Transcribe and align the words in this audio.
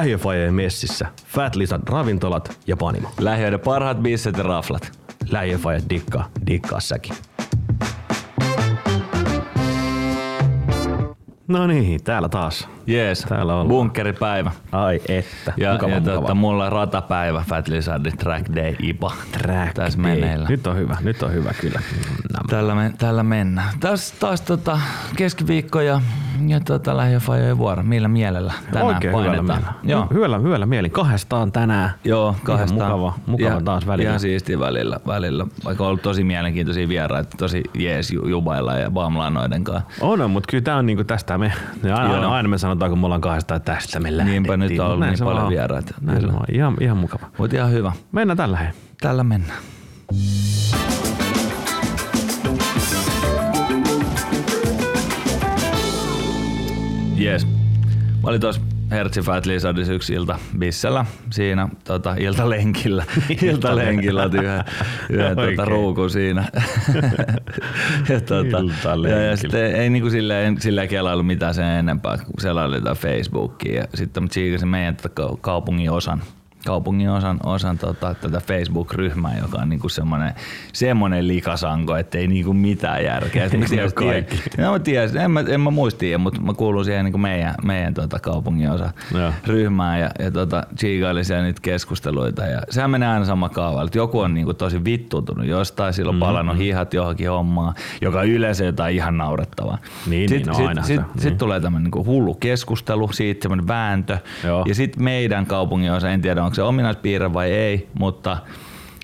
Lähiöfajeen 0.00 0.54
messissä, 0.54 1.06
Fat 1.26 1.56
Lisan 1.56 1.82
ravintolat 1.86 2.58
ja 2.66 2.76
panimo. 2.76 3.08
Lähiöiden 3.18 3.60
parhaat 3.60 3.98
bisset 3.98 4.36
ja 4.36 4.42
raflat. 4.42 4.92
Lähiöfajat 5.30 5.84
dikkaa, 5.90 6.28
dikkaa 6.46 6.80
säkin. 6.80 7.14
No 11.48 11.66
niin, 11.66 12.04
täällä 12.04 12.28
taas. 12.28 12.68
Jees, 12.86 13.20
Täällä 13.28 13.52
ollaan. 13.52 13.68
bunkkeripäivä. 13.68 14.50
Ai 14.72 15.00
että, 15.08 15.52
Ja, 15.56 15.72
mukava, 15.72 15.92
ja 15.92 16.00
mukava. 16.00 16.20
tota, 16.20 16.34
mulla 16.34 16.66
on 16.66 16.72
ratapäivä, 16.72 17.44
Fat 17.48 17.68
Lizardin 17.68 18.16
Track 18.16 18.54
Day 18.56 18.74
IPA. 18.78 19.12
Track 19.32 19.74
Tässä 19.74 20.02
day. 20.02 20.14
meneillä. 20.14 20.48
Nyt 20.48 20.66
on 20.66 20.76
hyvä, 20.76 20.96
nyt 21.00 21.22
on 21.22 21.32
hyvä 21.32 21.52
kyllä. 21.60 21.80
Nämä. 22.32 22.44
Tällä, 22.50 22.74
me, 22.74 22.92
tällä 22.98 23.22
mennään. 23.22 23.68
Taas, 23.80 24.12
taas 24.12 24.40
tota, 24.40 24.78
keskiviikko 25.16 25.80
ja, 25.80 26.00
ja 26.46 26.60
tota, 26.60 26.96
lähiöfajojen 26.96 27.58
vuoro. 27.58 27.82
Millä 27.82 28.08
mielellä 28.08 28.52
tänään 28.70 28.86
Oikein 28.86 29.12
hyvällä 29.12 29.26
painetaan? 29.36 29.60
mielellä. 29.62 29.80
Joo. 29.84 30.06
Hyvällä, 30.14 30.38
hyvällä 30.38 30.66
mielin. 30.66 30.90
Kahdestaan 30.90 31.52
tänään. 31.52 31.90
Joo, 32.04 32.36
kahdestaan. 32.44 32.90
mukava- 32.92 33.18
mukava 33.26 33.50
ja, 33.50 33.60
taas 33.60 33.86
välillä. 33.86 34.08
Ihan 34.08 34.20
siistiä 34.20 34.58
välillä, 34.60 35.00
välillä. 35.06 35.46
Vaikka 35.64 35.84
on 35.84 35.88
ollut 35.88 36.02
tosi 36.02 36.24
mielenkiintoisia 36.24 36.88
vieraita, 36.88 37.36
tosi 37.36 37.62
jees 37.74 38.10
ju- 38.10 38.28
jubailla 38.28 38.74
ja 38.74 38.90
baamlaanoiden 38.90 39.64
kanssa. 39.64 39.84
On, 40.00 40.30
mutta 40.30 40.46
kyllä 40.50 40.62
tää 40.62 40.76
on 40.76 40.86
niinku 40.86 41.04
tästä 41.04 41.38
me, 41.38 41.52
aina, 41.84 42.14
aina, 42.14 42.28
aina, 42.28 42.48
me 42.48 42.58
sanotaan, 42.58 42.79
kun 42.88 42.98
me 42.98 43.06
ollaan 43.06 43.20
kahdestaan, 43.20 43.56
että 43.56 43.74
tästä 43.74 44.00
me 44.00 44.16
lähdettiin. 44.16 44.42
Niinpä 44.42 44.56
nyt 44.56 44.80
on 44.80 44.86
ollut 44.86 45.06
niin 45.06 45.18
se 45.18 45.24
paljon 45.24 45.40
vaan 45.40 45.50
vieraita. 45.50 45.94
Näin 46.00 46.20
se 46.20 46.26
on. 46.26 46.40
Ihan, 46.52 46.76
ihan 46.80 46.96
mukava. 46.96 47.26
Mutta 47.38 47.56
ihan 47.56 47.72
hyvä. 47.72 47.92
Mennään 48.12 48.36
tällä 48.36 48.56
hei. 48.56 48.68
Tällä 49.00 49.24
mennään. 49.24 49.58
Jes. 57.16 57.46
Mä 58.22 58.28
olin 58.28 58.40
tuossa 58.40 58.60
Hertzi 58.90 59.22
Fat 59.22 59.46
Lizardissa 59.46 59.92
yksi 59.92 60.14
ilta 60.14 60.38
bissellä 60.58 61.06
siinä 61.30 61.68
tota, 61.84 62.14
iltalenkillä. 62.18 63.04
iltalenkillä 63.42 64.24
yhden, 64.24 64.64
yhden 65.10 65.36
tota, 65.36 65.64
ruukun 65.64 66.10
siinä. 66.10 66.44
ja, 68.08 68.20
tota, 68.20 69.08
ja, 69.08 69.20
ja 69.22 69.36
sitten 69.36 69.74
ei 69.74 69.90
niinku 69.90 70.10
silleen, 70.10 70.60
silleen 70.60 70.88
kelailu 70.88 71.22
mitään 71.22 71.54
sen 71.54 71.66
enempää, 71.66 72.16
kun 72.16 72.40
selailin 72.40 72.76
jotain 72.76 72.96
Facebookia. 72.96 73.80
Ja 73.80 73.86
sitten 73.94 74.22
mä 74.22 74.28
tsiikasin 74.28 74.68
meidän 74.68 74.96
kaupungin 75.40 75.90
osan 75.90 76.22
kaupungin 76.66 77.10
osan, 77.10 77.40
osan 77.44 77.78
tota, 77.78 78.14
tätä 78.14 78.40
Facebook-ryhmää, 78.40 79.38
joka 79.38 79.58
on 79.58 79.68
niinku 79.68 79.88
semmoinen, 79.88 80.34
semmoinen 80.72 81.28
likasanko, 81.28 81.96
että 81.96 82.18
ei 82.18 82.26
niinku 82.26 82.52
mitään 82.52 83.04
järkeä. 83.04 83.48
Mä 83.58 83.82
ole 83.82 83.90
kaikki? 83.92 84.36
No, 84.58 84.72
mä 84.72 84.78
tiesin, 84.78 85.20
en 85.20 85.30
mä, 85.30 85.44
en 85.48 85.60
mä 85.60 85.70
muistia, 85.70 86.18
mutta 86.18 86.40
mä 86.40 86.54
kuulun 86.54 86.84
siihen 86.84 87.04
niinku 87.04 87.18
meidän, 87.18 87.54
meidän 87.64 87.94
tota, 87.94 88.18
kaupungin 88.18 88.70
osa 88.70 88.90
Joo. 89.14 89.32
ryhmään 89.46 90.00
ja, 90.00 90.10
ja 90.18 90.30
tota, 90.30 90.64
siellä 91.22 91.44
niitä 91.44 91.60
keskusteluita. 91.62 92.46
Ja 92.46 92.62
sehän 92.70 92.90
menee 92.90 93.08
aina 93.08 93.24
sama 93.24 93.48
kaava, 93.48 93.82
että 93.82 93.98
joku 93.98 94.18
on 94.20 94.34
niinku 94.34 94.54
tosi 94.54 94.84
vittuutunut 94.84 95.46
jostain, 95.46 95.92
silloin 95.94 96.16
Mhm. 96.16 96.22
mm-hmm. 96.22 96.32
palannut 96.32 96.58
hihat 96.58 96.94
johonkin 96.94 97.30
hommaan, 97.30 97.74
joka 98.00 98.20
on 98.20 98.28
yleensä 98.28 98.64
jotain 98.64 98.94
ihan 98.96 99.16
naurettavaa. 99.18 99.78
Niin, 100.06 100.28
sitten 100.28 100.38
niin, 100.38 100.46
no 100.48 100.54
sit, 100.54 100.66
ainahan 100.68 100.86
sit, 100.86 101.00
se, 101.00 101.20
sit 101.22 101.30
niin. 101.30 101.38
tulee 101.38 101.60
tämmöinen 101.60 101.84
niinku 101.84 102.04
hullu 102.04 102.34
keskustelu, 102.34 103.12
siitä 103.12 103.42
semmoinen 103.42 103.68
vääntö. 103.68 104.18
Joo. 104.44 104.64
Ja 104.68 104.74
sitten 104.74 105.04
meidän 105.04 105.46
kaupungin 105.46 105.92
osa, 105.92 106.10
en 106.10 106.20
tiedä 106.20 106.44
onko 106.50 106.54
se 106.54 106.62
ominaispiirre 106.62 107.32
vai 107.32 107.52
ei, 107.52 107.88
mutta 107.98 108.36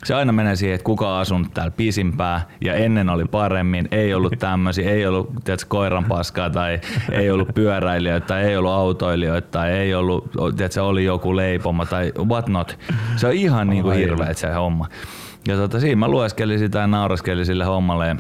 se 0.05 0.15
aina 0.15 0.33
menee 0.33 0.57
siihen, 0.57 0.75
että 0.75 0.85
kuka 0.85 1.15
on 1.15 1.21
asunut 1.21 1.55
täällä 1.55 1.71
pisimpää 1.71 2.49
ja 2.61 2.75
ennen 2.75 3.09
oli 3.09 3.25
paremmin, 3.25 3.89
ei 3.91 4.15
ollut 4.15 4.33
tämmöisiä, 4.39 4.91
ei 4.91 5.07
ollut 5.07 5.31
tiedätkö, 5.45 5.67
koiran 5.69 6.05
paskaa 6.05 6.51
tai 6.51 6.81
ei 7.13 7.31
ollut 7.31 7.55
pyöräilijöitä 7.55 8.27
tai 8.27 8.45
ei 8.45 8.57
ollut 8.57 8.71
autoilijoita 8.73 9.49
tai 9.51 9.73
ei 9.73 9.95
ollut, 9.95 10.31
tiedätkö, 10.57 10.83
oli 10.83 11.05
joku 11.05 11.37
leipoma 11.37 11.87
tai 11.87 12.13
what 12.19 12.49
not. 12.49 12.79
Se 13.17 13.27
on 13.27 13.33
ihan 13.33 13.69
niin 13.69 13.83
kuin 13.83 13.97
hirveä 13.97 14.33
se 14.33 14.53
homma. 14.53 14.89
Ja 15.49 15.57
tota, 15.57 15.81
siinä 15.81 15.97
mä 15.97 16.09
lueskelin 16.09 16.59
sitä 16.59 16.79
ja 16.79 16.87
nauraskelin 16.87 17.47
sille 17.47 17.65
hommalle 17.65 18.07
ja, 18.09 18.17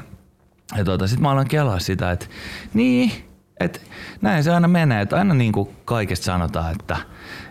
ja 0.76 0.84
tota, 0.84 1.06
sit 1.06 1.20
mä 1.20 1.31
aloin 1.31 1.48
kelaa 1.48 1.78
sitä, 1.78 2.10
että 2.10 2.26
niin, 2.75 3.12
että 3.60 3.81
näin 4.20 4.44
se 4.44 4.53
aina 4.53 4.69
menee, 4.69 5.00
että 5.03 5.16
aina 5.16 5.34
niin 5.34 5.53
kuin 5.53 5.69
kaikesta 5.84 6.25
sanotaan, 6.25 6.72
että, 6.72 6.97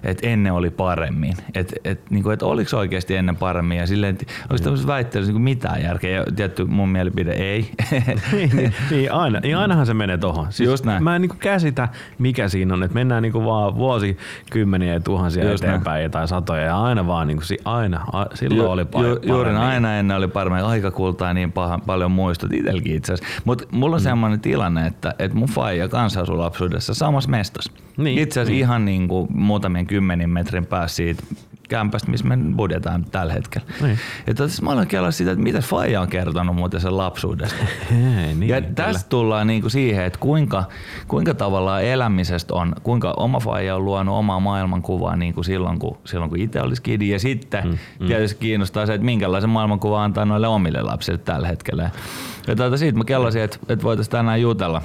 että 0.05 0.27
ennen 0.27 0.53
oli 0.53 0.69
paremmin. 0.69 1.33
Että 1.53 1.75
et, 1.83 2.01
niin 2.09 2.23
kuin, 2.23 2.33
että 2.33 2.45
oliko 2.45 2.77
oikeasti 2.77 3.15
ennen 3.15 3.35
paremmin 3.35 3.77
ja 3.77 3.87
silleen, 3.87 4.15
että 4.15 4.33
onko 4.43 4.63
tämmöisessä 4.63 4.87
väittelyssä 4.87 5.29
niin 5.29 5.35
kuin 5.35 5.43
mitään 5.43 5.83
järkeä. 5.83 6.17
Ja 6.17 6.25
tietty 6.35 6.65
mun 6.65 6.89
mielipide 6.89 7.31
ei. 7.31 7.71
niin, 8.31 8.55
niin, 8.55 8.73
niin, 8.91 9.11
aina, 9.11 9.39
niin 9.39 9.57
ainahan 9.57 9.85
se 9.85 9.93
menee 9.93 10.17
tohon. 10.17 10.47
Siis 10.49 10.69
Just 10.69 10.85
näin. 10.85 11.03
Mä 11.03 11.15
en 11.15 11.21
niinku 11.21 11.37
käsitä, 11.39 11.89
mikä 12.19 12.47
siinä 12.47 12.73
on. 12.73 12.83
Että 12.83 12.95
mennään 12.95 13.23
niinku 13.23 13.45
vaan 13.45 13.75
vuosikymmeniä 13.75 14.93
ja 14.93 14.99
tuhansia 14.99 15.51
Just 15.51 15.63
eteenpäin 15.63 16.11
tai 16.11 16.27
satoja 16.27 16.61
ja 16.61 16.81
aina 16.81 17.07
vaan 17.07 17.27
niinku, 17.27 17.43
si- 17.43 17.59
aina, 17.65 18.05
a, 18.13 18.25
silloin 18.33 18.69
oli 18.69 18.81
Ju, 18.81 19.07
juuri 19.07 19.21
paremmin. 19.27 19.61
aina 19.61 19.95
ennen 19.95 20.17
oli 20.17 20.27
paremmin 20.27 20.63
aikakultaa 20.63 21.33
niin 21.33 21.51
paha, 21.51 21.79
paljon 21.85 22.11
muistot 22.11 22.53
itselläkin 22.53 22.95
itse 22.95 23.13
asiassa. 23.13 23.41
Mutta 23.45 23.65
mulla 23.71 23.95
on 23.95 24.01
mm. 24.01 24.03
semmoinen 24.03 24.39
tilanne, 24.39 24.87
että, 24.87 25.15
että 25.19 25.37
mun 25.37 25.47
faija 25.47 25.87
kanssa 25.87 26.21
asui 26.21 26.37
lapsuudessa 26.37 26.93
samassa 26.93 27.29
mestassa. 27.29 27.71
Niin, 27.97 28.19
itse 28.19 28.39
asiassa 28.39 28.51
niin. 28.51 28.59
ihan 28.59 28.85
niin 28.85 29.07
kuin 29.07 29.27
muutamien 29.33 29.87
kymmenin 29.95 30.29
metrin 30.29 30.65
päässä 30.65 30.95
siitä 30.95 31.23
kämpästä, 31.69 32.11
missä 32.11 32.27
me 32.27 32.37
budjetaan 32.55 33.05
tällä 33.11 33.33
hetkellä. 33.33 33.67
Niin. 33.81 33.99
Ja 34.27 34.33
tässä 34.33 34.63
mä 34.63 34.69
olen 34.69 34.87
kelaa 34.87 35.11
sitä, 35.11 35.31
että 35.31 35.43
mitä 35.43 35.61
faija 35.61 36.01
on 36.01 36.07
kertonut 36.07 36.55
muuten 36.55 36.81
sen 36.81 36.97
lapsuudesta. 36.97 37.65
Hei, 37.91 38.33
niin, 38.33 38.49
ja 38.49 38.61
kyllä. 38.61 38.73
tästä 38.75 39.09
tullaan 39.09 39.47
niinku 39.47 39.69
siihen, 39.69 40.05
että 40.05 40.19
kuinka, 40.19 40.63
kuinka 41.07 41.33
tavallaan 41.33 41.83
elämisestä 41.83 42.53
on, 42.53 42.75
kuinka 42.83 43.13
oma 43.17 43.39
faija 43.39 43.75
on 43.75 43.85
luonut 43.85 44.15
omaa 44.15 44.39
maailmankuvaa 44.39 45.15
niinku 45.15 45.43
silloin, 45.43 45.79
kun, 45.79 45.97
silloin, 46.05 46.29
kun 46.29 46.39
itse 46.39 46.61
olisi 46.61 46.81
kidi. 46.81 47.09
Ja 47.09 47.19
sitten 47.19 47.63
mm, 47.63 47.77
mm. 47.99 48.07
tietysti 48.07 48.39
kiinnostaa 48.39 48.85
se, 48.85 48.93
että 48.93 49.05
minkälaisen 49.05 49.49
maailmankuvan 49.49 50.03
antaa 50.03 50.25
noille 50.25 50.47
omille 50.47 50.81
lapsille 50.81 51.17
tällä 51.17 51.47
hetkellä. 51.47 51.89
Ja 52.47 52.55
tuota, 52.55 52.77
siitä 52.77 52.97
mä 52.97 53.03
kellasin, 53.03 53.41
että, 53.41 53.57
että 53.69 53.83
voitaisiin 53.83 54.11
tänään 54.11 54.41
jutella 54.41 54.81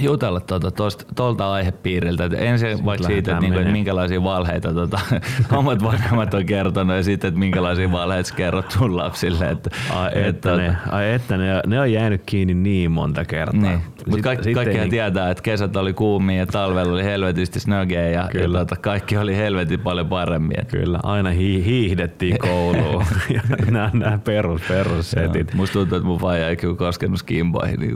jutella 0.00 0.40
tuolta, 0.40 0.70
tuolta 1.16 1.52
aihepiiriltä. 1.52 2.24
Et 2.24 2.32
ensin 2.32 2.84
vaikka 2.84 3.06
siitä, 3.06 3.30
että, 3.30 3.40
niinku, 3.40 3.46
että 3.46 3.60
menee. 3.60 3.72
minkälaisia 3.72 4.22
valheita 4.22 4.74
tota, 4.74 5.00
omat 5.56 5.82
vanhemmat 5.82 6.34
on 6.34 6.46
kertonut 6.46 6.96
ja 6.96 7.02
sitten, 7.02 7.28
että 7.28 7.40
minkälaisia 7.40 7.92
valheita 7.92 8.28
sä 8.28 8.34
kerrot 8.34 8.70
sun 8.70 8.96
lapsille. 8.96 9.50
Että, 9.50 9.70
Ai 9.94 10.10
et, 10.14 10.26
että, 10.26 10.48
tota, 10.48 10.62
ne, 10.62 10.76
ai 10.90 11.12
että 11.12 11.36
ne, 11.36 11.62
ne 11.66 11.80
on 11.80 11.92
jäänyt 11.92 12.22
kiinni 12.26 12.54
niin 12.54 12.90
monta 12.90 13.24
kertaa. 13.24 13.60
niin. 13.60 13.80
Mutta 14.06 14.22
kaikki, 14.22 14.54
kaikkihan 14.54 14.80
niinku- 14.80 14.90
tietää, 14.90 15.30
että 15.30 15.42
kesät 15.42 15.76
oli 15.76 15.92
kuumia 15.92 16.36
ja 16.38 16.46
talvella 16.46 16.92
oli 16.92 17.04
helvetisti 17.04 17.60
snögeä 17.60 18.02
ja, 18.08 18.10
ja 18.10 18.28
Kyllä. 18.32 18.58
tota, 18.58 18.76
kaikki 18.76 19.16
oli 19.16 19.36
helvetin 19.36 19.80
paljon 19.80 20.06
paremmin. 20.08 20.60
Et, 20.60 20.68
Kyllä, 20.70 21.00
aina 21.02 21.30
hi- 21.30 21.64
hiihdettiin 21.64 22.38
kouluun. 22.38 23.04
Ja 23.34 23.42
nämä, 23.70 23.90
nämä 23.94 24.18
perus, 24.18 24.62
perussetit. 24.68 25.54
Musta 25.54 25.72
tuntuu, 25.72 25.96
että 25.96 26.08
mun 26.08 26.18
faija 26.20 26.48
ei 26.48 26.56
kyllä 26.56 26.74
koskenut 26.76 27.18
skimboihin 27.18 27.80
niin. 27.80 27.94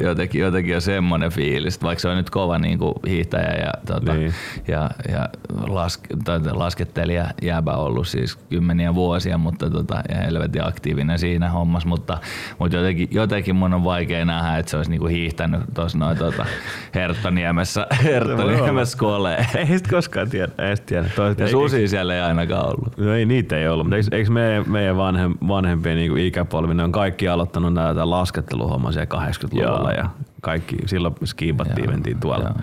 Jotenkin, 0.00 0.40
jotenkin 0.40 0.74
on 0.74 0.80
semmoinen 0.80 1.05
fiilis, 1.30 1.74
että 1.74 1.86
vaikka 1.86 2.02
se 2.02 2.08
on 2.08 2.16
nyt 2.16 2.30
kova 2.30 2.58
niin 2.58 2.78
kuin 2.78 2.94
hiihtäjä 3.08 3.54
ja, 3.64 3.72
tota, 3.86 4.14
Niin. 4.14 4.34
ja, 4.68 4.90
ja 5.08 5.28
lask, 5.66 6.00
tai 6.24 6.40
laskettelija 6.52 7.26
jääbä 7.42 7.72
ollut 7.72 8.08
siis 8.08 8.36
kymmeniä 8.36 8.94
vuosia, 8.94 9.38
mutta 9.38 9.70
tota, 9.70 10.02
ja 10.08 10.16
helvetin 10.16 10.66
aktiivinen 10.66 11.18
siinä 11.18 11.50
hommassa, 11.50 11.88
mutta, 11.88 12.18
mutta 12.58 12.76
jotenkin, 12.76 13.08
jotenkin 13.10 13.56
mun 13.56 13.74
on 13.74 13.84
vaikea 13.84 14.24
nähdä, 14.24 14.58
että 14.58 14.70
se 14.70 14.76
olisi 14.76 14.90
niinku 14.90 15.06
hiihtänyt 15.06 15.60
tuossa 15.74 15.98
noin 15.98 16.18
tota, 16.18 16.46
Herttoniemessä, 16.94 17.86
Herttoniemessä 18.04 18.98
koleen. 18.98 19.46
Ei 19.54 19.66
sit 19.66 19.88
koskaan 19.88 20.30
tiedä. 20.30 20.52
Ei 20.58 20.76
sit 20.76 20.86
tiedä. 20.86 21.08
Toiset, 21.16 21.38
Ja 21.38 21.48
susi 21.48 21.88
siellä 21.88 22.14
ei 22.14 22.20
ainakaan 22.20 22.66
ollut. 22.66 22.98
No 22.98 23.14
ei 23.14 23.26
niitä 23.26 23.56
ei 23.58 23.68
ollut, 23.68 23.86
mutta 23.86 23.96
eikö, 23.96 24.16
eikö 24.16 24.30
meidän, 24.30 24.64
meidän 24.70 24.96
vanhem, 24.96 25.34
vanhempien 25.48 25.96
niin 25.96 26.18
ikäpolvi, 26.18 26.74
ne 26.74 26.82
on 26.82 26.92
kaikki 26.92 27.28
aloittanut 27.28 27.74
näitä 27.74 28.10
lasketteluhommaa 28.10 28.92
siellä 28.92 29.28
80-luvulla 29.28 29.92
Joo. 29.92 30.02
ja 30.02 30.10
kaikki, 30.46 30.76
silloin 30.86 31.14
skiipattiin, 31.24 31.84
Joo, 31.84 31.92
mentiin 31.92 32.20
tuolla, 32.20 32.44
joo. 32.44 32.54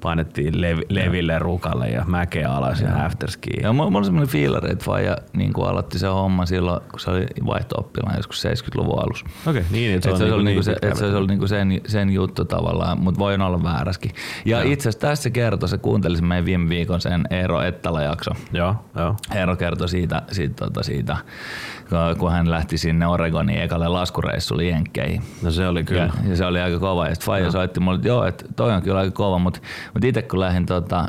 painettiin 0.00 0.60
lev, 0.60 0.78
leville 0.88 1.38
rukalle 1.38 1.88
ja 1.88 2.04
mäkeä 2.06 2.52
alas 2.52 2.80
ja 2.80 3.04
afterski. 3.04 3.50
Ja 3.62 3.72
mulla 3.72 3.98
on 3.98 4.04
semmoinen 4.04 4.28
fiilari, 4.28 4.72
että 4.72 4.84
faija 4.84 5.16
niin 5.32 5.52
aloitti 5.56 5.98
sen 5.98 6.12
homman 6.12 6.46
silloin, 6.46 6.80
kun 6.90 7.00
se 7.00 7.10
oli 7.10 7.26
vaihto-oppilaan 7.46 8.16
joskus 8.16 8.44
70-luvun 8.44 8.98
alussa. 8.98 9.26
Okei, 9.46 9.64
niin, 9.70 9.94
että 9.94 10.08
Et 10.08 10.16
se, 10.16 10.22
olisi 10.22 10.32
ollut 10.32 10.44
niin 10.44 10.44
niinku 10.44 10.62
se, 10.62 10.72
pitkä 10.72 10.88
et 10.88 10.96
se 10.96 11.04
olisi 11.04 11.16
ollut 11.16 11.30
niinku 11.30 11.48
sen, 11.48 11.80
sen 11.86 12.10
juttu 12.10 12.44
tavallaan, 12.44 13.00
mutta 13.00 13.18
voi 13.18 13.34
olla 13.34 13.62
vääräskin. 13.62 14.10
Ja 14.44 14.62
itse 14.62 14.88
asiassa 14.88 15.00
tässä 15.00 15.22
se 15.22 15.30
kertoi, 15.30 15.68
se 15.68 15.78
kuuntelisin 15.78 16.24
meidän 16.24 16.44
viime 16.44 16.68
viikon 16.68 17.00
sen 17.00 17.26
Eero 17.30 17.62
Ettala 17.62 18.02
jakso. 18.02 18.30
Joo, 18.52 18.74
joo. 18.96 19.16
Eero 19.34 19.56
kertoi 19.56 19.88
siitä, 19.88 20.22
siitä, 20.32 20.54
tota, 20.64 20.82
siitä, 20.82 21.16
kun 22.18 22.32
hän 22.32 22.50
lähti 22.50 22.78
sinne 22.78 23.06
Oregoniin 23.06 23.62
ekalle 23.62 23.88
laskureissulle 23.88 24.64
Jenkkeihin. 24.64 25.22
No 25.42 25.50
se 25.50 25.68
oli 25.68 25.84
kyllä. 25.84 26.02
Ja, 26.02 26.30
ja, 26.30 26.36
se 26.36 26.46
oli 26.46 26.60
aika 26.60 26.78
kova. 26.78 27.08
Ja 27.08 27.14
sitten 27.14 27.26
faija 27.32 27.50
soitti 27.50 27.80
mulle, 27.80 27.96
että 27.96 28.08
joo, 28.08 28.24
että 28.24 28.44
toi 28.56 28.72
on 28.72 28.82
kyllä 28.82 28.98
aika 28.98 29.10
kova, 29.10 29.38
mutta, 29.38 29.60
mutta 29.94 30.06
itse 30.06 30.22
kun 30.22 30.40
lähdin 30.40 30.66
tota, 30.66 31.04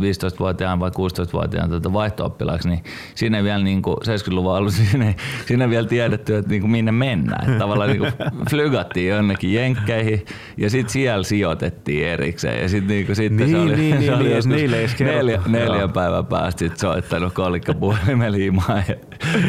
15-vuotiaan 0.00 0.80
vai 0.80 0.90
16-vuotiaan 0.90 1.70
tota 1.70 1.92
vaihto 1.92 2.36
niin 2.64 2.84
siinä 3.14 3.44
vielä 3.44 3.64
niin 3.64 3.82
kuin 3.82 3.96
70-luvun 3.96 4.54
alussa, 4.54 4.82
siinä 4.84 5.14
siinä 5.46 5.70
vielä 5.70 5.88
tiedetty, 5.88 6.36
että 6.36 6.50
niin 6.50 6.60
kuin 6.60 6.70
minne 6.70 6.92
mennään. 6.92 7.44
Että 7.44 7.58
tavallaan 7.58 7.90
niin 7.90 7.98
kuin 7.98 8.12
flygattiin 8.50 9.08
jonnekin 9.08 9.54
jenkkeihin 9.54 10.24
ja 10.56 10.70
sitten 10.70 10.92
siellä 10.92 11.24
sijoitettiin 11.24 12.06
erikseen. 12.06 12.62
Ja 12.62 12.68
sitten 12.68 12.96
niin 12.96 13.16
sitten 13.16 13.36
niin, 13.36 13.50
se 13.50 13.58
oli, 13.58 13.76
niin, 13.76 14.02
se 14.02 14.14
oli 14.14 14.24
niin, 14.28 14.70
niin, 14.70 15.06
neljä, 15.06 15.40
neljä 15.46 15.88
päivän 15.88 16.26
päästä 16.26 16.58
sit 16.58 16.76
soittanut 16.76 17.32
kolikkapuhelimella 17.32 18.36
himaan. 18.36 18.82
Ja 18.88 18.94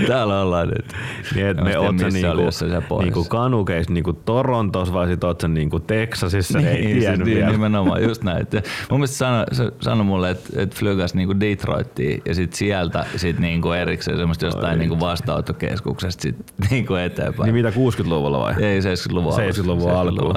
täällä 0.08 0.42
ollaan 0.42 0.68
nyt. 0.68 0.94
Niin, 1.36 1.48
että 1.48 1.64
me 1.64 1.78
oot 1.78 1.96
niinku, 1.96 3.00
niinku 3.00 3.24
kanukeissa 3.24 3.94
niinku 3.94 4.14
Torontossa 4.14 4.94
vai 4.94 5.08
sit 5.08 5.24
oot 5.24 5.44
niinku 5.48 5.80
Texasissa, 6.10 6.60
niin, 6.60 6.68
ei 6.68 7.02
siis, 7.02 7.20
niin, 7.26 7.48
nimenomaan, 7.48 8.04
just 8.04 8.24
näin. 8.24 8.42
Et 8.42 8.54
mun 8.90 9.00
mielestä 9.00 9.18
sano, 9.18 9.46
se 9.52 9.72
sanoi 9.82 10.06
mulle, 10.06 10.30
että 10.30 10.62
et 10.62 10.76
flygas 10.76 11.14
niinku 11.14 11.40
Detroittiin 11.40 12.22
ja 12.26 12.36
sit 12.36 12.54
sieltä 12.54 13.06
sit 13.16 13.40
niinku 13.40 13.72
erikseen 13.72 14.18
semmoista 14.18 14.46
jostain 14.46 14.80
niinku 14.80 15.00
vastaanottokeskuksesta 15.00 16.22
sit 16.22 16.36
niinku 16.70 16.96
eteenpäin. 16.96 17.46
Niin 17.46 17.56
mitä 17.66 17.70
60-luvulla 17.70 18.40
vai? 18.40 18.54
Ei 18.60 18.80
70-luvun 18.80 19.34
70-luvun 19.34 19.92
alku. 19.92 20.34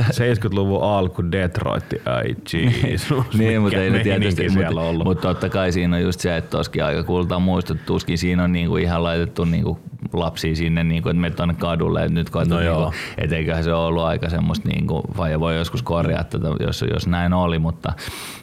70-luvun 0.00 0.82
alku 0.82 1.22
Detroit, 1.32 1.84
ai 2.06 2.36
jeez. 2.52 3.10
niin, 3.38 3.62
mutta 3.62 3.78
ei 3.78 3.90
ne 3.90 3.98
tietysti, 3.98 4.48
mutta, 4.48 5.04
mutta 5.04 5.28
totta 5.28 5.48
kai 5.48 5.72
siinä 5.72 5.96
on 5.96 6.02
just 6.02 6.20
se, 6.20 6.36
että 6.36 6.50
toskin 6.50 6.84
aika 6.84 7.02
kultaa 7.02 7.38
muistut, 7.38 7.78
tuskin 7.86 8.18
siinä 8.18 8.44
on 8.44 8.52
niinku 8.52 8.76
ihan 8.76 9.02
laitettu 9.02 9.44
niinku 9.44 9.78
lapsia 10.12 10.56
sinne, 10.56 10.84
niinku, 10.84 11.08
että 11.08 11.20
menet 11.20 11.36
tuonne 11.36 11.54
kadulle, 11.54 12.00
että 12.00 12.14
nyt 12.14 12.30
koetaan, 12.30 12.64
no 12.64 12.72
niinku, 12.72 12.94
et 13.18 13.32
eiköhän 13.32 13.64
se 13.64 13.74
ole 13.74 13.86
ollut 13.86 14.02
aika 14.02 14.28
semmoista, 14.28 14.68
niinku, 14.68 15.01
vai 15.16 15.40
voi 15.40 15.56
joskus 15.56 15.82
korjaa 15.82 16.24
tätä, 16.24 16.48
jos, 16.60 16.84
jos 16.94 17.06
näin 17.06 17.32
oli, 17.32 17.58
mutta, 17.58 17.92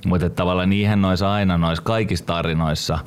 mutta 0.05 0.29
tavallaan 0.29 0.69
niihin 0.69 1.01
noissa 1.01 1.33
aina 1.33 1.57
noissa 1.57 1.83
kaikissa 1.83 2.25
tarinoissa, 2.25 2.99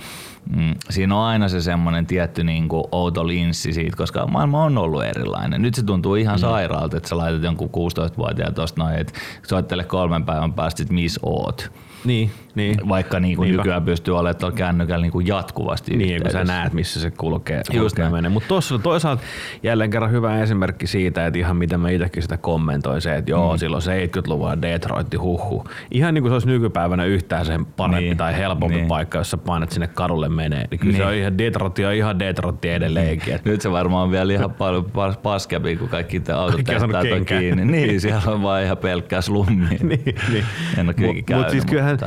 Mm, 0.56 0.74
siinä 0.90 1.16
on 1.16 1.24
aina 1.24 1.48
se 1.48 1.60
semmoinen 1.60 2.06
tietty 2.06 2.44
niin 2.44 2.68
kuin 2.68 2.84
outo 2.92 3.26
linssi 3.26 3.72
siitä, 3.72 3.96
koska 3.96 4.26
maailma 4.26 4.64
on 4.64 4.78
ollut 4.78 5.04
erilainen. 5.04 5.62
Nyt 5.62 5.74
se 5.74 5.82
tuntuu 5.82 6.14
ihan 6.14 6.36
mm. 6.36 6.40
sairaalta, 6.40 6.96
että 6.96 7.08
sä 7.08 7.16
laitat 7.16 7.42
jonkun 7.42 7.70
16-vuotiaan 7.70 8.54
tuosta 8.54 8.82
noin, 8.82 8.94
että 8.94 9.12
soittele 9.46 9.84
kolmen 9.84 10.24
päivän 10.24 10.52
päästä, 10.52 10.82
että 10.82 10.94
missä 10.94 11.20
oot. 11.22 11.72
Niin, 12.04 12.30
niin. 12.54 12.88
Vaikka 12.88 13.20
niin 13.20 13.36
kuin 13.36 13.56
nykyään 13.56 13.84
pystyy 13.84 14.18
olemaan 14.18 14.36
tuolla 14.36 14.56
kännykällä 14.56 15.02
niin 15.02 15.12
kuin 15.12 15.26
jatkuvasti 15.26 15.96
Niin, 15.96 16.22
kun 16.22 16.30
sä 16.30 16.44
näet, 16.44 16.72
missä 16.72 17.00
se 17.00 17.10
kulkee. 17.10 17.62
Just 17.72 17.96
kulkee 17.96 18.10
menee. 18.10 18.28
Mutta 18.28 18.48
tuossa 18.48 18.78
toisaalta 18.78 19.22
jälleen 19.62 19.90
kerran 19.90 20.10
hyvä 20.10 20.42
esimerkki 20.42 20.86
siitä, 20.86 21.26
että 21.26 21.38
ihan 21.38 21.56
mitä 21.56 21.78
mä 21.78 21.90
itsekin 21.90 22.22
sitä 22.22 22.36
kommentoin, 22.36 23.00
se, 23.00 23.16
että 23.16 23.30
joo, 23.30 23.52
mm. 23.52 23.58
silloin 23.58 23.82
70-luvulla 23.82 24.62
Detroitti 24.62 25.16
huhu. 25.16 25.64
Ihan 25.90 26.14
niin 26.14 26.22
kuin 26.22 26.30
se 26.30 26.34
olisi 26.34 26.46
nykypäivänä 26.46 27.04
yhtään 27.04 27.46
sen 27.46 27.66
parempi 27.66 28.04
niin. 28.04 28.16
tai 28.16 28.36
helpompi 28.36 28.76
niin. 28.76 28.88
paikka, 28.88 29.18
jos 29.18 29.30
sä 29.30 29.36
painat 29.36 29.70
sinne 29.70 29.86
kadulle 29.86 30.28
menee. 30.32 30.66
Niin 30.70 30.78
kyllä 30.78 30.92
niin. 30.92 31.02
se 31.02 31.06
on 31.06 31.14
ihan 31.14 31.38
Detroit 31.38 31.78
on 31.78 31.94
ihan 31.94 32.18
Detroit 32.18 32.64
edelleenkin. 32.64 33.38
Nyt 33.44 33.60
se 33.60 33.70
varmaan 33.70 34.04
on 34.04 34.10
vielä 34.10 34.32
ihan 34.32 34.50
paljon 34.50 34.90
paskempi, 35.22 35.76
kun 35.76 35.88
kaikki 35.88 36.20
te 36.20 36.32
autot 36.32 36.60
on 37.16 37.24
kiinni. 37.24 37.64
Niin, 37.64 38.00
siellä 38.00 38.22
on 38.26 38.42
vaan 38.42 38.64
ihan 38.64 38.76
pelkkää 38.76 39.20
slummia. 39.20 39.68
niin, 39.82 40.14
niin. 40.32 40.44
En 40.78 40.86
ole 40.86 40.94
Mut, 41.36 41.50
siis 41.50 41.66
kyllähän, 41.66 41.98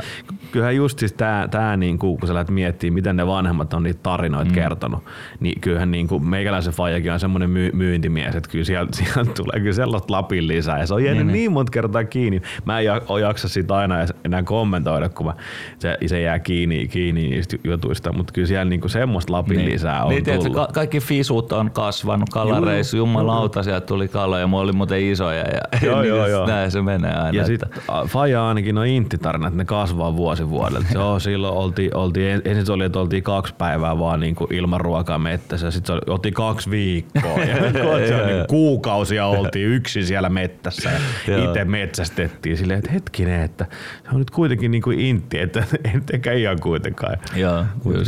kyllähän 0.51 0.75
just 0.75 0.99
siis 0.99 1.13
tää, 1.13 1.47
tää 1.47 1.77
niinku, 1.77 2.17
kun 2.17 2.27
sä 2.27 2.33
lähdet 2.33 2.49
miettimään, 2.49 2.93
miten 2.93 3.15
ne 3.15 3.27
vanhemmat 3.27 3.73
on 3.73 3.83
niitä 3.83 3.99
tarinoita 4.03 4.49
mm. 4.49 4.55
kertonut, 4.55 5.03
niin 5.39 5.61
kyllähän 5.61 5.91
niinku, 5.91 6.19
meikäläisen 6.19 6.73
faijakin 6.73 7.11
on 7.11 7.19
semmoinen 7.19 7.49
myy- 7.49 7.71
myyntimies, 7.73 8.35
että 8.35 8.49
kyllä 8.49 8.65
sieltä, 8.65 8.97
sieltä 8.97 9.31
tulee 9.33 9.59
kyllä 9.59 9.73
sellaista 9.73 10.13
lapin 10.13 10.47
lisää 10.47 10.79
ja 10.79 10.87
se 10.87 10.93
on 10.93 11.03
jäänyt 11.03 11.17
niin, 11.17 11.27
niin, 11.27 11.33
niin 11.33 11.51
monta 11.51 11.71
kertaa 11.71 12.03
kiinni. 12.03 12.41
Mä 12.65 12.79
en 12.79 12.85
jaksa 13.21 13.49
sitä 13.49 13.75
aina 13.75 13.95
enää 14.23 14.43
kommentoida, 14.43 15.09
kun 15.09 15.25
mä, 15.25 15.33
se, 15.79 15.97
se 16.05 16.21
jää 16.21 16.39
kiinni, 16.39 16.87
kiinni 16.87 17.29
niistä 17.29 17.57
jutuista, 17.63 18.13
mutta 18.15 18.33
kyllä 18.33 18.47
siellä 18.47 18.65
niinku 18.65 18.89
semmoista 18.89 19.33
lapin 19.33 19.57
niin. 19.57 19.71
lisää 19.71 20.03
on 20.03 20.09
niin, 20.09 20.23
tullut. 20.23 20.41
Tiedätkö, 20.41 20.61
ka- 20.61 20.73
kaikki 20.73 20.99
fisut 20.99 21.51
on 21.51 21.71
kasvanut, 21.71 22.29
kalareissu, 22.29 22.97
jumalauta, 22.97 23.63
sieltä 23.63 23.87
tuli 23.87 24.07
kaloja, 24.07 24.41
ja 24.41 24.49
oli 24.53 24.71
muuten 24.71 25.03
isoja 25.03 25.39
ja 25.39 25.61
joo, 25.87 26.01
niin, 26.01 26.09
joo, 26.09 26.27
joo. 26.27 26.47
näin 26.47 26.71
se 26.71 26.81
menee 26.81 27.13
aina. 27.13 27.37
Ja 27.37 27.45
sitten 27.45 27.69
faija 28.07 28.47
ainakin 28.47 28.77
on 28.77 28.87
intti-tarina, 28.87 29.47
että 29.47 29.57
ne 29.57 29.65
kasvaa 29.65 30.15
vuosi 30.15 30.49
vuodelta. 30.49 30.87
Joo, 30.93 31.19
silloin 31.19 31.53
oltiin, 31.53 31.95
oltiin, 31.95 32.41
ensin 32.45 32.65
se 32.65 32.71
oli, 32.71 32.85
että 32.85 32.99
oltiin 32.99 33.23
kaksi 33.23 33.53
päivää 33.57 33.99
vaan 33.99 34.19
niin 34.19 34.35
kuin 34.35 34.53
ilman 34.53 34.81
ruokaa 34.81 35.19
mettässä. 35.19 35.71
Sitten 35.71 35.95
se 35.95 36.11
oltiin 36.11 36.33
kaksi 36.33 36.69
viikkoa. 36.69 37.39
Ja 37.39 37.55
niin 38.27 38.47
kuukausia 38.47 39.25
oltiin 39.25 39.67
yksin 39.67 40.05
siellä 40.05 40.29
mettässä. 40.29 40.91
Ja 41.27 41.43
itse 41.43 41.65
metsästettiin 41.65 42.57
silleen, 42.57 42.79
että 42.79 42.91
hetkinen, 42.91 43.41
että 43.41 43.65
se 44.03 44.09
on 44.09 44.19
nyt 44.19 44.31
kuitenkin 44.31 44.71
niin 44.71 44.81
kuin 44.81 44.99
intti, 44.99 45.39
että 45.39 45.63
ei 45.93 46.01
tekä 46.05 46.33
ihan 46.33 46.59
kuitenkaan. 46.59 47.17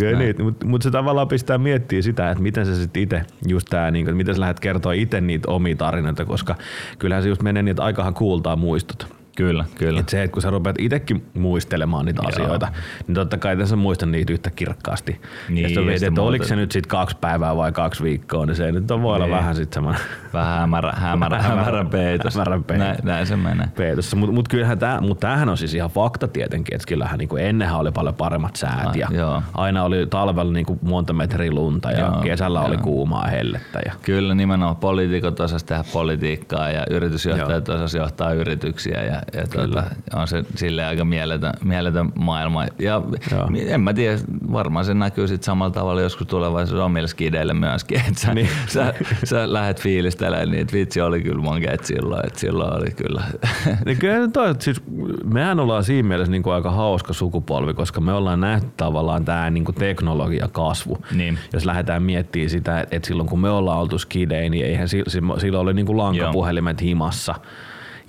Mutta 0.05 0.19
niin, 0.19 0.43
mut, 0.43 0.63
mut 0.63 0.81
se 0.81 0.91
tavallaan 0.91 1.27
pistää 1.27 1.57
miettiä 1.57 2.01
sitä, 2.01 2.31
että 2.31 2.43
miten 2.43 2.65
se 2.65 2.75
sitten 2.75 3.03
itse, 3.03 3.21
just 3.47 3.67
tää, 3.69 3.91
niin 3.91 4.07
että 4.07 4.15
miten 4.15 4.35
sä 4.35 4.41
lähdet 4.41 4.59
kertoa 4.59 4.93
itse 4.93 5.21
niitä 5.21 5.51
omia 5.51 5.75
tarinoita, 5.75 6.25
koska 6.25 6.55
kyllähän 6.99 7.23
se 7.23 7.29
just 7.29 7.41
menee 7.41 7.63
niin, 7.63 7.71
että 7.71 7.83
aikahan 7.83 8.13
kuultaa 8.13 8.55
muistot. 8.55 9.16
Kyllä, 9.37 9.65
kyllä. 9.75 9.99
Et 9.99 10.09
se, 10.09 10.23
että 10.23 10.33
kun 10.33 10.41
sä 10.41 10.49
rupeat 10.49 10.75
itsekin 10.79 11.25
muistelemaan 11.33 12.05
niitä 12.05 12.21
Joo. 12.23 12.29
asioita, 12.29 12.67
niin 13.07 13.15
totta 13.15 13.37
kai 13.37 13.57
tässä 13.57 13.75
muistan 13.75 14.11
niitä 14.11 14.33
yhtä 14.33 14.49
kirkkaasti. 14.49 15.21
Niin, 15.49 15.61
ja 15.61 15.67
sitten 15.67 15.83
mietit, 15.83 16.07
että 16.07 16.21
oliko 16.21 16.45
se 16.45 16.55
nyt 16.55 16.71
sitten 16.71 16.89
kaksi 16.89 17.17
päivää 17.21 17.55
vai 17.55 17.71
kaksi 17.71 18.03
viikkoa, 18.03 18.45
niin 18.45 18.55
se 18.55 18.71
nyt 18.71 18.91
on 18.91 19.01
voi 19.01 19.15
olla 19.15 19.25
niin. 19.25 19.37
vähän 19.37 19.55
sitten 19.55 19.73
semmoinen... 19.73 20.01
Vähän 20.33 20.59
hämärä, 20.59 20.91
hämärä, 20.91 21.41
hämärä 21.41 21.85
peitos. 21.85 22.35
Hämärä 22.35 22.59
peitos. 22.67 22.87
Näin, 22.87 22.97
näin, 23.03 23.25
se 23.25 23.35
menee. 23.35 23.67
Peitossa. 23.75 24.15
Mutta 24.15 24.35
mut 24.35 24.47
kyllähän 24.47 24.79
tämä, 24.79 25.01
mut 25.01 25.19
tämähän 25.19 25.49
on 25.49 25.57
siis 25.57 25.73
ihan 25.73 25.89
fakta 25.89 26.27
tietenkin, 26.27 26.75
että 26.75 26.87
kyllähän 26.87 27.17
niin 27.17 27.29
ennenhän 27.39 27.79
oli 27.79 27.91
paljon 27.91 28.15
paremmat 28.15 28.55
säät 28.55 28.95
ja 28.95 29.07
joo. 29.11 29.43
aina 29.53 29.83
oli 29.83 30.07
talvella 30.09 30.53
niin 30.53 30.65
kuin 30.65 30.79
monta 30.81 31.13
metriä 31.13 31.51
lunta 31.51 31.91
ja 31.91 31.99
joo, 31.99 32.21
kesällä 32.21 32.59
joo. 32.59 32.67
oli 32.67 32.77
kuumaa 32.77 33.27
hellettä. 33.27 33.79
Ja... 33.85 33.93
Kyllä 34.01 34.35
nimenomaan 34.35 34.75
poliitikot 34.75 35.39
osas 35.39 35.63
tehdä 35.63 35.83
politiikkaa 35.93 36.69
ja 36.69 36.85
yritysjohtajat 36.89 37.69
osas 37.69 37.93
johtaa 37.93 38.33
yrityksiä 38.33 39.03
ja 39.03 39.21
ja 39.33 39.47
tuota, 39.47 39.83
on 40.13 40.27
se 40.27 40.43
sille 40.55 40.85
aika 40.85 41.05
mieletön, 41.05 41.53
mieletön 41.63 42.11
maailma. 42.15 42.63
Ja 42.63 43.01
Joo. 43.31 43.49
en 43.67 43.81
mä 43.81 43.93
tiedä, 43.93 44.17
varmaan 44.51 44.85
se 44.85 44.93
näkyy 44.93 45.27
sitten 45.27 45.45
samalla 45.45 45.73
tavalla 45.73 46.01
joskus 46.01 46.27
tulevaisuudessa 46.27 46.85
omille 46.85 47.07
skideille 47.07 47.53
myöskin. 47.53 47.97
Että 48.07 48.19
sä, 48.19 48.33
niin. 48.33 48.49
sä, 48.67 48.93
sä, 49.23 49.53
lähdet 49.53 49.81
fiilistelemään 49.81 50.49
niin, 50.49 50.61
että 50.61 50.73
vitsi 50.73 51.01
oli 51.01 51.21
kyllä 51.21 51.41
monkeet 51.41 51.85
silloin, 51.85 52.27
että 52.27 52.39
silloin 52.39 52.73
oli 52.73 52.91
kyllä. 52.91 53.23
Niin 53.85 53.97
kyllä 53.97 54.27
toi, 54.27 54.55
siis 54.59 54.81
mehän 55.23 55.59
ollaan 55.59 55.83
siinä 55.83 56.07
mielessä 56.07 56.31
niin 56.31 56.43
kuin 56.43 56.53
aika 56.53 56.71
hauska 56.71 57.13
sukupolvi, 57.13 57.73
koska 57.73 58.01
me 58.01 58.13
ollaan 58.13 58.41
nähty 58.41 58.67
tavallaan 58.77 59.25
tämä 59.25 59.49
niin 59.49 59.65
teknologia 59.79 60.47
kasvu. 60.51 60.97
Niin. 61.11 61.39
Jos 61.53 61.65
lähdetään 61.65 62.03
miettimään 62.03 62.49
sitä, 62.49 62.85
että 62.91 63.07
silloin 63.07 63.29
kun 63.29 63.39
me 63.39 63.49
ollaan 63.49 63.79
oltu 63.79 63.99
skidei, 63.99 64.49
niin 64.49 64.65
eihän 64.65 64.87
silloin 64.89 65.55
oli 65.55 65.73
niin 65.73 65.85
kuin 65.85 65.97
lankapuhelimet 65.97 66.81
Joo. 66.81 66.87
himassa. 66.87 67.35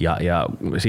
Ja, 0.00 0.16
ja 0.20 0.46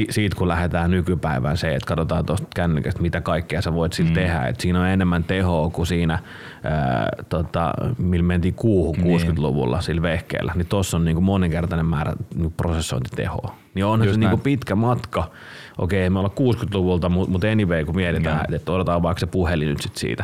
siitä 0.09 0.35
kun 0.35 0.47
lähdetään 0.47 0.91
nykypäivään 0.91 1.57
se, 1.57 1.75
että 1.75 1.87
katsotaan 1.87 2.25
tuosta 2.25 2.47
kännykästä, 2.55 3.01
mitä 3.01 3.21
kaikkea 3.21 3.61
sä 3.61 3.73
voit 3.73 3.93
sillä 3.93 4.09
mm. 4.09 4.13
tehdä. 4.13 4.41
Et 4.41 4.59
siinä 4.59 4.81
on 4.81 4.87
enemmän 4.87 5.23
tehoa 5.23 5.69
kuin 5.69 5.87
siinä, 5.87 6.19
ää, 6.63 7.09
tota, 7.29 7.73
millä 7.97 8.25
mentiin 8.25 8.53
kuuhun 8.53 8.95
niin. 8.97 9.21
60-luvulla 9.21 9.81
sillä 9.81 10.01
vehkeellä. 10.01 10.53
Niin 10.55 10.67
tuossa 10.67 10.97
on 10.97 11.05
niinku 11.05 11.21
moninkertainen 11.21 11.85
määrä 11.85 12.13
niinku 12.35 12.53
prosessointitehoa. 12.57 13.55
Niin 13.73 13.85
onhan 13.85 14.07
Just 14.07 14.15
se 14.15 14.19
niinku 14.19 14.37
pitkä 14.37 14.75
matka. 14.75 15.31
Okei, 15.77 16.09
me 16.09 16.19
ollaan 16.19 16.37
60-luvulta, 16.39 17.09
mutta 17.09 17.47
anyway, 17.47 17.85
kun 17.85 17.95
mietitään, 17.95 18.41
että, 18.41 18.55
että 18.55 18.71
odotetaan 18.71 19.03
vaikka 19.03 19.19
se 19.19 19.25
puhelin 19.25 19.67
nyt 19.69 19.81
sit 19.81 19.97
siitä. 19.97 20.23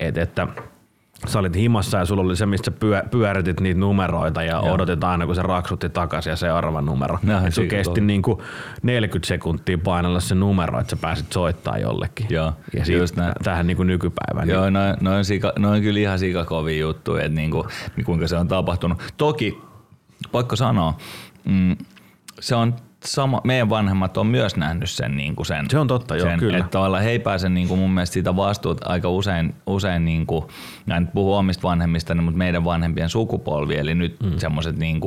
Et, 0.00 0.18
että 0.18 0.46
sä 1.26 1.38
olit 1.38 1.56
himassa 1.56 1.98
ja 1.98 2.04
sulla 2.04 2.22
oli 2.22 2.36
se, 2.36 2.46
mistä 2.46 2.70
pyö, 2.70 3.02
pyöritit 3.10 3.60
niitä 3.60 3.80
numeroita 3.80 4.42
ja 4.42 4.52
Joo. 4.52 4.72
odotit 4.72 5.04
aina, 5.04 5.26
kun 5.26 5.34
se 5.34 5.42
raksutti 5.42 5.88
takaisin 5.88 6.30
ja 6.30 6.36
seuraava 6.36 6.80
numero. 6.80 7.18
No, 7.22 7.40
sun 7.50 7.68
kesti 7.68 8.00
niin 8.00 8.22
kuin 8.22 8.38
40 8.82 9.28
sekuntia 9.28 9.78
painella 9.78 10.20
se 10.20 10.34
numero, 10.34 10.80
että 10.80 10.90
sä 10.90 10.96
pääsit 11.00 11.32
soittaa 11.32 11.78
jollekin. 11.78 12.26
Joo, 12.30 12.52
ja 12.76 12.84
siitä 12.84 13.34
tähän 13.42 13.66
niin 13.66 13.76
kuin 13.76 13.86
nykypäivään. 13.86 14.48
Joo, 14.48 14.62
niin. 14.62 14.72
noin, 14.72 14.96
noin, 15.00 15.24
sika, 15.24 15.52
noin 15.58 15.82
kyllä 15.82 16.00
ihan 16.00 16.18
sikakovia 16.18 16.80
juttuja, 16.80 17.24
että 17.24 17.36
niin 17.36 17.50
kuin, 17.50 17.64
kuinka 18.04 18.28
se 18.28 18.36
on 18.36 18.48
tapahtunut. 18.48 18.98
Toki, 19.16 19.58
pakko 20.32 20.56
sanoa, 20.56 20.94
mm, 21.44 21.76
se 22.40 22.54
on 22.54 22.74
sama, 23.04 23.40
meidän 23.44 23.70
vanhemmat 23.70 24.16
on 24.16 24.26
myös 24.26 24.56
nähnyt 24.56 24.90
sen, 24.90 25.16
niin 25.16 25.36
kuin 25.36 25.46
sen 25.46 25.66
Se 25.70 25.78
on 25.78 25.86
totta, 25.86 26.18
sen, 26.18 26.28
joo, 26.28 26.38
kyllä. 26.38 26.58
Että 26.58 26.70
tavallaan 26.70 27.02
he 27.02 27.10
ei 27.10 27.18
pääse 27.18 27.48
niin 27.48 27.68
kuin 27.68 27.80
mun 27.80 27.90
mielestä 27.90 28.14
siitä 28.14 28.36
vastuut 28.36 28.80
aika 28.84 29.08
usein, 29.08 29.54
usein 29.66 30.04
niin 30.04 30.26
kuin, 30.26 30.44
en 30.96 31.06
puhu 31.06 31.34
omista 31.34 31.62
vanhemmista, 31.62 32.14
mutta 32.14 32.38
meidän 32.38 32.64
vanhempien 32.64 33.08
sukupolvi, 33.08 33.76
eli 33.76 33.94
nyt 33.94 34.16
mm. 34.22 34.38
semmoiset 34.38 34.76
niin 34.76 35.00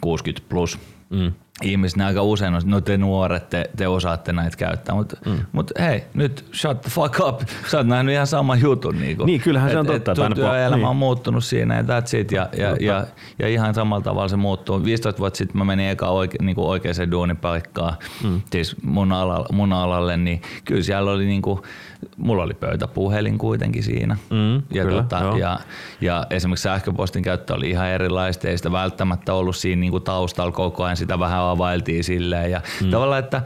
60 0.00 0.48
plus, 0.48 0.78
mm 1.10 1.32
ihmiset 1.62 2.00
aika 2.00 2.22
usein 2.22 2.54
on, 2.54 2.62
no 2.64 2.80
te 2.80 2.98
nuoret, 2.98 3.50
te, 3.50 3.70
te 3.76 3.88
osaatte 3.88 4.32
näitä 4.32 4.56
käyttää, 4.56 4.94
mutta 4.94 5.16
mm. 5.26 5.38
mut 5.52 5.70
hei, 5.78 6.04
nyt 6.14 6.44
shut 6.54 6.80
the 6.80 6.90
fuck 6.90 7.20
up, 7.20 7.40
sä 7.70 7.78
oot 7.78 7.86
nähnyt 7.86 8.14
ihan 8.14 8.26
sama 8.26 8.56
jutun. 8.56 9.00
Niin, 9.00 9.16
kuin, 9.16 9.26
niin 9.26 9.40
kyllähän 9.40 9.70
se 9.70 9.78
on 9.78 9.86
totta. 9.86 10.12
Et, 10.12 10.34
työelämä 10.34 10.76
niin. 10.76 10.86
on 10.86 10.96
muuttunut 10.96 11.44
siinä 11.44 11.76
ja 11.76 11.82
that's 11.82 12.18
it, 12.18 12.32
ja, 12.32 12.48
ja, 12.56 12.76
ja, 12.80 13.06
ja, 13.38 13.48
ihan 13.48 13.74
samalla 13.74 14.02
tavalla 14.02 14.28
se 14.28 14.36
muuttuu. 14.36 14.84
15 14.84 15.18
vuotta 15.18 15.38
sitten 15.38 15.58
mä 15.58 15.64
menin 15.64 15.88
eka 15.88 16.08
oike, 16.08 16.38
niin 16.42 16.54
kuin 16.54 16.66
oikeaan 16.66 17.10
duunipaikkaan, 17.10 17.96
mm. 18.24 18.40
siis 18.52 18.76
mun, 18.82 19.12
alalla, 19.12 19.46
mun 19.52 19.72
alalle, 19.72 20.16
niin 20.16 20.42
kyllä 20.64 20.82
siellä 20.82 21.10
oli 21.10 21.26
niin 21.26 21.42
kuin, 21.42 21.60
mulla 22.16 22.42
oli 22.42 22.54
pöytäpuhelin 22.54 23.38
kuitenkin 23.38 23.82
siinä. 23.82 24.16
Mm, 24.30 24.54
ja, 24.54 24.84
kyllä, 24.84 25.02
tota, 25.02 25.38
ja, 25.38 25.58
ja, 26.00 26.26
esimerkiksi 26.30 26.62
sähköpostin 26.62 27.22
käyttö 27.22 27.54
oli 27.54 27.70
ihan 27.70 27.88
erilaista, 27.88 28.48
ei 28.48 28.56
sitä 28.56 28.72
välttämättä 28.72 29.34
ollut 29.34 29.56
siinä 29.56 29.80
niin 29.80 29.90
kuin 29.90 30.02
taustalla 30.02 30.52
koko 30.52 30.84
ajan, 30.84 30.96
sitä 30.96 31.18
vähän 31.18 31.40
availtiin 31.40 32.04
silleen. 32.04 32.50
Ja 32.50 32.60
mm. 32.82 32.90
tavallaan, 32.90 33.24
että 33.24 33.42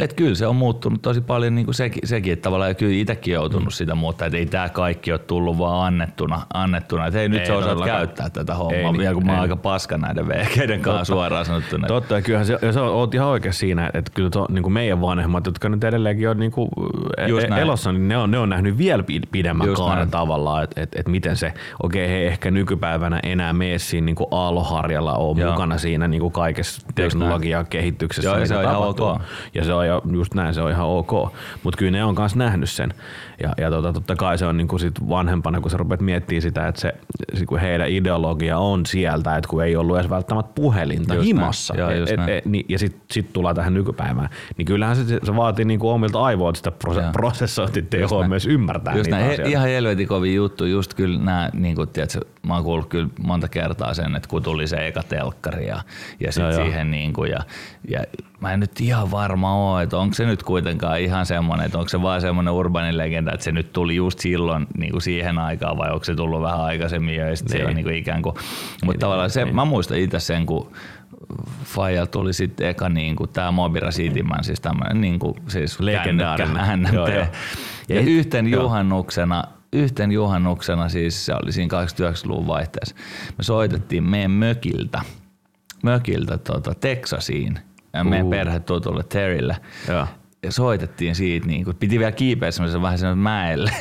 et 0.00 0.12
kyllä 0.12 0.34
se 0.34 0.46
on 0.46 0.56
muuttunut 0.56 1.02
tosi 1.02 1.20
paljon 1.20 1.54
niin 1.54 1.64
kuin 1.64 1.74
sekin, 1.74 2.08
sekin, 2.08 2.32
että 2.32 2.42
tavallaan 2.42 2.76
kyllä 2.76 2.94
itsekin 2.94 3.34
joutunut 3.34 3.64
mm. 3.64 3.70
sitä 3.70 3.94
muuttaa, 3.94 4.26
että 4.26 4.38
ei 4.38 4.46
tämä 4.46 4.68
kaikki 4.68 5.12
ole 5.12 5.18
tullut 5.18 5.58
vaan 5.58 5.86
annettuna, 5.86 6.46
annettuna 6.54 7.06
että 7.06 7.18
hei 7.18 7.28
nyt 7.28 7.40
ei 7.40 7.46
sä 7.46 7.56
osaat 7.56 7.84
käyttää 7.84 8.30
tätä 8.30 8.54
hommaa, 8.54 8.92
ei, 8.92 8.98
vielä 8.98 9.14
kun 9.14 9.22
ei, 9.22 9.26
mä 9.26 9.32
oon 9.32 9.40
aika 9.40 9.56
paska 9.56 9.98
näiden 9.98 10.28
vehkeiden 10.28 10.80
kanssa 10.80 11.04
suoraan 11.04 11.44
sanottuna. 11.44 11.88
Totta, 11.88 12.14
ja 12.14 12.22
kyllähän 12.22 12.46
se, 12.46 12.58
ja 12.62 12.72
sä 12.72 12.82
oot 12.82 13.14
ihan 13.14 13.28
oikein 13.28 13.54
siinä, 13.54 13.90
että 13.94 14.10
kyllä 14.14 14.30
to, 14.30 14.46
niin 14.48 14.62
kuin 14.62 14.72
meidän 14.72 15.00
vanhemmat, 15.00 15.46
jotka 15.46 15.68
nyt 15.68 15.84
edelleenkin 15.84 16.28
on 16.28 16.38
niin 16.38 16.52
kuin 16.52 16.68
e- 17.16 17.60
elossa, 17.60 17.92
niin 17.92 18.08
ne 18.08 18.16
on, 18.16 18.30
ne 18.30 18.38
on 18.38 18.48
nähnyt 18.48 18.78
vielä 18.78 19.04
pidemmän 19.32 19.66
Just 19.66 19.82
kaaren 19.82 19.98
näin. 19.98 20.10
tavallaan, 20.10 20.64
että 20.64 20.80
et, 20.82 20.88
et 20.94 21.08
miten 21.08 21.36
se, 21.36 21.52
okei 21.82 22.04
okay, 22.04 22.16
he 22.16 22.26
ehkä 22.26 22.50
nykypäivänä 22.50 23.20
enää 23.22 23.52
mene 23.52 23.78
siinä 23.78 24.04
niin 24.04 24.16
kuin 24.16 24.28
aaloharjalla 24.30 25.14
on 25.14 25.36
mukana 25.50 25.78
siinä 25.78 26.08
niin 26.08 26.20
kuin 26.20 26.32
kaikessa 26.32 26.86
teknologian 26.94 27.66
kehityksessä. 27.66 28.30
Joo, 28.30 28.46
se 28.46 28.56
on 28.56 28.64
ihan 28.64 28.76
ok. 28.76 29.20
Ja 29.54 29.64
se 29.64 29.72
on 29.72 29.79
ja 29.84 30.02
just 30.12 30.34
näin, 30.34 30.54
se 30.54 30.62
on 30.62 30.70
ihan 30.70 30.86
ok. 30.86 31.32
Mutta 31.62 31.78
kyllä 31.78 31.90
ne 31.90 32.04
on 32.04 32.14
myös 32.18 32.36
nähnyt 32.36 32.70
sen. 32.70 32.94
Ja, 33.42 33.52
ja 33.58 33.70
tota, 33.70 33.92
totta 33.92 34.16
kai 34.16 34.38
se 34.38 34.46
on 34.46 34.56
niinku 34.56 34.78
sit 34.78 35.08
vanhempana, 35.08 35.60
kun 35.60 35.70
sä 35.70 35.76
rupeat 35.76 36.00
miettimään 36.00 36.42
sitä, 36.42 36.68
että 36.68 36.80
se, 36.80 36.94
sit 37.34 37.46
kun 37.46 37.58
heidän 37.58 37.88
ideologia 37.88 38.58
on 38.58 38.86
sieltä, 38.86 39.36
että 39.36 39.48
kun 39.48 39.64
ei 39.64 39.76
ollut 39.76 39.96
edes 39.98 40.10
välttämättä 40.10 40.52
puhelinta 40.54 41.14
just 41.14 41.26
himassa. 41.26 41.74
Näin. 41.74 41.96
Joo, 41.96 42.04
et, 42.04 42.20
et, 42.20 42.28
et, 42.28 42.46
niin, 42.46 42.66
ja 42.68 42.78
sitten 42.78 43.00
sit 43.10 43.32
tullaan 43.32 43.56
tähän 43.56 43.74
nykypäivään. 43.74 44.28
Niin 44.56 44.66
kyllähän 44.66 44.96
se, 44.96 45.20
se 45.22 45.36
vaatii 45.36 45.64
niinku 45.64 45.88
omilta 45.88 46.22
aivoilta 46.22 46.56
sitä 46.56 46.70
prose- 46.70 47.12
prosessointitehoa 47.12 48.28
myös 48.28 48.46
ymmärtää 48.46 48.94
just 48.94 49.06
niitä 49.06 49.18
näin. 49.18 49.32
asioita. 49.32 49.50
Ihan 49.50 49.68
helvetin 49.68 50.08
kovin 50.08 50.34
juttu. 50.34 50.64
Just 50.64 50.94
kyllä 50.94 51.18
nämä, 51.18 51.50
niin 51.54 51.76
kuin, 51.76 51.88
tiedätkö, 51.88 52.20
mä 52.42 52.54
oon 52.54 52.64
kuullut 52.64 52.88
kyllä 52.88 53.08
monta 53.22 53.48
kertaa 53.48 53.94
sen, 53.94 54.16
että 54.16 54.28
kun 54.28 54.42
tuli 54.42 54.66
se 54.66 54.86
eka 54.86 55.02
telkkari 55.08 55.66
ja, 55.66 55.82
ja 56.20 56.32
sitten 56.32 56.54
siihen 56.54 56.90
niin 56.90 57.12
kuin, 57.12 57.30
ja, 57.30 57.40
ja 57.88 58.04
mä 58.40 58.52
en 58.52 58.60
nyt 58.60 58.80
ihan 58.80 59.10
varma 59.10 59.54
ole, 59.54 59.82
että 59.82 59.98
onko 59.98 60.14
se 60.14 60.26
nyt 60.26 60.42
kuitenkaan 60.42 61.00
ihan 61.00 61.26
semmoinen, 61.26 61.66
että 61.66 61.78
onko 61.78 61.88
se 61.88 62.02
vaan 62.02 62.20
semmoinen 62.20 62.54
urbanin 62.54 62.98
legenda, 62.98 63.32
että 63.32 63.44
se 63.44 63.52
nyt 63.52 63.72
tuli 63.72 63.96
just 63.96 64.18
silloin 64.18 64.66
niin 64.78 64.92
kuin 64.92 65.02
siihen 65.02 65.38
aikaan 65.38 65.78
vai 65.78 65.90
onko 65.90 66.04
se 66.04 66.14
tullut 66.14 66.42
vähän 66.42 66.60
aikaisemmin 66.60 67.16
ja 67.16 67.36
sitten 67.36 67.64
niin. 67.64 67.74
niin 67.74 67.84
kuin 67.84 67.96
ikään 67.96 68.22
kuin, 68.22 68.34
mutta 68.34 68.86
niin, 68.86 68.98
tavallaan 68.98 69.30
se, 69.30 69.44
niin. 69.44 69.54
mä 69.54 69.64
muistan 69.64 69.98
itse 69.98 70.20
sen, 70.20 70.46
kun 70.46 70.72
Faija 71.64 72.06
tuli 72.06 72.32
sitten 72.32 72.68
eka 72.68 72.88
niin 72.88 73.16
kuin 73.16 73.30
tämä 73.30 73.50
Mobira 73.50 73.90
Cityman, 73.90 74.44
siis 74.44 74.60
tämmöinen 74.60 75.00
niin 75.00 75.18
kuin, 75.18 75.34
siis 75.48 75.80
legendaarinen 75.80 76.82
NMT. 76.82 76.92
Joo, 76.92 77.08
joo. 77.08 77.18
Ja, 77.18 77.26
ja 77.88 78.00
yhten 78.00 78.46
joo. 78.46 78.62
juhannuksena 78.62 79.44
yhten 79.72 80.12
juhannuksena, 80.12 80.88
siis 80.88 81.26
se 81.26 81.34
oli 81.42 81.52
siinä 81.52 81.82
89-luvun 81.82 82.46
vaihteessa, 82.46 82.96
me 83.38 83.44
soitettiin 83.44 84.04
meidän 84.04 84.30
mökiltä, 84.30 85.00
mökiltä 85.82 86.38
tuota, 86.38 86.74
Texasiin 86.74 87.58
ja 87.92 88.04
meidän 88.04 88.26
uh. 88.26 88.30
perhetutulle 88.30 89.02
Terrylle. 89.02 89.56
Ja 89.88 90.06
ja 90.42 90.52
soitettiin 90.52 91.14
siitä, 91.14 91.46
niin 91.46 91.64
kuin, 91.64 91.76
piti 91.76 91.98
vielä 91.98 92.12
kiipeä 92.12 92.50
semmoisen 92.50 92.82
vähän 92.82 92.98
semmoisen 92.98 93.22
mäelle, 93.22 93.72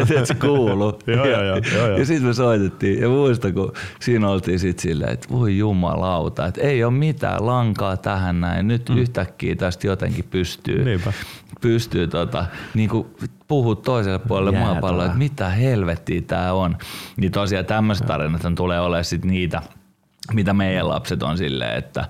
että 0.00 0.24
se 0.24 0.34
kuuluu. 0.34 0.98
joo, 1.06 1.26
joo, 1.26 1.42
joo, 1.42 1.58
joo. 1.74 1.98
ja 1.98 2.06
sitten 2.06 2.26
me 2.26 2.34
soitettiin 2.34 3.00
ja 3.00 3.08
muista, 3.08 3.52
kun 3.52 3.72
siinä 4.00 4.28
oltiin 4.28 4.58
sitten 4.58 4.82
silleen, 4.82 5.12
että 5.12 5.28
voi 5.30 5.58
jumalauta, 5.58 6.46
että 6.46 6.60
ei 6.60 6.84
ole 6.84 6.92
mitään 6.92 7.46
lankaa 7.46 7.96
tähän 7.96 8.40
näin, 8.40 8.68
nyt 8.68 8.88
mm. 8.88 8.96
yhtäkkiä 8.96 9.54
tästä 9.54 9.86
jotenkin 9.86 10.24
pystyy, 10.30 10.84
Niinpä. 10.84 11.12
pystyy 11.60 12.06
tota, 12.08 12.46
niin 12.74 12.88
kuin 12.88 13.06
puhua 13.48 13.74
toiselle 13.74 14.18
puolelle 14.18 14.52
Jäätävä. 14.52 14.72
maapalloa, 14.72 15.04
että 15.04 15.18
mitä 15.18 15.48
helvettiä 15.48 16.22
tämä 16.22 16.52
on. 16.52 16.76
Niin 17.16 17.32
tosiaan 17.32 17.66
tämmöiset 17.66 18.06
tarinat 18.06 18.42
tulee 18.56 18.80
olemaan 18.80 19.04
sitten 19.04 19.30
niitä, 19.30 19.62
mitä 20.32 20.54
meidän 20.54 20.88
lapset 20.88 21.22
on 21.22 21.38
silleen, 21.38 21.78
että 21.78 22.04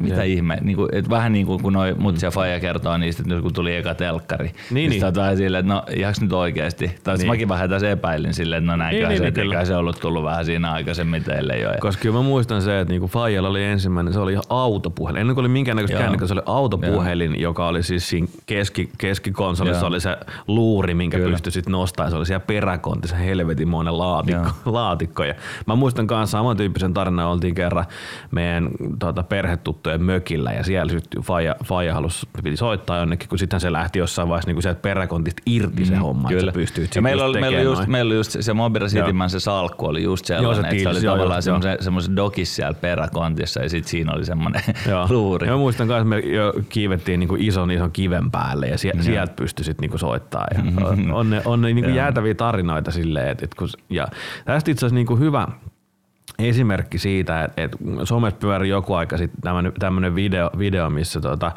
mitä 0.00 0.16
ja. 0.16 0.22
ihme, 0.22 0.58
niin 0.60 0.76
kuin, 0.76 0.88
että 0.92 1.10
vähän 1.10 1.32
niin 1.32 1.46
kuin 1.46 1.62
kun 1.62 1.72
noi 1.72 1.94
mut 1.98 2.22
ja 2.22 2.30
Faija 2.30 2.60
kertoo 2.60 2.98
niistä, 2.98 3.22
että 3.22 3.34
nyt 3.34 3.42
kun 3.42 3.52
tuli 3.52 3.76
eka 3.76 3.94
telkkari, 3.94 4.50
niin, 4.70 4.90
niin. 4.90 5.02
niin. 5.02 5.36
silleen, 5.36 5.60
että 5.60 5.74
no 5.74 5.82
jaks 5.96 6.20
nyt 6.20 6.32
oikeasti. 6.32 6.90
Tai 7.04 7.16
niin. 7.16 7.26
mäkin 7.26 7.48
vähän 7.48 7.70
tässä 7.70 7.90
epäilin 7.90 8.34
silleen, 8.34 8.62
että 8.62 8.72
no 8.72 8.76
näinköhän 8.76 9.08
niin, 9.08 9.22
niin 9.22 9.34
se, 9.34 9.56
niin, 9.56 9.66
se 9.66 9.76
ollut 9.76 10.00
tullut 10.00 10.24
vähän 10.24 10.44
siinä 10.44 10.72
aikaisemmin 10.72 11.24
teille 11.24 11.58
jo. 11.58 11.70
Koska 11.80 12.02
kyllä 12.02 12.16
mä 12.16 12.22
muistan 12.22 12.62
se, 12.62 12.80
että 12.80 12.92
niinku 12.92 13.08
Faijalla 13.08 13.48
oli 13.48 13.64
ensimmäinen, 13.64 14.12
se 14.12 14.20
oli 14.20 14.32
ihan 14.32 14.44
autopuhelin. 14.48 15.20
Ennen 15.20 15.34
kuin 15.34 15.42
oli 15.42 15.48
minkäännäköistä 15.48 15.98
kännykkä, 15.98 16.26
se 16.26 16.32
oli 16.32 16.42
autopuhelin, 16.46 17.30
Joo. 17.30 17.42
joka 17.42 17.68
oli 17.68 17.82
siis 17.82 18.08
siinä 18.08 18.28
keski, 18.46 18.90
keskikonsolissa 18.98 19.80
Joo. 19.80 19.88
oli 19.88 20.00
se 20.00 20.16
luuri, 20.48 20.94
minkä 20.94 21.16
kyllä. 21.18 21.30
pystyi 21.30 21.52
sitten 21.52 21.72
nostamaan. 21.72 22.10
Se 22.10 22.16
oli 22.16 22.26
siellä 22.26 22.44
peräkontissa 22.46 23.16
helvetimoinen 23.16 23.98
laatikko. 23.98 24.50
laatikko. 24.64 25.24
Ja 25.24 25.34
mä 25.66 25.74
muistan 25.74 26.06
kanssa 26.06 26.38
samantyyppisen 26.38 26.94
tarinan, 26.94 27.26
oltiin 27.26 27.54
kerran 27.54 27.84
meidän 28.30 28.68
tuota, 28.98 29.22
perhetuttu 29.22 29.83
tuttujen 29.84 30.02
mökillä 30.02 30.52
ja 30.52 30.64
siellä 30.64 30.92
sitten 30.92 31.22
Faija, 31.22 31.56
Faija 31.64 31.94
halusi, 31.94 32.26
piti 32.42 32.56
soittaa 32.56 32.98
jonnekin, 32.98 33.28
kun 33.28 33.38
sitten 33.38 33.60
se 33.60 33.72
lähti 33.72 33.98
jossain 33.98 34.28
vaiheessa 34.28 34.48
niin 34.48 34.54
kuin 34.54 34.62
sieltä 34.62 34.80
peräkontista 34.80 35.42
irti 35.46 35.84
se 35.84 35.94
mm, 35.94 36.00
homma, 36.00 36.28
kyllä. 36.28 36.52
että 36.56 36.84
sä 36.86 36.90
ja 36.94 37.02
meillä 37.02 37.24
oli, 37.24 37.40
meillä, 37.40 37.60
just, 37.60 37.86
meillä 37.86 38.08
oli 38.08 38.16
just 38.16 38.36
se 38.40 38.52
Mobira 38.52 38.86
Cityman 38.86 39.30
se 39.30 39.40
salkku 39.40 39.86
oli 39.86 40.02
just 40.02 40.24
sellainen, 40.24 40.46
joo, 40.46 40.54
se, 40.54 40.68
että 40.68 40.82
se 40.82 40.88
oli 40.88 41.04
joo, 41.04 41.14
tavallaan 41.14 41.42
semmoisen, 41.42 41.76
semmoisen 41.80 42.16
dokis 42.16 42.56
siellä 42.56 42.74
peräkontissa 42.74 43.62
ja 43.62 43.68
sitten 43.68 43.90
siinä 43.90 44.12
oli 44.12 44.24
semmoinen 44.24 44.62
luuri. 45.10 45.46
Ja 45.46 45.52
mä 45.52 45.58
muistan 45.58 45.90
että 45.90 46.04
me 46.04 46.18
jo 46.18 46.52
kiivettiin 46.68 47.20
niin 47.20 47.28
kuin 47.28 47.42
ison 47.42 47.70
ison 47.70 47.92
kiven 47.92 48.30
päälle 48.30 48.66
ja 48.66 48.78
sieltä, 48.78 49.02
sieltä 49.02 49.32
pystyi 49.36 49.64
sitten 49.64 49.90
niin 49.90 49.98
soittaa. 49.98 50.46
Ja 50.54 50.86
on, 50.86 51.12
on 51.12 51.30
ne, 51.30 51.42
on 51.44 51.60
ne 51.60 51.72
niin 51.72 51.84
kuin 51.84 51.94
jäätäviä 51.94 52.34
tarinoita 52.34 52.90
silleen, 52.90 53.28
että, 53.28 53.44
että 53.44 53.56
kun, 53.58 53.68
ja 53.90 54.08
tästä 54.44 54.70
itse 54.70 54.86
asiassa 54.86 54.94
niin 54.94 55.06
kuin 55.06 55.20
hyvä, 55.20 55.48
esimerkki 56.38 56.98
siitä, 56.98 57.44
että, 57.44 57.62
että 57.62 57.78
somessa 58.04 58.38
pyöri 58.40 58.68
joku 58.68 58.94
aika 58.94 59.16
sitten 59.16 59.40
tämmöinen 59.78 60.14
video, 60.14 60.50
video, 60.58 60.90
missä 60.90 61.20
tota, 61.20 61.52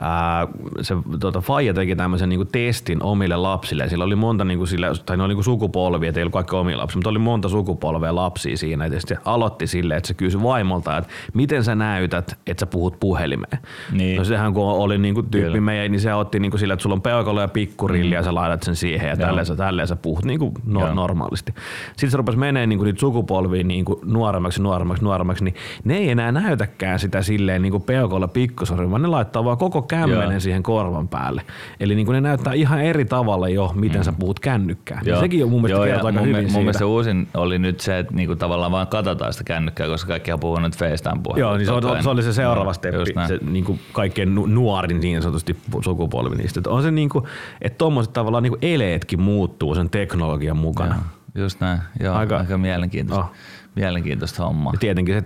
ää, 0.00 0.48
se 0.80 0.94
tota, 1.20 1.40
Faija 1.40 1.74
teki 1.74 1.96
tämmöisen 1.96 2.28
niinku 2.28 2.44
testin 2.44 3.02
omille 3.02 3.36
lapsille. 3.36 3.88
Sillä 3.88 4.04
oli 4.04 4.16
monta 4.16 4.44
niinku 4.44 4.66
sille, 4.66 4.86
tai 5.06 5.16
ne 5.16 5.22
oli 5.22 5.30
niinku 5.30 5.42
sukupolvia, 5.42 6.08
että 6.08 6.20
ei 6.20 6.22
ollut 6.22 6.32
kaikki 6.32 6.56
omia 6.56 6.78
lapsia, 6.78 6.96
mutta 6.96 7.10
oli 7.10 7.18
monta 7.18 7.48
sukupolvea 7.48 8.14
lapsia 8.14 8.56
siinä. 8.56 8.86
Ja 8.86 9.00
sitten 9.00 9.18
aloitti 9.24 9.66
silleen, 9.66 9.98
että 9.98 10.08
se 10.08 10.14
kysyi 10.14 10.42
vaimolta, 10.42 10.96
että 10.96 11.10
miten 11.34 11.64
sä 11.64 11.74
näytät, 11.74 12.38
että 12.46 12.60
sä 12.60 12.66
puhut 12.66 13.00
puhelimeen. 13.00 13.58
Niin. 13.92 14.18
No 14.18 14.24
sehän 14.24 14.54
kun 14.54 14.64
oli 14.64 14.98
niinku 14.98 15.22
tyyppi 15.22 15.60
meidän, 15.60 15.92
niin 15.92 16.00
se 16.00 16.14
otti 16.14 16.40
niinku 16.40 16.58
sille, 16.58 16.72
että 16.72 16.82
sulla 16.82 16.94
on 16.94 17.02
peukalo 17.02 17.40
ja 17.40 17.48
pikkurilli 17.48 18.10
mm. 18.10 18.12
ja 18.12 18.22
sä 18.22 18.34
laitat 18.34 18.62
sen 18.62 18.76
siihen 18.76 19.08
ja 19.08 19.16
tälleen 19.16 19.46
sä, 19.46 19.56
tälleen 19.56 19.88
sä 19.88 19.96
puhut 19.96 20.24
niinku 20.24 20.52
no, 20.66 20.94
normaalisti. 20.94 21.54
Sitten 21.86 22.10
se 22.10 22.16
rupesi 22.16 22.38
menee 22.38 22.66
niinku 22.66 22.84
sukupolviin 22.98 23.68
niinku 23.68 24.00
nuoremmaksi, 24.10 24.62
nuoremmaksi, 24.62 25.04
nuoremmaksi, 25.04 25.44
niin 25.44 25.54
ne 25.84 25.96
ei 25.96 26.10
enää 26.10 26.32
näytäkään 26.32 26.98
sitä 26.98 27.22
silleen 27.22 27.62
niin 27.62 27.70
kuin 27.70 27.82
peukolla 27.82 28.28
pikkusormi, 28.28 28.90
vaan 28.90 29.02
ne 29.02 29.08
laittaa 29.08 29.44
vaan 29.44 29.58
koko 29.58 29.82
kämmenen 29.82 30.30
Joo. 30.30 30.40
siihen 30.40 30.62
korvan 30.62 31.08
päälle. 31.08 31.42
Eli 31.80 31.94
niin 31.94 32.06
kuin 32.06 32.14
ne 32.14 32.20
näyttää 32.20 32.52
ihan 32.52 32.80
eri 32.80 33.04
tavalla 33.04 33.48
jo, 33.48 33.72
miten 33.74 34.00
mm. 34.00 34.04
sä 34.04 34.12
puhut 34.12 34.40
kännykkää. 34.40 35.00
Ja 35.04 35.20
sekin 35.20 35.44
on 35.44 35.50
mun 35.50 35.62
mielestä 35.62 35.86
Joo, 35.86 36.06
aika 36.06 36.12
mun, 36.12 36.28
hyvin 36.28 36.52
Mun 36.52 36.62
mielestä 36.62 36.86
uusin 36.86 37.28
oli 37.34 37.58
nyt 37.58 37.80
se, 37.80 37.98
että 37.98 38.14
niinku 38.14 38.36
tavallaan 38.36 38.72
vaan 38.72 38.86
katsotaan 38.86 39.32
sitä 39.32 39.44
kännykkää, 39.44 39.86
koska 39.86 40.08
kaikki 40.08 40.32
on 40.32 40.40
puhunut 40.40 40.76
FaceTime 40.76 41.20
puhelua. 41.22 41.40
Joo, 41.40 41.56
niin 41.56 41.66
se, 41.66 41.72
on, 41.72 42.02
se 42.02 42.08
oli 42.08 42.22
se 42.22 42.32
seuraava 42.32 42.72
steppi, 42.72 43.26
se 43.28 43.38
niin 43.50 43.64
kuin 43.64 43.80
kaikkein 43.92 44.34
nuorin 44.34 45.00
niin 45.00 45.22
sanotusti 45.22 45.56
sukupolvi 45.84 46.36
niistä. 46.36 46.60
Että 46.60 46.70
on 46.70 46.82
se 46.82 46.90
niin 46.90 47.08
kuin, 47.08 47.24
että 47.62 47.78
tuommoiset 47.78 48.12
tavallaan 48.12 48.42
niin 48.42 48.52
kuin 48.52 48.74
eleetkin 48.74 49.20
muuttuu 49.20 49.74
sen 49.74 49.90
teknologian 49.90 50.56
mukana. 50.56 50.94
Joo, 50.94 51.44
just 51.44 51.60
näin. 51.60 51.80
Joo, 52.00 52.14
aika, 52.14 52.36
aika 52.36 52.58
mielenkiintoista. 52.58 53.24
Oh 53.24 53.30
mielenkiintoista 53.74 54.44
hommaa. 54.44 54.72
Ja 54.72 54.78
tietenkin 54.78 55.14
se 55.14 55.24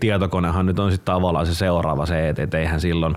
tietokonehan 0.00 0.66
nyt 0.66 0.78
on 0.78 0.90
sitten 0.92 1.14
tavallaan 1.14 1.46
se 1.46 1.54
seuraava 1.54 2.06
se, 2.06 2.28
että 2.28 2.42
et 2.42 2.54
eihän 2.54 2.80
silloin, 2.80 3.14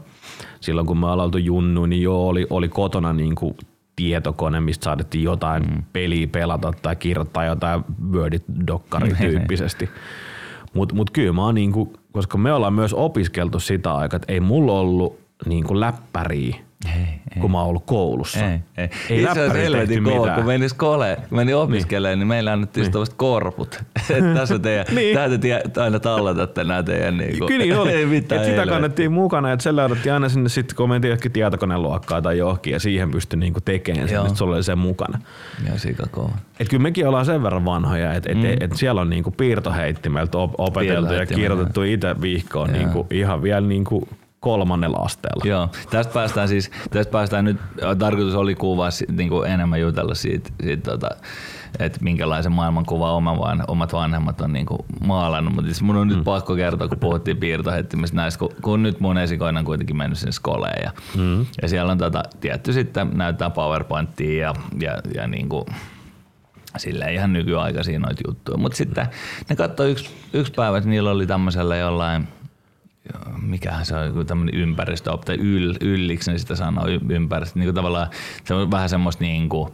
silloin 0.60 0.88
kun 0.88 0.98
me 0.98 1.06
ollaan 1.06 1.26
oltu 1.26 1.38
junnu, 1.38 1.86
niin 1.86 2.02
joo, 2.02 2.28
oli, 2.28 2.48
oli 2.50 2.70
kotona 2.70 3.14
niin 3.14 3.36
kuin 3.36 3.58
tietokone, 3.96 4.60
mistä 4.60 4.84
saatettiin 4.84 5.24
jotain 5.24 5.64
mm. 5.64 5.84
peliä 5.94 6.28
pelata 6.28 6.74
tai 6.82 6.96
kirjoittaa 6.96 7.46
jotain 7.46 7.84
Word-dokkari 8.12 9.16
tyyppisesti. 9.18 9.90
Mutta 10.74 10.96
mut 10.96 11.10
kyllä 11.10 11.34
mä 11.34 11.46
oon 11.46 11.56
niinku, 11.56 11.94
koska 12.12 12.38
me 12.38 12.54
ollaan 12.54 12.74
myös 12.74 12.94
opiskeltu 12.94 13.60
sitä 13.60 13.96
aikaa, 13.96 14.16
että 14.18 14.34
ei 14.34 14.40
mulla 14.40 14.80
ollut 14.80 15.23
niinku 15.46 15.80
läppäriä 15.80 16.56
ei, 16.86 17.42
kun 17.42 17.52
mä 17.52 17.60
oon 17.60 17.70
ollut 17.70 17.86
koulussa. 17.86 18.40
Ei, 18.40 18.60
ei. 18.78 18.90
ei 19.10 19.18
Itse 19.24 19.32
asiassa 19.32 19.54
helvetin 19.54 20.04
kova, 20.04 20.36
kun 20.36 20.46
meni 20.46 20.70
skole, 20.70 21.18
meni 21.32 21.54
opiskelemaan, 21.54 22.12
niin, 22.12 22.20
niin 22.20 22.28
meillä 22.28 22.52
annettiin 22.52 22.92
niin. 22.92 23.08
korput. 23.18 23.84
tässä 24.36 24.60
teidän, 24.60 24.86
niin. 24.96 25.16
täältä 25.16 25.38
te 25.38 25.64
aina 25.82 26.00
tallatatte 26.00 26.64
nämä 26.64 26.84
teidän 26.84 27.18
niin 27.18 27.40
kuin, 27.40 27.48
Kyllä 27.48 27.82
oli. 27.82 27.92
ei 27.98 28.06
mitään 28.06 28.42
et 28.42 28.48
sitä 28.48 28.66
kannettiin 28.66 29.12
mukana, 29.12 29.52
että 29.52 29.64
se 29.64 29.76
löydettiin 29.76 30.14
aina 30.14 30.30
sinne 30.30 30.50
sitten, 30.50 30.76
kun 30.76 30.90
mentiin 30.90 31.10
johonkin 31.10 31.32
tietokoneluokkaa 31.32 32.22
tai 32.22 32.38
johonkin, 32.38 32.74
ja 32.74 32.80
siihen 32.80 33.12
pystyi 33.12 33.40
niinku 33.40 33.62
tekemään 33.62 34.10
sen, 34.10 34.22
että 34.22 34.38
se 34.38 34.44
oli 34.44 34.64
sen 34.64 34.78
mukana. 34.78 35.20
Ja 35.66 35.80
sika 35.80 36.04
kova. 36.12 36.32
Et 36.60 36.70
kyllä 36.70 36.84
mekin 36.84 37.08
ollaan 37.08 37.26
sen 37.26 37.44
verran 37.44 37.66
vanhoja, 37.66 38.14
että 38.14 38.32
et, 38.32 38.38
mm. 38.38 38.46
et, 38.46 38.64
et 38.64 38.76
siellä 38.76 39.02
on 39.02 39.10
niinku 39.10 39.32
piirtoheittimeltä 39.32 40.38
opeteltu 40.38 41.14
ja 41.14 41.26
kirjoitettu 41.26 41.84
itse 41.84 42.22
vihkoon 42.22 42.72
niinku 42.72 43.08
ihan 43.12 43.44
vielä 43.44 43.68
niinku 43.68 44.08
kolmannella 44.44 44.98
asteella. 44.98 45.44
Joo, 45.46 45.70
tästä 45.90 46.14
päästään 46.14 46.48
siis, 46.48 46.72
tästä 46.90 47.12
päästään 47.12 47.46
nyt, 47.46 47.58
tarkoitus 48.00 48.36
oli 48.36 48.56
kuvaa 48.56 48.90
niin 49.12 49.30
kuin 49.30 49.52
enemmän 49.52 49.82
jutella 49.82 50.16
siitä, 50.16 50.50
siitä 50.64 50.92
tota, 50.92 51.10
että 51.80 52.00
minkälaisen 52.02 52.52
maailmankuva 52.52 53.12
oma 53.12 53.40
vaan, 53.40 53.64
omat 53.68 53.94
vanhemmat 53.94 54.42
on 54.42 54.54
niin 54.54 54.66
kuin 54.66 54.80
maalannut. 55.06 55.56
Mutta 55.56 55.68
siis 55.68 55.82
mun 55.82 55.96
on 55.96 56.08
mm. 56.08 56.16
nyt 56.16 56.24
pakko 56.24 56.56
kertoa, 56.56 56.88
kun 56.88 57.00
puhuttiin 57.00 57.38
piirtohettimistä 57.38 58.16
näistä, 58.16 58.40
kun, 58.40 58.50
kun, 58.62 58.84
nyt 58.84 59.00
mun 59.00 59.18
esikoinen 59.18 59.60
on 59.60 59.66
kuitenkin 59.66 59.98
mennyt 59.98 60.20
sinne 60.20 60.32
skoleen 60.32 60.84
ja, 60.84 60.92
mm. 61.18 61.46
ja 61.62 61.70
siellä 61.70 61.92
on 61.92 61.98
tota, 61.98 62.24
tietty 62.40 62.74
sitten 62.74 63.10
näyttää 63.14 63.50
PowerPointia 63.50 64.48
ja, 64.48 64.54
ja, 64.80 64.98
ja 65.16 65.28
niin 65.28 65.50
kuin, 65.50 65.66
sillä 66.78 67.08
ihan 67.08 67.34
nykyaikaisia 67.34 68.00
noita 68.00 68.22
juttuja. 68.28 68.58
Mutta 68.58 68.78
sitten 68.78 69.08
ne 69.50 69.56
katsoi 69.56 69.92
yksi, 69.92 70.10
yksi 70.34 70.54
päivä, 70.54 70.78
että 70.78 70.90
niillä 70.90 71.12
oli 71.12 71.28
tämmöisellä 71.28 71.76
jollain– 71.76 72.28
mikähän 73.42 73.86
se 73.86 73.96
on, 73.96 74.06
joku 74.06 74.24
tämmöinen 74.24 74.56
ympäristö, 74.56 75.18
tai 75.26 75.36
yl, 75.36 75.76
ylliksi 75.82 76.32
ne 76.32 76.38
sitä 76.38 76.56
sanoo, 76.56 76.86
ympäristö, 77.10 77.60
niin 77.60 77.68
kuin 77.68 77.76
tavallaan 77.76 78.08
se 78.44 78.54
on 78.54 78.72
vähän 78.72 78.90
semmoista 78.90 79.24
niin 79.24 79.50
kuin, 79.50 79.74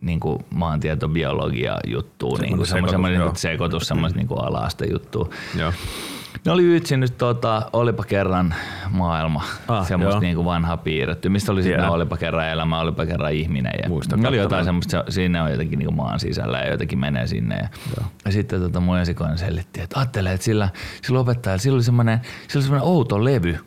niin 0.00 0.20
kuin 0.20 0.44
maantieto-biologia 0.50 1.78
juttua, 1.86 2.38
niin 2.38 2.56
kuin 2.56 2.66
semmoinen 2.66 3.36
sekoitus, 3.36 3.82
niin 3.82 3.88
semmoista 3.88 4.18
niin 4.18 4.28
ala-aste 4.30 4.86
juttua. 4.86 5.28
Joo. 5.58 5.72
Ne 6.44 6.52
oli 6.52 6.76
ytsinyt, 6.76 7.18
tota, 7.18 7.70
olipa 7.72 8.04
kerran 8.04 8.54
maailma, 8.90 9.44
ah, 9.68 9.86
semmoista 9.86 10.20
niin 10.20 10.36
kuin 10.36 10.44
vanhaa 10.44 10.76
piirretty, 10.76 11.28
mistä 11.28 11.52
oli 11.52 11.62
sitten 11.62 11.88
olipa 11.88 12.16
kerran 12.16 12.48
elämä, 12.48 12.80
olipa 12.80 13.06
kerran 13.06 13.32
ihminen. 13.32 13.72
Ja 13.82 13.88
Muista 13.88 14.16
ne 14.16 14.28
oli 14.28 14.36
jotain 14.36 14.64
semmoista, 14.64 15.04
siinä 15.08 15.44
on 15.44 15.50
jotenkin 15.50 15.78
niin 15.78 15.86
kuin 15.86 15.96
maan 15.96 16.20
sisällä 16.20 16.58
ja 16.58 16.70
jotenkin 16.70 16.98
menee 16.98 17.26
sinne. 17.26 17.56
Ja, 17.56 17.68
ja 18.24 18.32
sitten 18.32 18.60
tota, 18.60 18.80
mun 18.80 18.98
esikoinen 18.98 19.38
selitti, 19.38 19.80
että 19.80 19.98
ajattelee, 20.00 20.32
että 20.32 20.44
sillä, 20.44 20.68
sillä 21.02 21.20
opettajalla 21.20 21.58
sillä 21.58 21.76
oli 21.76 21.82
semmoinen, 21.82 22.20
sillä 22.48 22.58
oli 22.58 22.62
semmoinen 22.62 22.88
outo 22.88 23.24
levy, 23.24 23.58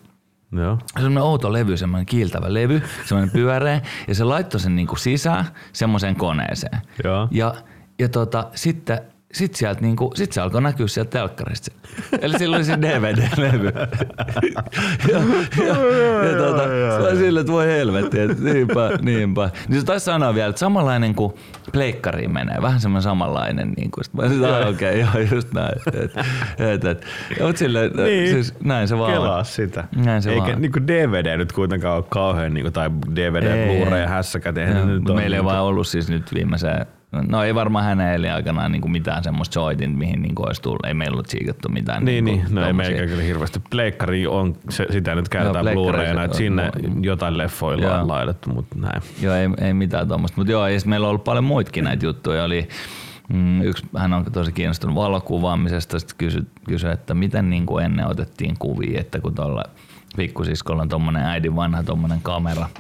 Joo. 0.51 0.77
Semmoinen 0.93 1.24
outo 1.24 1.53
levy, 1.53 1.77
semmoinen 1.77 2.05
kiiltävä 2.05 2.53
levy, 2.53 2.81
semmoinen 3.05 3.33
pyöreä, 3.33 3.81
ja 4.07 4.15
se 4.15 4.24
laittoi 4.24 4.59
sen 4.59 4.75
niinku 4.75 4.95
sisään 4.95 5.45
semmoiseen 5.74 6.15
koneeseen. 6.15 6.81
Joo. 7.03 7.27
Ja, 7.31 7.55
ja 8.00 8.09
tota, 8.09 8.50
sitten 8.55 9.00
sit 9.34 9.55
sieltä 9.55 9.81
niinku, 9.81 10.12
sit 10.15 10.31
se 10.31 10.41
alkoi 10.41 10.62
näkyä 10.62 10.88
sieltä 10.88 11.10
telkkarista. 11.10 11.72
Eli 12.22 12.39
silloin 12.39 12.60
oli 12.60 12.65
se 12.65 12.77
DVD-levy. 12.81 13.72
ja, 15.12 15.17
ja, 15.67 15.75
ja 16.31 16.38
tota, 16.38 16.63
se 16.63 17.07
oli 17.10 17.17
sille, 17.17 17.39
että 17.39 17.51
voi 17.51 17.67
helvetti, 17.67 18.19
että 18.19 18.43
niinpä, 18.43 18.89
niinpä. 19.01 19.50
Niin 19.67 19.79
se 19.79 19.86
taisi 19.86 20.03
sanoa 20.03 20.36
vielä, 20.36 20.50
että 20.50 20.60
samanlainen 20.60 21.15
kuin 21.15 21.34
pleikkariin 21.72 22.34
menee, 22.34 22.62
vähän 22.62 22.79
semmoinen 22.79 23.03
samanlainen. 23.03 23.74
Niin 23.77 23.91
kuin, 23.91 24.03
mä 24.13 24.29
sanoin, 24.29 24.67
okei, 24.67 25.03
okay, 25.03 25.22
joo, 25.22 25.36
just 25.36 25.53
näin. 25.53 25.81
Et, 25.93 26.12
et, 26.60 26.86
et. 26.86 27.05
Mut 27.41 27.57
sille, 27.57 27.89
niin. 27.89 28.34
siis, 28.34 28.53
näin 28.63 28.88
se 28.88 28.98
vaan 28.98 29.13
Kelaa 29.13 29.43
sitä. 29.43 29.84
Näin 29.96 30.22
se 30.22 30.29
Eikä 30.29 30.41
vaan. 30.41 30.62
Niin 30.62 30.72
kuin 30.72 30.88
DVD 30.88 31.38
nyt 31.38 31.51
kuitenkaan 31.51 31.96
ole 31.96 32.05
kauhean, 32.10 32.53
niin 32.53 32.63
kuin, 32.63 32.74
tai 32.74 32.89
DVD, 33.15 33.67
Blu-ray 33.67 33.98
ja 33.98 34.07
hässäkät. 34.07 34.55
Meillä 35.15 35.36
ei 35.36 35.43
vaan 35.43 35.63
ollut 35.63 35.88
siis 35.88 36.10
nyt 36.10 36.34
viimeiseen 36.34 36.86
No 37.11 37.43
ei 37.43 37.55
varmaan 37.55 37.85
hänen 37.85 38.13
elinaikanaan 38.13 38.71
niin 38.71 38.91
mitään 38.91 39.23
semmoista 39.23 39.53
soitin, 39.53 39.97
mihin 39.97 40.21
niin 40.21 40.33
olisi 40.37 40.61
tullut. 40.61 40.85
Ei 40.85 40.93
meillä 40.93 41.15
ollut 41.15 41.29
siikattu 41.29 41.69
mitään. 41.69 42.05
Niin, 42.05 42.25
niin, 42.25 42.43
niin. 42.43 42.55
no 42.55 42.67
ei 42.67 42.73
meikään 42.73 43.07
kyllä 43.07 43.23
hirveästi. 43.23 43.61
Pleikkari 43.69 44.27
on, 44.27 44.55
se, 44.69 44.85
sitä 44.91 45.15
nyt 45.15 45.29
käytetään 45.29 45.65
Blu-rayna, 45.65 46.23
että 46.23 46.37
sinne 46.37 46.63
no, 46.65 46.71
jotain 47.01 47.37
leffoilla 47.37 48.01
on 48.01 48.07
laitettu, 48.07 48.49
mutta 48.49 48.75
näin. 48.79 49.01
Joo, 49.21 49.35
ei, 49.35 49.49
ei 49.61 49.73
mitään 49.73 50.07
tuommoista. 50.07 50.37
Mutta 50.37 50.51
joo, 50.51 50.67
ja 50.67 50.79
meillä 50.85 51.05
on 51.05 51.09
ollut 51.09 51.23
paljon 51.23 51.43
muitakin 51.43 51.83
näitä 51.83 52.05
juttuja. 52.05 52.43
Oli, 52.43 52.67
mm, 53.33 53.61
yksi, 53.61 53.85
hän 53.97 54.13
on 54.13 54.25
tosi 54.31 54.51
kiinnostunut 54.51 54.95
valokuvaamisesta, 54.95 55.99
sitten 55.99 56.17
kysyi, 56.17 56.41
kysy, 56.67 56.89
että 56.89 57.13
miten 57.13 57.49
niin 57.49 57.65
kuin 57.65 57.85
ennen 57.85 58.07
otettiin 58.07 58.55
kuvia, 58.59 59.01
että 59.01 59.19
kun 59.19 59.35
tuolla 59.35 59.63
pikkusiskolla 60.17 60.81
on 60.81 60.89
tuommoinen 60.89 61.23
äidin 61.23 61.55
vanha 61.55 61.83
tuommoinen 61.83 62.19
kamera– 62.21 62.69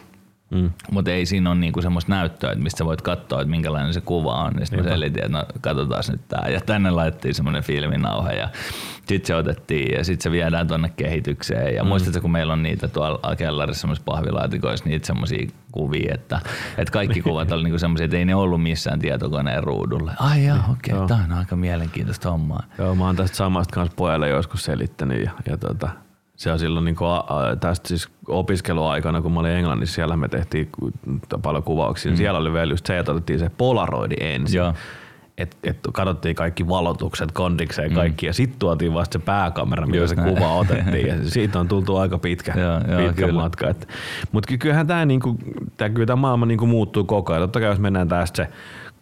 Mm. 0.49 0.71
Mutta 0.91 1.11
ei 1.11 1.25
siinä 1.25 1.49
ole 1.49 1.59
niinku 1.59 1.81
semmoista 1.81 2.11
näyttöä, 2.11 2.51
että 2.51 2.63
mistä 2.63 2.85
voit 2.85 3.01
katsoa, 3.01 3.41
että 3.41 3.51
minkälainen 3.51 3.93
se 3.93 4.01
kuva 4.01 4.43
on. 4.43 4.53
Niin 4.53 4.67
sitten 4.67 4.83
selitin, 4.83 5.23
että 5.23 5.37
no 5.37 5.45
katsotaan 5.61 6.03
nyt 6.11 6.21
tää. 6.27 6.47
Ja 6.49 6.61
tänne 6.61 6.91
laitettiin 6.91 7.33
semmoinen 7.33 7.63
filminauha 7.63 8.31
ja 8.31 8.49
sitten 9.07 9.27
se 9.27 9.35
otettiin 9.35 9.97
ja 9.97 10.03
sitten 10.03 10.23
se 10.23 10.31
viedään 10.31 10.67
tuonne 10.67 10.89
kehitykseen. 10.89 11.75
Ja 11.75 11.83
mm. 11.83 11.87
muistatko, 11.87 12.21
kun 12.21 12.31
meillä 12.31 12.53
on 12.53 12.63
niitä 12.63 12.87
tuolla 12.87 13.35
kellarissa 13.35 13.81
semmoisissa 13.81 14.11
pahvilaatikoissa 14.11 14.85
niitä 14.89 15.07
semmoisia 15.07 15.47
kuvia, 15.71 16.13
että, 16.13 16.39
että 16.77 16.91
kaikki 16.91 17.21
kuvat 17.21 17.51
oli 17.51 17.63
niinku 17.63 17.79
semmoisia, 17.79 18.05
että 18.05 18.17
ei 18.17 18.25
ne 18.25 18.35
ollut 18.35 18.63
missään 18.63 18.99
tietokoneen 18.99 19.63
ruudulla. 19.63 20.13
Ai 20.19 20.45
joo, 20.45 20.57
okei, 20.71 20.93
okay, 20.93 21.07
tämä 21.07 21.23
on 21.23 21.31
aika 21.31 21.55
mielenkiintoista 21.55 22.31
hommaa. 22.31 22.63
Joo, 22.77 22.95
mä 22.95 23.05
oon 23.05 23.15
tästä 23.15 23.37
samasta 23.37 23.73
kanssa 23.73 23.95
pojalle 23.95 24.29
joskus 24.29 24.63
selittänyt 24.63 25.23
ja, 25.23 25.31
ja 25.45 25.57
tota, 25.57 25.89
se 26.37 26.51
on 26.51 26.59
silloin 26.59 26.85
niin 26.85 26.95
kuin, 26.95 27.09
tästä 27.59 27.87
siis 27.87 28.09
opiskeluaikana, 28.27 29.21
kun 29.21 29.31
mä 29.31 29.39
olin 29.39 29.51
Englannissa, 29.51 29.95
siellä 29.95 30.17
me 30.17 30.27
tehtiin 30.27 30.69
paljon 31.41 31.63
kuvauksia. 31.63 32.11
Mm. 32.11 32.17
Siellä 32.17 32.39
oli 32.39 32.53
vielä 32.53 32.73
just 32.73 32.85
se, 32.85 32.99
että 32.99 33.11
otettiin 33.11 33.39
se 33.39 33.51
polaroidi 33.57 34.15
ensin. 34.19 34.57
Joo. 34.57 34.73
Et, 35.37 35.57
et 35.63 35.77
katsottiin 35.93 36.35
kaikki 36.35 36.67
valotukset 36.67 37.31
kondikseen 37.31 37.93
kaikki 37.93 38.25
mm. 38.25 38.27
ja 38.27 38.33
sitten 38.33 38.59
tuotiin 38.59 38.93
vasta 38.93 39.19
se 39.19 39.25
pääkamera, 39.25 39.87
millä 39.87 40.07
se 40.07 40.15
kuva 40.15 40.53
otettiin 40.53 41.07
ja 41.07 41.15
siitä 41.29 41.59
on 41.59 41.67
tultu 41.67 41.97
aika 41.97 42.17
pitkä, 42.17 42.53
joo, 42.59 42.79
pitkä 42.97 43.25
joo, 43.25 43.31
matka. 43.31 43.73
Mutta 44.31 44.57
kyllähän 44.57 44.87
tämä 44.87 45.05
niinku, 45.05 45.37
tää, 45.77 45.89
kyllä 45.89 46.15
maailma 46.15 46.45
niinku 46.45 46.65
muuttuu 46.65 47.03
koko 47.03 47.33
ajan. 47.33 47.43
Totta 47.43 47.59
kai 47.59 47.69
jos 47.69 47.79
mennään 47.79 48.07
tästä 48.07 48.43
se 48.43 48.49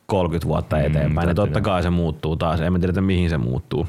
30 0.05 0.47
vuotta 0.47 0.75
mm, 0.75 0.81
eteenpäin, 0.81 1.25
mm, 1.25 1.29
niin 1.29 1.35
totta 1.35 1.61
kai 1.61 1.83
se 1.83 1.89
muuttuu 1.89 2.35
taas. 2.35 2.61
En 2.61 2.81
tiedä, 2.81 3.01
mihin 3.01 3.29
se 3.29 3.37
muuttuu. 3.37 3.87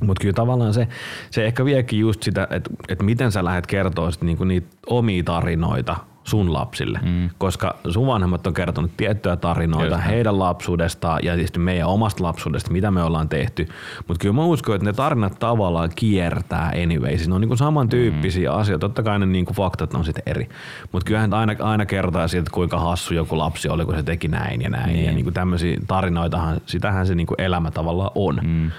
Mutta 0.00 0.20
kyllä 0.20 0.34
tavallaan 0.34 0.74
se, 0.74 0.88
se 1.30 1.46
ehkä 1.46 1.64
viekin 1.64 1.98
just 1.98 2.22
sitä, 2.22 2.48
että 2.50 2.70
et 2.88 3.02
miten 3.02 3.32
sä 3.32 3.44
lähdet 3.44 3.66
kertoa 3.66 4.10
sit 4.10 4.22
niinku 4.22 4.44
niitä 4.44 4.76
omia 4.86 5.24
tarinoita 5.24 5.96
sun 6.24 6.52
lapsille, 6.52 7.00
mm. 7.02 7.30
koska 7.38 7.76
sun 7.88 8.06
vanhemmat 8.06 8.46
on 8.46 8.54
kertonut 8.54 8.90
tiettyjä 8.96 9.36
tarinoita 9.36 9.94
Just 9.94 10.06
heidän 10.06 10.38
lapsuudestaan 10.38 11.20
ja 11.22 11.34
tietysti 11.34 11.58
meidän 11.58 11.88
omasta 11.88 12.24
lapsuudesta, 12.24 12.72
mitä 12.72 12.90
me 12.90 13.02
ollaan 13.02 13.28
tehty, 13.28 13.68
mutta 14.08 14.22
kyllä 14.22 14.34
mä 14.34 14.44
uskon, 14.44 14.74
että 14.74 14.84
ne 14.84 14.92
tarinat 14.92 15.38
tavallaan 15.38 15.90
kiertää 15.96 16.72
anyway, 16.82 17.16
siis 17.16 17.28
ne 17.28 17.34
on 17.34 17.40
niinku 17.40 17.56
samantyyppisiä 17.56 18.50
mm. 18.50 18.56
asioita, 18.56 18.88
totta 18.88 19.02
kai 19.02 19.18
ne 19.18 19.26
niinku 19.26 19.52
faktat 19.52 19.94
on 19.94 20.04
sitten 20.04 20.22
eri, 20.26 20.48
mutta 20.92 21.06
kyllähän 21.06 21.34
aina, 21.34 21.54
aina 21.58 21.86
kertaa 21.86 22.28
siitä, 22.28 22.50
kuinka 22.50 22.80
hassu 22.80 23.14
joku 23.14 23.38
lapsi 23.38 23.68
oli, 23.68 23.84
kun 23.84 23.96
se 23.96 24.02
teki 24.02 24.28
näin 24.28 24.62
ja 24.62 24.70
näin 24.70 24.92
niin. 24.92 25.04
ja 25.04 25.12
niinku 25.12 25.30
tämmöisiä 25.30 25.80
tarinoitahan, 25.86 26.60
sitähän 26.66 27.06
se 27.06 27.14
niinku 27.14 27.34
elämä 27.38 27.70
tavallaan 27.70 28.10
on. 28.14 28.40
Mm. 28.42 28.70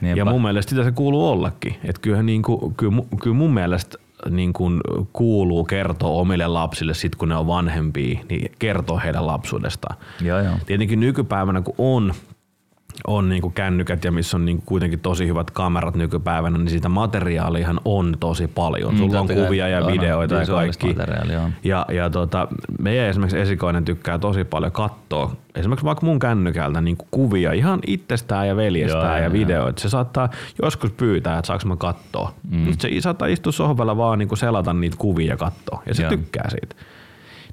Niinpä. 0.00 0.18
Ja 0.20 0.24
mun 0.24 0.42
mielestä 0.42 0.70
sitä 0.70 0.84
se 0.84 0.92
kuuluu 0.92 1.28
ollakin. 1.28 1.76
Että 1.84 2.00
kyllähän 2.00 2.26
niin 2.26 2.42
kuin, 2.42 2.74
kyllä, 2.74 3.02
kyllä 3.22 3.36
mun 3.36 3.54
mielestä 3.54 3.98
niin 4.30 4.52
kuin 4.52 4.80
kuuluu 5.12 5.64
kertoa 5.64 6.10
omille 6.20 6.46
lapsille 6.46 6.94
sit 6.94 7.16
kun 7.16 7.28
ne 7.28 7.36
on 7.36 7.46
vanhempia, 7.46 8.18
niin 8.28 8.52
kertoa 8.58 9.00
heidän 9.00 9.26
lapsuudestaan. 9.26 9.96
Joo, 10.20 10.40
joo. 10.40 10.54
Tietenkin 10.66 11.00
nykypäivänä 11.00 11.60
kun 11.60 11.74
on 11.78 12.14
on 13.06 13.28
niinku 13.28 13.50
kännykät 13.50 14.04
ja 14.04 14.12
missä 14.12 14.36
on 14.36 14.44
niinku 14.44 14.62
kuitenkin 14.66 15.00
tosi 15.00 15.26
hyvät 15.26 15.50
kamerat 15.50 15.94
nykypäivänä, 15.94 16.58
niin 16.58 16.70
sitä 16.70 16.88
materiaaliahan 16.88 17.80
on 17.84 18.16
tosi 18.20 18.48
paljon. 18.48 18.94
Mm, 18.94 18.98
Sulla 18.98 19.20
on 19.20 19.28
kuvia 19.28 19.68
ja 19.68 19.86
videoita 19.86 20.34
ja 20.34 20.46
kaikki. 20.46 20.96
Ja, 21.64 21.86
ja 21.92 22.10
tota, 22.10 22.48
meidän 22.80 23.06
esimerkiksi 23.06 23.38
esikoinen 23.38 23.84
tykkää 23.84 24.18
tosi 24.18 24.44
paljon 24.44 24.72
katsoa 24.72 25.36
esimerkiksi 25.54 25.84
vaikka 25.84 26.06
mun 26.06 26.18
kännykältä 26.18 26.80
niin 26.80 26.96
kuvia 27.10 27.52
ihan 27.52 27.80
itsestään 27.86 28.48
ja 28.48 28.56
veljestään 28.56 29.16
Joo, 29.16 29.24
ja 29.24 29.32
videoita. 29.32 29.80
Se 29.82 29.88
saattaa 29.88 30.28
joskus 30.62 30.90
pyytää, 30.90 31.38
että 31.38 31.46
saanko 31.46 31.66
mä 31.68 31.76
katsoa. 31.76 32.34
Mm. 32.50 32.66
Se 32.78 32.88
saattaa 33.00 33.28
istua 33.28 33.52
sohvalla 33.52 33.96
vaan 33.96 34.18
niin 34.18 34.36
selata 34.36 34.72
niitä 34.72 34.96
kuvia 34.98 35.32
ja 35.32 35.36
katsoa 35.36 35.82
ja 35.86 35.94
se 35.94 36.02
Joo. 36.02 36.10
tykkää 36.10 36.50
siitä 36.50 36.76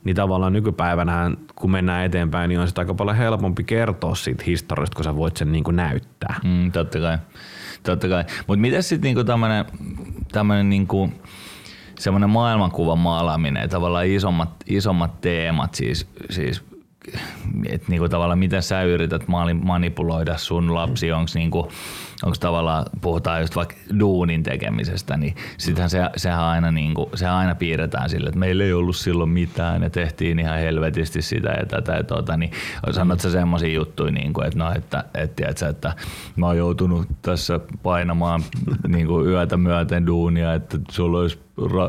niin 0.04 0.16
tavallaan 0.16 0.54
nykypäivänä, 0.54 1.32
kun 1.56 1.72
mennään 1.72 2.06
eteenpäin, 2.06 2.50
niin 2.50 2.60
on 2.60 2.68
sitä 2.68 2.82
aika 2.82 2.94
paljon 2.94 3.18
helpompi 3.18 3.64
kertoa 3.64 4.16
siitä 4.16 4.44
historiasta, 4.48 4.96
kun 4.96 5.04
sä 5.04 5.16
voit 5.16 5.38
sen 5.38 5.52
niin 5.52 5.64
kuin 5.64 5.76
näyttää. 5.76 6.36
Mm, 6.44 6.72
totta 6.72 7.00
kai. 7.00 7.18
Totta 7.84 8.08
kai. 8.08 8.24
Mutta 8.48 8.62
miten 8.62 8.84
sitten 8.84 9.08
niinku 9.08 9.24
tämmöinen 10.32 10.70
niinku, 10.70 11.10
maailmankuvan 12.28 13.00
maalaaminen, 13.00 13.70
tavallaan 13.70 14.08
isommat, 14.08 14.50
isommat 14.68 15.22
teemat, 15.22 15.76
siis, 15.76 16.08
siis 16.30 16.73
että 17.70 17.88
niinku 17.90 18.10
tavallaan 18.10 18.40
miten 18.40 18.64
sä 18.64 18.84
yrität 18.84 19.24
manipuloida 19.64 20.38
sun 20.38 20.74
lapsi, 20.74 21.12
onko 21.12 21.32
niinku, 21.36 21.72
onko 22.24 22.38
tavallaan, 22.40 22.86
puhutaan 23.02 23.42
just 23.42 23.56
vaikka 23.56 23.76
duunin 24.00 24.44
tekemisestä, 24.44 25.18
niin 25.18 25.36
sittenhän 25.58 25.90
se, 25.90 26.10
sehän 26.18 26.44
aina, 26.44 26.72
niinku, 26.72 27.10
sehän 27.16 27.36
aina 27.36 27.56
piirretään 27.56 28.10
sille, 28.10 28.28
että 28.28 28.40
meillä 28.40 28.64
ei 28.64 28.74
ollut 28.74 28.96
silloin 28.96 29.30
mitään 29.30 29.84
ja 29.84 29.90
tehtiin 29.90 30.40
ihan 30.40 30.60
helvetisti 30.60 31.22
sitä 31.22 31.50
ja 31.50 31.66
tätä 31.66 31.92
ja 31.92 32.04
tota, 32.04 32.38
niin 32.38 32.52
sanot 32.92 33.20
sä 33.20 33.32
semmoisia 33.32 33.74
juttuja, 33.74 34.12
niinku, 34.12 34.42
että 34.42 34.60
no, 34.60 34.72
että, 34.76 35.04
et, 35.14 35.36
tiedätkö, 35.36 35.68
että 35.68 35.94
mä 36.36 36.46
oon 36.46 36.58
joutunut 36.58 37.08
tässä 37.22 37.60
painamaan 37.84 38.42
niinku 38.88 39.26
yötä 39.26 39.58
myöten 39.58 40.08
duunia, 40.08 40.54
että 40.54 40.78
sulla 40.92 41.20
olisi 41.20 41.43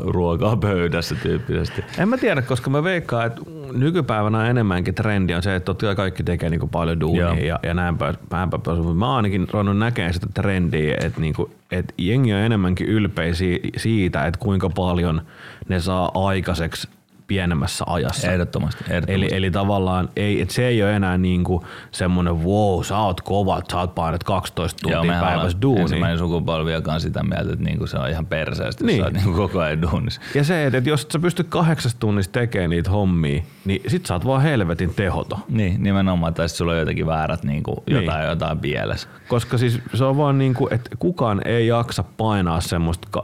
ruokaa 0.05 0.57
pöydässä 0.57 1.15
tyyppisesti. 1.15 1.83
En 1.97 2.09
mä 2.09 2.17
tiedä, 2.17 2.41
koska 2.41 2.69
mä 2.69 2.83
veikkaan, 2.83 3.27
että 3.27 3.41
nykypäivänä 3.73 4.49
enemmänkin 4.49 4.95
trendi 4.95 5.33
on 5.33 5.43
se, 5.43 5.55
että 5.55 5.65
totta 5.65 5.95
kaikki 5.95 6.23
tekee 6.23 6.49
niinku 6.49 6.67
paljon 6.67 6.99
duunia 6.99 7.21
Joo. 7.21 7.35
ja, 7.35 7.59
ja 7.63 7.73
näin 7.73 7.97
päin, 7.97 8.15
päin 8.29 8.49
Mä 8.95 9.07
oon 9.07 9.15
ainakin 9.15 9.47
ruvennut 9.51 9.77
näkemään 9.77 10.13
sitä 10.13 10.27
trendiä, 10.33 10.97
että, 11.01 11.21
niinku, 11.21 11.51
että 11.71 11.93
jengi 11.97 12.33
on 12.33 12.39
enemmänkin 12.39 12.87
ylpeä 12.87 13.31
siitä, 13.77 14.25
että 14.25 14.39
kuinka 14.39 14.69
paljon 14.69 15.21
ne 15.67 15.79
saa 15.79 16.11
aikaiseksi 16.13 16.87
pienemmässä 17.27 17.85
ajassa. 17.87 18.31
Ehdottomasti. 18.31 18.83
ehdottomasti. 18.89 19.13
Eli, 19.13 19.37
eli 19.37 19.51
tavallaan 19.51 20.09
ei, 20.15 20.41
et 20.41 20.49
se 20.49 20.67
ei 20.67 20.83
ole 20.83 20.95
enää 20.95 21.17
niinku 21.17 21.65
semmoinen 21.91 22.43
wow, 22.43 22.83
sä 22.83 22.97
oot 22.97 23.21
kova, 23.21 23.61
sä 23.71 23.79
oot 23.79 23.95
painat 23.95 24.23
12 24.23 24.79
tuntia 24.81 25.13
Joo, 25.13 25.23
päivässä 25.23 25.57
duuni. 25.61 25.81
Ensimmäinen 25.81 26.19
sukupolvi, 26.19 26.73
joka 26.73 26.93
on 26.93 27.01
sitä 27.01 27.23
mieltä, 27.23 27.53
että 27.53 27.65
niinku 27.65 27.87
se 27.87 27.97
on 27.97 28.09
ihan 28.09 28.25
perseestä, 28.25 28.83
niin. 28.83 28.99
sä 28.99 29.05
oot 29.05 29.13
niinku 29.13 29.33
koko 29.33 29.59
ajan 29.59 29.81
duunissa. 29.81 30.21
Ja 30.35 30.43
se, 30.43 30.65
että 30.65 30.77
et 30.77 30.85
jos 30.85 31.07
sä 31.13 31.19
pystyt 31.19 31.47
kahdeksasta 31.49 31.99
tunnista 31.99 32.39
tekemään 32.39 32.69
niitä 32.69 32.89
hommia, 32.89 33.43
niin 33.65 33.81
sit 33.87 34.05
sä 34.05 34.13
oot 34.13 34.25
vaan 34.25 34.41
helvetin 34.41 34.93
tehoto. 34.95 35.39
Niin, 35.49 35.83
nimenomaan, 35.83 36.33
tai 36.33 36.49
sulla 36.49 36.71
on 36.71 36.77
jotenkin 36.77 37.07
väärät 37.07 37.43
niinku, 37.43 37.83
jotain, 37.87 38.19
niin. 38.19 38.29
jotain 38.29 38.59
pielessä. 38.59 39.07
Koska 39.27 39.57
siis 39.57 39.79
se 39.93 40.03
on 40.03 40.17
vaan 40.17 40.37
niinku, 40.37 40.67
että 40.71 40.89
kukaan 40.99 41.41
ei 41.45 41.67
jaksa 41.67 42.03
painaa 42.17 42.61
semmoista 42.61 43.07
10-12 43.17 43.21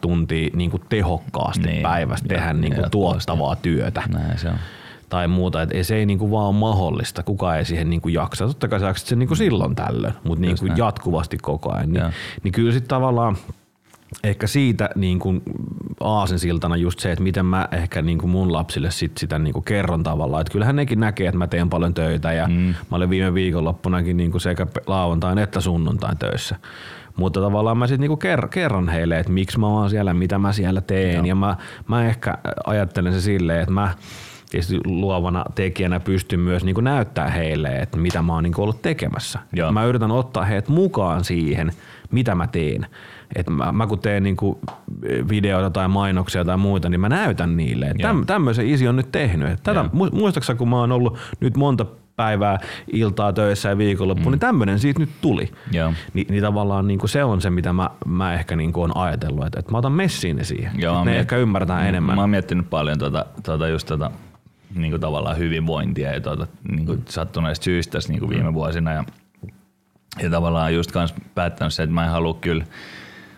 tuntia 0.00 0.50
niinku 0.54 0.78
tehokkaasti 0.88 1.66
niin. 1.66 1.82
päivässä 1.82 2.24
tehdä 2.28 2.52
niinku 2.52 2.77
niinku 2.78 2.90
tuottavaa 2.90 3.56
työtä. 3.56 4.02
Näin 4.12 4.38
se 4.38 4.48
on. 4.48 4.58
Tai 5.08 5.28
muuta, 5.28 5.62
että 5.62 5.82
se 5.82 5.96
ei 5.96 6.06
niinku 6.06 6.30
vaan 6.30 6.46
ole 6.46 6.54
mahdollista. 6.54 7.22
Kukaan 7.22 7.58
ei 7.58 7.64
siihen 7.64 7.90
niinku 7.90 8.08
jaksa. 8.08 8.46
Totta 8.46 8.68
kai 8.68 8.80
sä 8.80 8.94
sen 8.96 9.18
niinku 9.18 9.34
silloin 9.34 9.74
tällöin, 9.74 10.14
mutta 10.24 10.40
niinku 10.40 10.66
jatkuvasti 10.76 11.36
koko 11.36 11.72
ajan. 11.72 11.92
Niin, 11.92 12.12
niin 12.42 12.52
kyllä 12.52 12.72
sitten 12.72 12.88
tavallaan 12.88 13.36
ehkä 14.24 14.46
siitä 14.46 14.90
niin 14.94 15.18
kuin 15.18 15.42
aasinsiltana 16.00 16.76
just 16.76 16.98
se, 16.98 17.12
että 17.12 17.22
miten 17.22 17.46
mä 17.46 17.68
ehkä 17.72 18.02
niin 18.02 18.18
kuin 18.18 18.30
mun 18.30 18.52
lapsille 18.52 18.90
sit 18.90 19.18
sitä 19.18 19.38
niin 19.38 19.52
kuin 19.52 19.64
kerron 19.64 20.02
tavallaan. 20.02 20.40
Että 20.40 20.52
kyllähän 20.52 20.76
nekin 20.76 21.00
näkee, 21.00 21.28
että 21.28 21.38
mä 21.38 21.46
teen 21.46 21.70
paljon 21.70 21.94
töitä 21.94 22.32
ja 22.32 22.48
mm. 22.48 22.54
mä 22.90 22.96
olin 22.96 23.10
viime 23.10 23.34
viikonloppunakin 23.34 24.16
niin 24.16 24.30
kuin 24.30 24.40
sekä 24.40 24.66
lauantain 24.86 25.38
että 25.38 25.60
sunnuntain 25.60 26.18
töissä. 26.18 26.56
Mutta 27.18 27.40
tavallaan 27.40 27.78
mä 27.78 27.86
sitten 27.86 28.00
niinku 28.00 28.18
ker- 28.24 28.48
kerron 28.48 28.88
heille, 28.88 29.18
että 29.18 29.32
miksi 29.32 29.58
mä 29.58 29.66
oon 29.66 29.90
siellä, 29.90 30.14
mitä 30.14 30.38
mä 30.38 30.52
siellä 30.52 30.80
teen. 30.80 31.14
Joo. 31.14 31.24
Ja 31.24 31.34
mä, 31.34 31.56
mä 31.88 32.06
ehkä 32.06 32.38
ajattelen 32.66 33.12
se 33.12 33.20
silleen, 33.20 33.60
että 33.60 33.72
mä 33.72 33.94
tietysti 34.50 34.80
luovana 34.84 35.44
tekijänä 35.54 36.00
pystyn 36.00 36.40
myös 36.40 36.64
niinku 36.64 36.80
näyttää 36.80 37.30
heille, 37.30 37.68
että 37.78 37.98
mitä 37.98 38.22
mä 38.22 38.34
oon 38.34 38.42
niinku 38.42 38.62
ollut 38.62 38.82
tekemässä. 38.82 39.38
Joo. 39.52 39.72
Mä 39.72 39.84
yritän 39.84 40.10
ottaa 40.10 40.44
heidät 40.44 40.68
mukaan 40.68 41.24
siihen, 41.24 41.72
mitä 42.10 42.34
mä 42.34 42.46
teen. 42.46 42.86
Et 43.36 43.48
mä, 43.50 43.72
mä 43.72 43.86
kun 43.86 43.98
teen 43.98 44.22
niinku 44.22 44.58
videoita 45.28 45.70
tai 45.70 45.88
mainoksia 45.88 46.44
tai 46.44 46.56
muita, 46.56 46.88
niin 46.88 47.00
mä 47.00 47.08
näytän 47.08 47.56
niille, 47.56 47.86
että 47.86 48.14
tämmöisen 48.26 48.66
isi 48.66 48.88
on 48.88 48.96
nyt 48.96 49.12
tehnyt. 49.12 49.62
Tätä, 49.62 49.84
muistaaksä, 50.12 50.54
kun 50.54 50.68
mä 50.68 50.76
oon 50.76 50.92
ollut 50.92 51.18
nyt 51.40 51.56
monta 51.56 51.86
päivää 52.18 52.58
iltaa 52.92 53.32
töissä 53.32 53.68
ja 53.68 53.78
viikonloppu, 53.78 54.24
mm. 54.24 54.30
niin 54.30 54.40
tämmöinen 54.40 54.78
siitä 54.78 55.00
nyt 55.00 55.10
tuli. 55.20 55.52
Joo. 55.72 55.92
Ni, 56.14 56.26
niin 56.28 56.42
tavallaan 56.42 56.88
niin 56.88 56.98
kuin 56.98 57.10
se 57.10 57.24
on 57.24 57.40
se, 57.40 57.50
mitä 57.50 57.72
mä, 57.72 57.90
mä 58.06 58.34
ehkä 58.34 58.56
niin 58.56 58.72
kuin 58.72 58.84
on 58.84 58.96
ajatellut, 58.96 59.46
että, 59.46 59.60
että 59.60 59.72
mä 59.72 59.78
otan 59.78 59.92
messiin 59.92 60.36
ne 60.36 60.44
siihen. 60.44 60.72
Joo, 60.78 61.04
ne 61.04 61.10
miet... 61.10 61.20
ehkä 61.20 61.36
ymmärtää 61.36 61.80
mm, 61.80 61.86
enemmän. 61.86 62.14
Mä 62.14 62.20
oon 62.20 62.30
miettinyt 62.30 62.70
paljon 62.70 62.98
tuota, 62.98 63.26
tuota 63.44 63.68
just 63.68 63.88
tuota, 63.88 64.10
niin 64.74 64.90
kuin 64.90 65.00
tavallaan 65.00 65.38
hyvinvointia 65.38 66.14
ja 66.14 66.20
tuota, 66.20 66.46
niin 66.70 66.86
kuin 66.86 67.04
sattuneista 67.08 67.64
syistä 67.64 67.98
niin 68.08 68.20
kuin 68.20 68.30
viime 68.30 68.54
vuosina. 68.54 68.92
Ja, 68.92 69.04
ja 70.22 70.30
tavallaan 70.30 70.74
just 70.74 70.92
kans 70.92 71.14
päättänyt 71.34 71.74
se, 71.74 71.82
että 71.82 71.94
mä 71.94 72.04
en 72.04 72.10
halua 72.10 72.34
kyllä, 72.34 72.64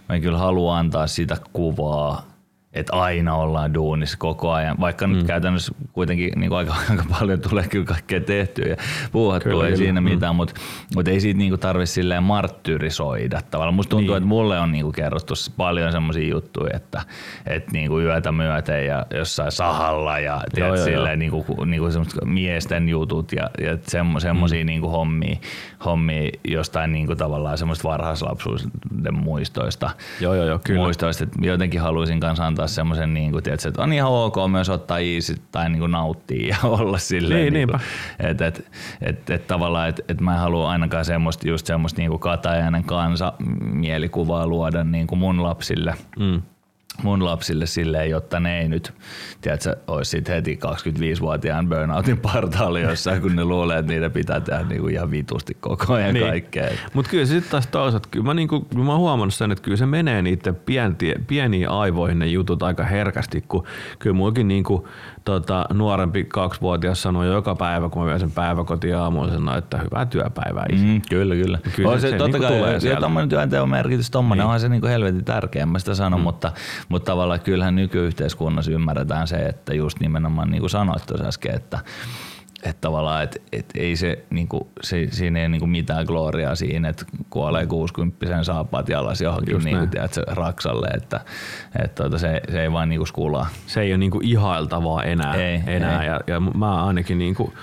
mä 0.08 0.14
en 0.14 0.22
kyllä 0.22 0.38
halua 0.38 0.78
antaa 0.78 1.06
sitä 1.06 1.36
kuvaa 1.52 2.29
että 2.72 2.96
aina 2.96 3.34
ollaan 3.34 3.74
duunissa 3.74 4.16
koko 4.18 4.52
ajan, 4.52 4.76
vaikka 4.80 5.06
mm. 5.06 5.12
nyt 5.12 5.26
käytännössä 5.26 5.74
kuitenkin 5.92 6.32
niin 6.36 6.52
aika, 6.52 6.74
aika 6.90 7.04
paljon 7.18 7.40
tulee 7.40 7.68
kyllä 7.68 7.84
kaikkea 7.84 8.20
tehtyä 8.20 8.66
ja 8.66 8.76
puuhattua, 9.12 9.52
kyllä, 9.52 9.64
ei 9.64 9.72
kyllä. 9.72 9.84
siinä 9.84 10.00
mm. 10.00 10.04
mitään, 10.04 10.36
mutta, 10.36 10.54
mutta 10.94 11.10
ei 11.10 11.20
siitä 11.20 11.38
niin 11.38 11.58
tarvitse 11.58 11.92
silleen 11.92 12.22
marttyrisoida 12.22 13.42
tavallaan. 13.50 13.74
Musta 13.74 13.90
tuntuu, 13.90 14.14
niin. 14.14 14.16
että 14.16 14.28
mulle 14.28 14.60
on 14.60 14.72
niin 14.72 14.84
kuin 14.84 14.92
kerrottu 14.92 15.34
paljon 15.56 15.92
semmoisia 15.92 16.30
juttuja, 16.30 16.76
että, 16.76 17.02
että 17.46 17.72
niin 17.72 17.88
kuin 17.88 18.04
yötä 18.04 18.32
myöten 18.32 18.86
ja 18.86 19.06
jossain 19.10 19.52
sahalla 19.52 20.18
ja 20.18 20.42
tiedät, 20.54 20.76
joo, 20.76 20.84
silleen, 20.84 21.18
Niin 21.18 21.30
kuin, 21.30 21.70
niin 21.70 21.80
kuin 21.80 21.92
miesten 22.24 22.88
jutut 22.88 23.32
ja, 23.32 23.50
ja 23.60 23.78
semmoisia 23.86 24.34
mm. 24.34 24.66
niin 24.66 24.80
kuin 24.80 24.90
hommia, 24.90 25.36
hommia 25.84 26.30
jostain 26.48 26.92
niin 26.92 27.06
kuin 27.06 27.18
tavallaan 27.18 27.58
semmoista 27.58 27.88
varhaislapsuuden 27.88 29.14
muistoista. 29.14 29.90
Joo, 30.20 30.34
joo, 30.34 30.46
joo, 30.46 30.60
kyllä. 30.64 30.80
Muistoista, 30.80 31.24
että 31.24 31.36
jotenkin 31.42 31.80
haluaisin 31.80 32.20
kanssa 32.20 32.46
antaa 32.46 32.59
semmoisen, 32.66 33.14
niin 33.14 33.32
kuin, 33.32 33.42
tiedätkö, 33.42 33.68
että 33.68 33.82
on 33.82 33.92
ihan 33.92 34.10
ok 34.10 34.36
myös 34.50 34.68
ottaa 34.68 34.98
easy 34.98 35.36
tai 35.52 35.70
niin 35.70 35.80
kuin 35.80 35.92
nauttia 35.92 36.48
ja 36.48 36.68
olla 36.78 36.98
silleen. 36.98 37.52
Niin, 37.52 37.68
niin 37.68 37.80
että 38.18 38.46
et, 38.46 38.70
et, 39.00 39.30
et, 39.30 39.46
tavallaan, 39.46 39.88
että 39.88 40.02
et 40.08 40.20
mä 40.20 40.34
en 40.34 40.40
halua 40.40 40.70
ainakaan 40.70 41.04
semmoista, 41.04 41.48
just 41.48 41.66
semmoista 41.66 42.00
niin 42.00 42.10
kuin 42.10 42.20
katajainen 42.20 42.84
kansa 42.84 43.32
mielikuvaa 43.60 44.46
luoda 44.46 44.84
niin 44.84 45.06
kuin 45.06 45.18
mun 45.18 45.42
lapsille. 45.42 45.94
Mm 46.18 46.42
mun 47.02 47.24
lapsille 47.24 47.66
silleen, 47.66 48.10
jotta 48.10 48.40
ne 48.40 48.60
ei 48.60 48.68
nyt, 48.68 48.92
tiedätkö, 49.40 49.76
olisi 49.86 50.10
sit 50.10 50.28
heti 50.28 50.58
25-vuotiaan 50.66 51.68
burnoutin 51.68 52.18
partaali 52.18 52.82
jossain, 52.82 53.22
kun 53.22 53.36
ne 53.36 53.44
luulee, 53.44 53.78
että 53.78 53.92
niitä 53.92 54.10
pitää 54.10 54.40
tehdä 54.40 54.62
niinku 54.62 54.88
ihan 54.88 55.10
vitusti 55.10 55.56
koko 55.60 55.94
ajan 55.94 56.14
niin. 56.14 56.26
kaikkea. 56.26 56.70
Mutta 56.94 57.10
kyllä 57.10 57.26
se 57.26 57.32
sitten 57.32 57.50
taas 57.50 57.66
toisaalta, 57.66 58.08
kyllä 58.10 58.26
mä, 58.26 58.34
niinku, 58.34 58.66
mä 58.74 58.92
oon 58.92 59.00
huomannut 59.00 59.34
sen, 59.34 59.52
että 59.52 59.62
kyllä 59.62 59.76
se 59.76 59.86
menee 59.86 60.22
niiden 60.22 60.56
pieniin 61.26 61.68
aivoihin 61.68 62.18
ne 62.18 62.26
jutut 62.26 62.62
aika 62.62 62.84
herkästi, 62.84 63.44
kun 63.48 63.64
kyllä 63.98 64.16
muakin 64.16 64.48
niinku, 64.48 64.88
tota, 65.24 65.64
nuorempi 65.72 66.24
kaksivuotias 66.24 67.02
sanoi 67.02 67.26
joka 67.26 67.54
päivä, 67.54 67.88
kun 67.88 68.02
mä 68.02 68.08
vien 68.08 68.20
sen 68.20 68.30
päiväkotiin 68.30 68.96
aamuisena, 68.96 69.56
että 69.56 69.78
hyvää 69.78 70.06
työpäivää 70.06 70.66
isi. 70.72 70.84
Mm, 70.84 71.02
kyllä, 71.10 71.34
kyllä. 71.34 71.58
kyllä 71.76 71.90
on 71.90 72.00
se, 72.00 72.10
se, 72.10 72.16
totta 72.16 72.38
niin 72.38 72.48
kai, 72.48 72.58
tulee 72.58 72.78
ja 72.82 72.96
tuommoinen 72.96 73.28
työnteon 73.28 73.68
merkitys, 73.68 74.10
tuommoinen 74.10 74.46
niin. 74.46 74.54
on 74.54 74.60
se 74.60 74.68
niin 74.68 74.80
kuin 74.80 74.90
helvetin 74.90 75.24
tärkeä, 75.24 75.66
mä 75.66 75.78
sitä 75.78 75.94
sanon, 75.94 76.20
mm. 76.20 76.24
mutta, 76.24 76.52
mutta 76.88 77.12
tavallaan 77.12 77.40
kyllähän 77.40 77.76
nykyyhteiskunnassa 77.76 78.72
ymmärretään 78.72 79.28
se, 79.28 79.36
että 79.36 79.74
just 79.74 80.00
nimenomaan 80.00 80.50
niin 80.50 80.60
kuin 80.60 80.70
sanoit 80.70 81.06
tuossa 81.06 81.26
äsken, 81.26 81.54
että 81.54 81.78
että 82.62 82.80
tavallaan, 82.80 83.22
et, 83.22 83.42
et 83.52 83.66
ei 83.74 83.96
se, 83.96 84.24
niinku, 84.30 84.70
se, 84.82 85.08
siinä 85.10 85.40
ei 85.40 85.48
niinku 85.48 85.66
mitään 85.66 86.04
gloriaa 86.06 86.54
siinä, 86.54 86.88
että 86.88 87.04
kuolee 87.30 87.66
60 87.66 88.42
saapaat 88.42 88.88
jalas 88.88 89.20
johonkin 89.20 89.58
niinku, 89.64 89.86
tiedätkö, 89.86 90.22
raksalle, 90.26 90.88
että 90.88 91.20
et, 91.84 91.94
tuota, 91.94 92.18
se, 92.18 92.40
se, 92.50 92.62
ei 92.62 92.72
vaan 92.72 92.88
niinku 92.88 93.06
skulaa. 93.06 93.46
Se 93.66 93.80
ei 93.80 93.92
ole 93.92 93.98
niinku 93.98 94.20
ihailtavaa 94.22 95.02
enää, 95.02 95.34
ei, 95.34 95.62
enää 95.66 96.02
ei. 96.02 96.08
Ja, 96.08 96.20
ja 96.26 96.40
mä 96.40 96.84
ainakin 96.84 97.18
niinku, 97.18 97.54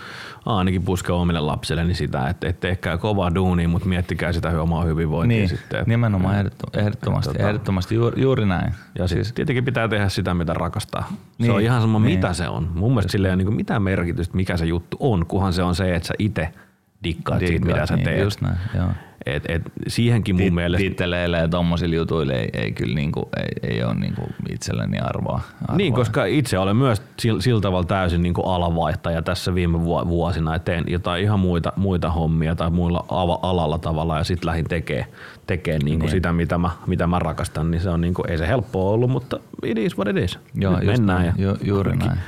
ainakin 0.47 0.83
puske 0.83 1.11
omille 1.11 1.39
lapsilleni 1.39 1.93
sitä, 1.93 2.27
että, 2.27 2.47
että 2.47 2.59
tehkää 2.59 2.97
kovaa 2.97 3.35
duunia, 3.35 3.67
mutta 3.67 3.87
miettikää 3.87 4.33
sitä 4.33 4.61
omaa 4.61 4.83
hyvinvointia 4.83 5.37
niin, 5.37 5.49
sitten. 5.49 5.83
Nimenomaan 5.87 6.35
ehdottomasti, 6.73 7.33
tota, 7.33 7.47
ehdottomasti 7.47 7.95
juuri, 7.95 8.21
juuri 8.21 8.45
näin. 8.45 8.73
Ja 8.99 9.07
siis, 9.07 9.33
tietenkin 9.33 9.65
pitää 9.65 9.87
tehdä 9.87 10.09
sitä, 10.09 10.33
mitä 10.33 10.53
rakastaa. 10.53 11.07
Niin, 11.37 11.45
se 11.45 11.51
on 11.51 11.61
ihan 11.61 11.81
sama, 11.81 11.99
niin. 11.99 12.15
mitä 12.15 12.33
se 12.33 12.47
on. 12.47 12.69
Mun 12.75 12.91
mielestä 12.91 13.11
sillä 13.11 13.27
ei 13.27 13.33
ole 13.33 13.43
niin 13.43 13.55
mitään 13.55 13.81
merkitystä, 13.81 14.35
mikä 14.35 14.57
se 14.57 14.65
juttu 14.65 14.97
on, 14.99 15.25
kunhan 15.25 15.53
se 15.53 15.63
on 15.63 15.75
se, 15.75 15.95
että 15.95 16.07
sä 16.07 16.13
itse 16.19 16.41
dikkaat 16.41 16.57
Dikkaat, 17.03 17.39
siitä, 17.39 17.65
mitä 17.65 17.85
sä 17.85 17.95
niin, 17.95 18.05
teet. 18.05 18.23
Just 18.23 18.41
näin, 18.41 18.57
joo. 18.75 18.87
Et, 19.35 19.43
et 19.47 19.61
siihenkin 19.87 20.35
mun 20.35 20.43
Tit, 20.43 20.53
mielestä... 20.53 20.83
Titteleille 20.83 21.37
ja 21.37 21.47
tommosille 21.47 21.95
jutuille 21.95 22.33
ei, 22.33 22.49
ei 22.53 22.71
kyllä 22.71 22.95
niinku, 22.95 23.29
ei, 23.37 23.71
ei 23.71 23.83
ole 23.83 23.95
niinku 23.95 24.21
itselleni 24.49 24.99
arvoa, 24.99 25.41
arvoa. 25.61 25.77
Niin, 25.77 25.93
koska 25.93 26.25
itse 26.25 26.59
olen 26.59 26.75
myös 26.75 27.01
sillä, 27.39 27.61
tavalla 27.61 27.87
täysin 27.87 28.21
niinku 28.21 28.41
alavaihtaja 28.41 29.21
tässä 29.21 29.55
viime 29.55 29.79
vuosina, 29.83 30.55
että 30.55 30.71
teen 30.71 30.83
jotain 30.87 31.23
ihan 31.23 31.39
muita, 31.39 31.73
muita 31.75 32.11
hommia 32.11 32.55
tai 32.55 32.69
muilla 32.69 33.05
alalla 33.41 33.77
tavalla 33.77 34.17
ja 34.17 34.23
sitten 34.23 34.47
lähdin 34.47 34.65
tekee, 34.65 35.07
tekee 35.47 35.79
niinku 35.79 36.05
niin. 36.05 36.11
sitä, 36.11 36.33
mitä 36.33 36.57
mä, 36.57 36.69
mitä 36.87 37.07
mä 37.07 37.19
rakastan, 37.19 37.71
niin 37.71 37.81
se 37.81 37.89
on 37.89 38.01
niinku, 38.01 38.23
ei 38.27 38.37
se 38.37 38.47
helppoa 38.47 38.91
ollut, 38.91 39.09
mutta 39.09 39.39
it 39.63 39.77
is 39.77 39.97
what 39.97 40.07
it 40.07 40.23
is. 40.23 40.39
Joo, 40.55 40.75
Nyt 40.75 40.85
mennään 40.85 41.21
näin. 41.21 41.33
ja 41.37 41.47
ju, 41.47 41.57
juuri 41.63 41.97
näin. 41.97 42.19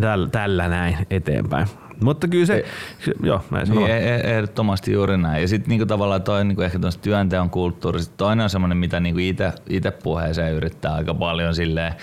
Tällä, 0.00 0.28
tällä 0.28 0.68
näin 0.68 0.96
eteenpäin. 1.10 1.68
Mutta 2.00 2.28
kyllä 2.28 2.46
se, 2.46 2.54
e, 2.54 2.64
se 3.04 3.12
joo, 3.22 3.44
näin 3.50 3.70
niin, 3.70 3.90
e, 3.90 3.98
e, 3.98 4.14
ehdottomasti 4.14 4.92
juuri 4.92 5.18
näin. 5.18 5.42
Ja 5.42 5.48
sitten 5.48 5.68
niinku 5.68 5.86
tavallaan 5.86 6.22
toi 6.22 6.44
niinku 6.44 6.62
ehkä 6.62 6.78
työnteon 7.02 7.50
kulttuuri, 7.50 8.02
sit 8.02 8.16
toinen 8.16 8.44
on 8.44 8.50
semmoinen, 8.50 8.78
mitä 8.78 9.00
niinku 9.00 9.20
itse 9.68 9.90
puheeseen 10.02 10.54
yrittää 10.54 10.94
aika 10.94 11.14
paljon 11.14 11.54
silleen, 11.54 11.94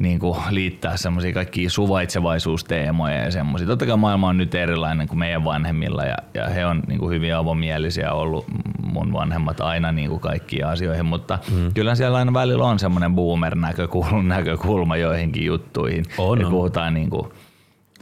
niin 0.00 0.18
kuin 0.18 0.38
liittää 0.50 0.96
semmoisia 0.96 1.32
kaikki 1.32 1.68
suvaitsevaisuusteemoja 1.68 3.16
ja 3.16 3.30
semmoisia. 3.30 3.68
Totta 3.68 3.86
kai 3.86 3.96
maailma 3.96 4.28
on 4.28 4.38
nyt 4.38 4.54
erilainen 4.54 5.08
kuin 5.08 5.18
meidän 5.18 5.44
vanhemmilla 5.44 6.04
ja, 6.04 6.16
ja 6.34 6.48
he 6.48 6.66
on 6.66 6.82
niin 6.86 6.98
kuin 6.98 7.14
hyvin 7.14 7.34
avomielisiä 7.34 8.12
ollut 8.12 8.44
mun 8.82 9.12
vanhemmat 9.12 9.60
aina 9.60 9.92
niin 9.92 10.08
kuin 10.08 10.20
kaikkiin 10.20 10.66
asioihin, 10.66 11.06
mutta 11.06 11.38
mm. 11.50 11.74
kyllä 11.74 11.94
siellä 11.94 12.18
aina 12.18 12.32
välillä 12.32 12.64
on 12.64 12.78
semmoinen 12.78 13.14
boomer-näkökulma 13.14 14.22
näkökulma 14.22 14.96
joihinkin 14.96 15.44
juttuihin. 15.44 16.04
On, 16.18 16.44
on. 16.44 16.50
puhutaan 16.50 16.94
niin 16.94 17.10
kuin, 17.10 17.26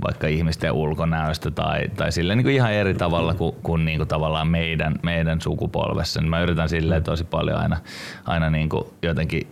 vaikka 0.04 0.26
ihmisten 0.26 0.72
ulkonäöstä 0.72 1.50
tai, 1.50 1.88
tai 1.96 2.12
sille 2.12 2.34
niin 2.36 2.44
kuin 2.44 2.54
ihan 2.54 2.72
eri 2.72 2.94
tavalla 2.94 3.34
kuin, 3.34 3.56
kuin, 3.62 3.84
niin 3.84 3.98
kuin 3.98 4.08
tavallaan 4.08 4.48
meidän, 4.48 4.94
meidän 5.02 5.40
sukupolvessa. 5.40 6.20
Niin 6.20 6.30
mä 6.30 6.42
yritän 6.42 6.68
silleen 6.68 7.02
tosi 7.02 7.24
paljon 7.24 7.58
aina, 7.58 7.76
aina 8.24 8.50
niin 8.50 8.68
kuin 8.68 8.84
jotenkin 9.02 9.48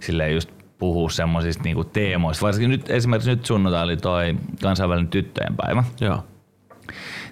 silleen 0.00 0.34
just 0.34 0.50
puhua 0.78 1.10
semmoisista 1.10 1.62
niinku 1.62 1.84
teemoista. 1.84 2.46
Varsinkin 2.46 2.70
nyt 2.70 2.90
esimerkiksi 2.90 3.30
nyt 3.30 3.46
sunnuntai 3.46 3.84
oli 3.84 3.96
toi 3.96 4.36
kansainvälinen 4.62 5.10
tyttöjen 5.10 5.56
päivä. 5.56 5.84
Joo 6.00 6.24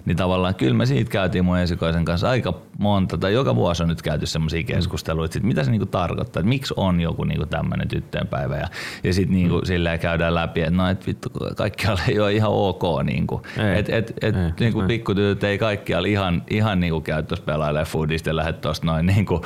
niin 0.05 0.17
tavallaan 0.17 0.55
kyllä 0.55 0.73
me 0.73 0.85
siitä 0.85 1.11
käytiin 1.11 1.45
mun 1.45 1.57
esikoisen 1.57 2.05
kanssa 2.05 2.29
aika 2.29 2.53
monta, 2.79 3.17
tai 3.17 3.33
joka 3.33 3.55
vuosi 3.55 3.83
on 3.83 3.89
nyt 3.89 4.01
käyty 4.01 4.25
semmoisia 4.25 4.63
keskusteluita, 4.63 5.37
että 5.37 5.47
mitä 5.47 5.63
se 5.63 5.71
niinku 5.71 5.85
tarkoittaa, 5.85 6.39
että 6.39 6.49
miksi 6.49 6.73
on 6.77 7.01
joku 7.01 7.23
niinku 7.23 7.45
tämmöinen 7.45 7.87
tyttöjenpäivä, 7.87 8.57
ja, 8.57 8.67
ja 9.03 9.13
sitten 9.13 9.35
niinku 9.35 9.57
mm. 9.57 9.65
silleen 9.65 9.99
käydään 9.99 10.35
läpi, 10.35 10.61
että 10.61 10.71
no 10.71 10.89
et 10.89 11.07
vittu, 11.07 11.29
kaikkialla 11.57 12.01
ei 12.07 12.19
ole 12.19 12.33
ihan 12.33 12.51
ok, 12.51 12.83
niinku. 13.03 13.41
että 13.75 13.95
et, 13.95 14.13
et, 14.21 14.35
ei, 14.35 14.51
niinku 14.59 14.83
pikkutytöt 14.87 15.43
ei 15.43 15.57
kaikkialla 15.57 16.07
ihan, 16.07 16.43
ihan 16.49 16.79
niinku 16.79 17.01
käy 17.01 17.23
tuossa 17.23 17.45
pelailemaan 17.45 17.87
foodista 17.87 18.29
ja 18.29 18.35
lähde 18.35 18.53
tuosta 18.53 18.85
noin 18.85 19.05
niinku, 19.05 19.41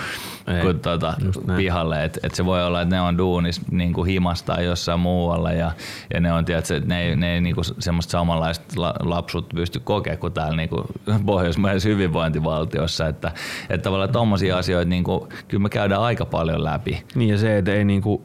kun, 0.61 0.79
tota, 0.79 1.13
pihalle, 1.57 2.03
että 2.03 2.19
et 2.23 2.35
se 2.35 2.45
voi 2.45 2.65
olla, 2.65 2.81
että 2.81 2.95
ne 2.95 3.01
on 3.01 3.17
duunis 3.17 3.61
niinku 3.71 4.03
himasta 4.03 4.61
jossain 4.61 4.99
muualla, 4.99 5.51
ja, 5.51 5.71
ja 6.13 6.19
ne 6.19 6.33
on, 6.33 6.45
tiedätkö, 6.45 6.81
ne 6.85 7.01
ei, 7.01 7.15
ne 7.15 7.33
ei 7.33 7.41
niinku 7.41 7.61
semmoista 7.63 8.11
samanlaista 8.11 8.93
lapsut 8.99 9.49
pysty 9.49 9.79
kokemaan 9.79 10.19
kuin 10.19 10.33
täällä 10.33 10.57
niinku 10.57 10.85
pohjoismaisessa 11.25 11.89
hyvinvointivaltiossa, 11.89 13.07
että, 13.27 13.41
että 13.69 13.83
tavallaan 13.83 14.11
tommosia 14.11 14.57
asioita 14.57 14.89
niinku, 14.89 15.27
kyllä 15.47 15.63
me 15.63 15.69
käydään 15.69 16.01
aika 16.01 16.25
paljon 16.25 16.63
läpi. 16.63 17.03
Niin 17.15 17.29
ja 17.29 17.37
se, 17.37 17.57
että 17.57 17.73
ei 17.73 17.85
niinku 17.85 18.23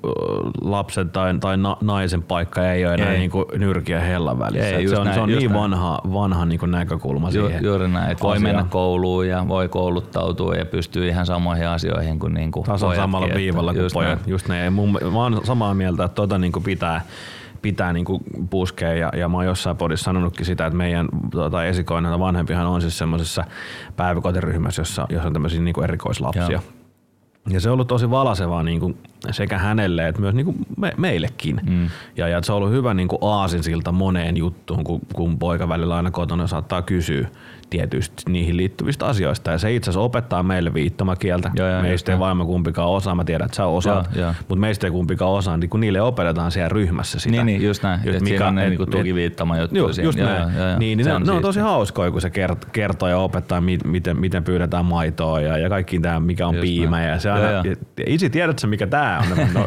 lapsen 0.60 1.10
tai, 1.10 1.38
tai 1.40 1.56
na, 1.56 1.76
naisen 1.80 2.22
paikka 2.22 2.72
ei 2.72 2.86
ole 2.86 2.94
enää 2.94 3.12
ei. 3.12 3.18
niinku 3.18 3.46
nyrkiä 3.56 4.00
hellan 4.00 4.38
välissä. 4.38 4.68
Ei, 4.68 4.88
se 4.88 4.98
on, 4.98 5.04
näin, 5.04 5.14
se 5.14 5.20
on 5.20 5.28
niin 5.28 5.50
näin. 5.50 5.60
vanha, 5.60 6.00
vanha 6.12 6.44
niinku 6.44 6.66
näkökulma 6.66 7.30
Ju, 7.30 7.46
siihen. 7.46 7.64
Juuri 7.64 7.88
näin, 7.88 8.10
että 8.10 8.22
voi 8.22 8.38
mennä 8.38 8.66
kouluun 8.70 9.28
ja 9.28 9.48
voi 9.48 9.68
kouluttautua 9.68 10.54
ja 10.54 10.64
pystyy 10.64 11.08
ihan 11.08 11.26
samoihin 11.26 11.68
asioihin 11.68 12.18
kuin 12.18 12.34
niinku 12.34 12.64
Tasan 12.66 12.96
samalla 12.96 13.34
viivalla 13.34 13.74
kuin 13.74 13.90
pojat. 13.92 14.18
Näin. 14.18 14.30
Just 14.30 14.48
näin. 14.48 14.72
Mun, 14.72 14.98
mä 15.12 15.22
oon 15.22 15.40
samaa 15.44 15.74
mieltä, 15.74 16.04
että 16.04 16.14
tota 16.14 16.38
niinku 16.38 16.60
pitää 16.60 17.00
pitää 17.62 17.92
niinku 17.92 18.20
puskea 18.50 18.94
ja, 18.94 19.12
ja 19.16 19.28
mä 19.28 19.36
oon 19.36 19.46
jossain 19.46 19.76
podissa 19.76 20.04
sanonutkin 20.04 20.46
sitä, 20.46 20.66
että 20.66 20.76
meidän 20.76 21.08
tota, 21.30 21.64
esikoinen 21.64 22.18
vanhempihan 22.18 22.66
on 22.66 22.80
siis 22.80 22.98
semmoisessa 22.98 23.44
päiväkotiryhmässä, 23.96 24.80
jossa, 24.80 25.06
jossa 25.10 25.26
on 25.26 25.32
tämmöisiä 25.32 25.60
niinku 25.60 25.82
erikoislapsia. 25.82 26.50
Joo. 26.50 26.62
Ja 27.50 27.60
se 27.60 27.68
on 27.68 27.72
ollut 27.72 27.88
tosi 27.88 28.10
valasevaa 28.10 28.62
niin 28.62 28.80
kuin 28.80 28.98
sekä 29.30 29.58
hänelle 29.58 30.08
että 30.08 30.20
myös 30.20 30.34
niin 30.34 30.44
kuin 30.44 30.56
me, 30.76 30.92
meillekin. 30.96 31.60
Mm. 31.70 31.88
Ja, 32.16 32.28
ja 32.28 32.42
se 32.42 32.52
on 32.52 32.56
ollut 32.56 32.70
hyvä 32.70 32.94
niin 32.94 33.08
kuin 33.08 33.18
aasinsilta 33.22 33.92
moneen 33.92 34.36
juttuun, 34.36 34.84
kun, 34.84 35.00
kun 35.14 35.38
poika 35.38 35.68
välillä 35.68 35.96
aina 35.96 36.10
kotona 36.10 36.46
saattaa 36.46 36.82
kysyä 36.82 37.28
tietysti 37.70 38.22
niihin 38.28 38.56
liittyvistä 38.56 39.06
asioista. 39.06 39.50
Ja 39.50 39.58
se 39.58 39.74
itse 39.74 39.90
asiassa 39.90 40.00
opettaa 40.00 40.42
meille 40.42 40.74
viittomakieltä. 40.74 41.50
Joo, 41.54 41.68
joo, 41.68 41.82
meistä 41.82 42.12
ei 42.12 42.18
vaimo 42.18 42.46
kumpikaan 42.46 42.88
osaa. 42.88 43.14
Mä 43.14 43.24
tiedän, 43.24 43.44
että 43.44 43.56
sä 43.56 43.66
osaat, 43.66 44.10
mutta 44.38 44.60
meistä 44.60 44.86
ei 44.86 44.90
kumpikaan 44.90 45.30
osaa. 45.30 45.56
Niin 45.56 45.70
kun 45.70 45.80
niille 45.80 46.00
opetetaan 46.00 46.50
siellä 46.50 46.68
ryhmässä 46.68 47.18
sitä. 47.18 47.30
Niin, 47.30 47.46
niin 47.46 47.62
just 47.62 47.82
näin. 47.82 48.00
Just 48.04 48.20
mikä, 48.20 48.48
on 48.48 48.54
ne 48.54 48.68
niin 48.68 48.90
tukiviittama 48.90 49.58
juttu. 49.58 49.76
Ju, 49.76 49.88
just 50.02 50.18
näin. 50.18 50.42
Joo, 50.42 50.50
joo, 50.50 50.68
joo. 50.68 50.78
Niin, 50.78 50.98
niin 50.98 51.06
ne, 51.06 51.14
on, 51.14 51.22
ne 51.22 51.32
on 51.32 51.42
tosi 51.42 51.60
hauskoja, 51.60 52.10
kun 52.10 52.20
se 52.20 52.30
kertoo 52.72 53.08
ja 53.08 53.18
opettaa, 53.18 53.62
miten, 53.84 54.20
miten 54.20 54.44
pyydetään 54.44 54.84
maitoa 54.84 55.40
ja, 55.40 55.58
ja 55.58 55.68
kaikki 55.68 56.00
tämä, 56.00 56.20
mikä 56.20 56.46
on 56.46 56.54
just 56.54 56.62
piimä. 56.62 56.96
Näin. 56.96 57.08
Ja 57.08 57.18
se 57.18 57.30
aina, 57.30 57.50
ja, 57.50 57.62
isi, 58.06 58.30
tiedätkö 58.30 58.66
mikä 58.66 58.86
tämä 58.86 59.18
on? 59.18 59.38
No, 59.54 59.66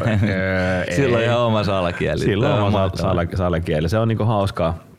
Silloin 0.96 1.24
ihan 1.24 1.38
oma 1.38 1.64
salakieli. 1.64 2.20
Silloin 2.20 2.62
oma 2.62 2.90
salakieli. 3.34 3.88
Se 3.88 3.98
on 3.98 4.08
niinku 4.08 4.24
hauskaa 4.24 4.91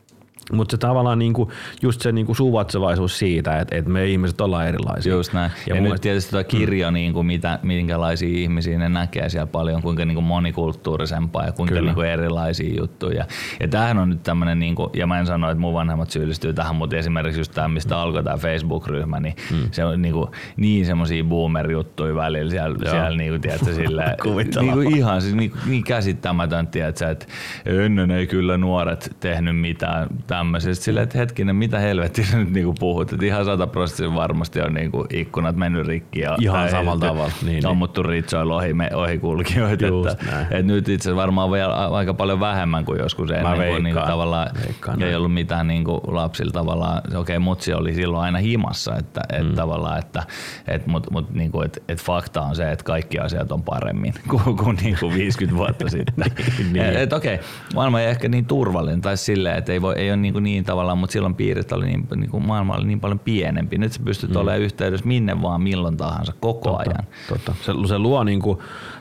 mutta 0.52 0.72
se 0.72 0.76
tavallaan 0.76 1.18
niinku, 1.18 1.52
just 1.82 2.00
se 2.00 2.12
niinku 2.12 2.34
suvatsevaisuus 2.34 3.18
siitä, 3.18 3.58
että 3.58 3.76
et 3.76 3.86
me 3.86 4.06
ihmiset 4.06 4.40
ollaan 4.40 4.68
erilaisia. 4.68 5.12
Just 5.12 5.32
näin. 5.32 5.50
Ja, 5.66 5.74
ja 5.74 5.80
nyt 5.80 6.00
tietysti 6.00 6.30
tuo 6.30 6.44
kirjo, 6.44 6.90
mm. 6.90 6.94
niinku, 6.94 7.22
mitä, 7.22 7.58
minkälaisia 7.62 8.38
ihmisiä 8.38 8.78
ne 8.78 8.88
näkee 8.88 9.28
siellä 9.28 9.46
paljon, 9.46 9.82
kuinka 9.82 10.04
niinku 10.04 10.20
monikulttuurisempaa 10.20 11.46
ja 11.46 11.52
kuinka 11.52 11.80
niinku 11.80 12.00
erilaisia 12.00 12.74
juttuja. 12.80 13.24
Ja 13.60 13.68
tämähän 13.68 13.98
on 13.98 14.10
nyt 14.10 14.22
tämmöinen, 14.22 14.58
niinku, 14.58 14.90
ja 14.94 15.06
mä 15.06 15.18
en 15.18 15.26
sano, 15.26 15.50
että 15.50 15.60
mun 15.60 15.74
vanhemmat 15.74 16.10
syyllistyy 16.10 16.52
tähän, 16.52 16.76
mutta 16.76 16.96
esimerkiksi 16.96 17.40
just 17.40 17.52
tämä, 17.52 17.68
mistä 17.68 17.98
alkoi 17.98 18.24
tämä 18.24 18.36
Facebook-ryhmä, 18.36 19.20
niin 19.20 19.34
mm. 19.50 19.68
se 19.70 19.84
on 19.84 20.02
niinku, 20.02 20.30
niin 20.56 20.86
semmoisia 20.86 21.24
boomer-juttuja 21.24 22.14
välillä 22.14 22.50
siellä, 22.50 22.90
siellä 22.90 23.16
niinku, 23.16 23.38
tiedätkö, 23.38 23.74
silleen, 23.74 24.16
niinku, 24.60 24.80
ihan 24.80 25.22
siis, 25.22 25.34
niinku, 25.34 25.56
niin 25.66 25.84
käsittämätön, 25.84 26.66
tiedätkö, 26.66 27.10
että 27.10 27.26
ennen 27.64 28.10
ei 28.10 28.26
kyllä 28.26 28.56
nuoret 28.56 29.16
tehnyt 29.20 29.60
mitään 29.60 30.08
tämmöisestä. 30.38 30.84
Silleen, 30.84 31.04
että 31.04 31.18
hetkinen, 31.18 31.56
mitä 31.56 31.78
helvettiä 31.78 32.24
nyt 32.32 32.50
niinku 32.50 32.74
puhut. 32.80 33.12
Että 33.12 33.26
ihan 33.26 33.44
sataprosenttisesti 33.44 34.14
varmasti 34.14 34.60
on 34.60 34.74
niinku 34.74 35.06
ikkunat 35.10 35.56
mennyt 35.56 35.86
rikki. 35.86 36.20
Ja 36.20 36.36
ihan 36.40 36.70
samalla 36.70 37.06
tavalla. 37.06 37.32
Niin, 37.42 37.66
ammuttu 37.66 38.02
niin. 38.02 38.10
ritsoilla 38.10 38.56
ohi, 38.56 38.74
me, 38.74 38.90
ohikulkijoita. 38.94 39.86
Että, 39.86 40.40
että, 40.40 40.62
nyt 40.62 40.88
itse 40.88 41.16
varmaan 41.16 41.50
vielä 41.50 41.74
aika 41.74 42.14
paljon 42.14 42.40
vähemmän 42.40 42.84
kuin 42.84 42.98
joskus 42.98 43.30
ennen. 43.30 43.46
Mä 43.46 43.58
veikkaan, 43.58 43.82
niinku, 43.82 44.00
tavallaan 44.00 44.48
veikkaan, 44.66 45.02
ei 45.02 45.14
ollut 45.14 45.34
mitään 45.34 45.66
niinku 45.66 46.00
lapsilla 46.06 46.52
tavallaan. 46.52 46.98
Okei, 46.98 47.18
okay, 47.18 47.38
mutsi 47.38 47.72
oli 47.72 47.94
silloin 47.94 48.24
aina 48.24 48.38
himassa. 48.38 48.96
Että, 48.96 49.20
et 49.32 49.48
mm. 49.48 49.54
tavallaan, 49.54 49.98
että, 49.98 50.22
et, 50.68 50.86
mut, 50.86 51.10
mut, 51.10 51.30
niinku, 51.30 51.60
et, 51.60 51.82
et 51.88 52.02
fakta 52.02 52.42
on 52.42 52.56
se, 52.56 52.72
että 52.72 52.84
kaikki 52.84 53.18
asiat 53.18 53.52
on 53.52 53.62
paremmin 53.62 54.14
kuin, 54.30 54.56
kuin 54.56 54.76
niinku 54.82 55.12
50 55.12 55.58
vuotta 55.58 55.88
sitten. 55.88 56.14
niin, 56.58 56.72
niin. 56.72 56.84
Et, 56.84 56.96
et, 56.96 57.12
okei, 57.12 57.34
okay, 57.34 57.46
maailma 57.74 58.00
ei 58.00 58.06
ehkä 58.06 58.28
niin 58.28 58.46
turvallinen 58.46 59.00
tai 59.00 59.16
silleen, 59.16 59.58
että 59.58 59.72
ei, 59.72 59.82
voi, 59.82 59.94
ei 59.96 60.10
ole 60.10 60.16
niin, 60.24 60.32
kuin 60.32 60.42
niin 60.44 60.64
tavallaan, 60.64 60.98
mutta 60.98 61.12
silloin 61.12 61.34
piirit 61.34 61.72
oli 61.72 61.86
niin, 61.86 62.06
niin 62.16 62.30
kuin 62.30 62.46
maailma 62.46 62.74
oli 62.74 62.86
niin 62.86 63.00
paljon 63.00 63.18
pienempi. 63.18 63.78
Nyt 63.78 63.92
sä 63.92 64.00
pystyt 64.04 64.30
mm. 64.30 64.36
olemaan 64.36 64.60
yhteydessä 64.60 65.06
minne 65.06 65.42
vaan 65.42 65.62
milloin 65.62 65.96
tahansa 65.96 66.32
koko 66.40 66.70
totta, 66.70 66.90
ajan. 66.90 67.04
Totta. 67.28 67.54
Se, 67.60 67.72
se 67.88 67.98
luo 67.98 68.24
niin 68.24 68.40
kuin 68.40 68.58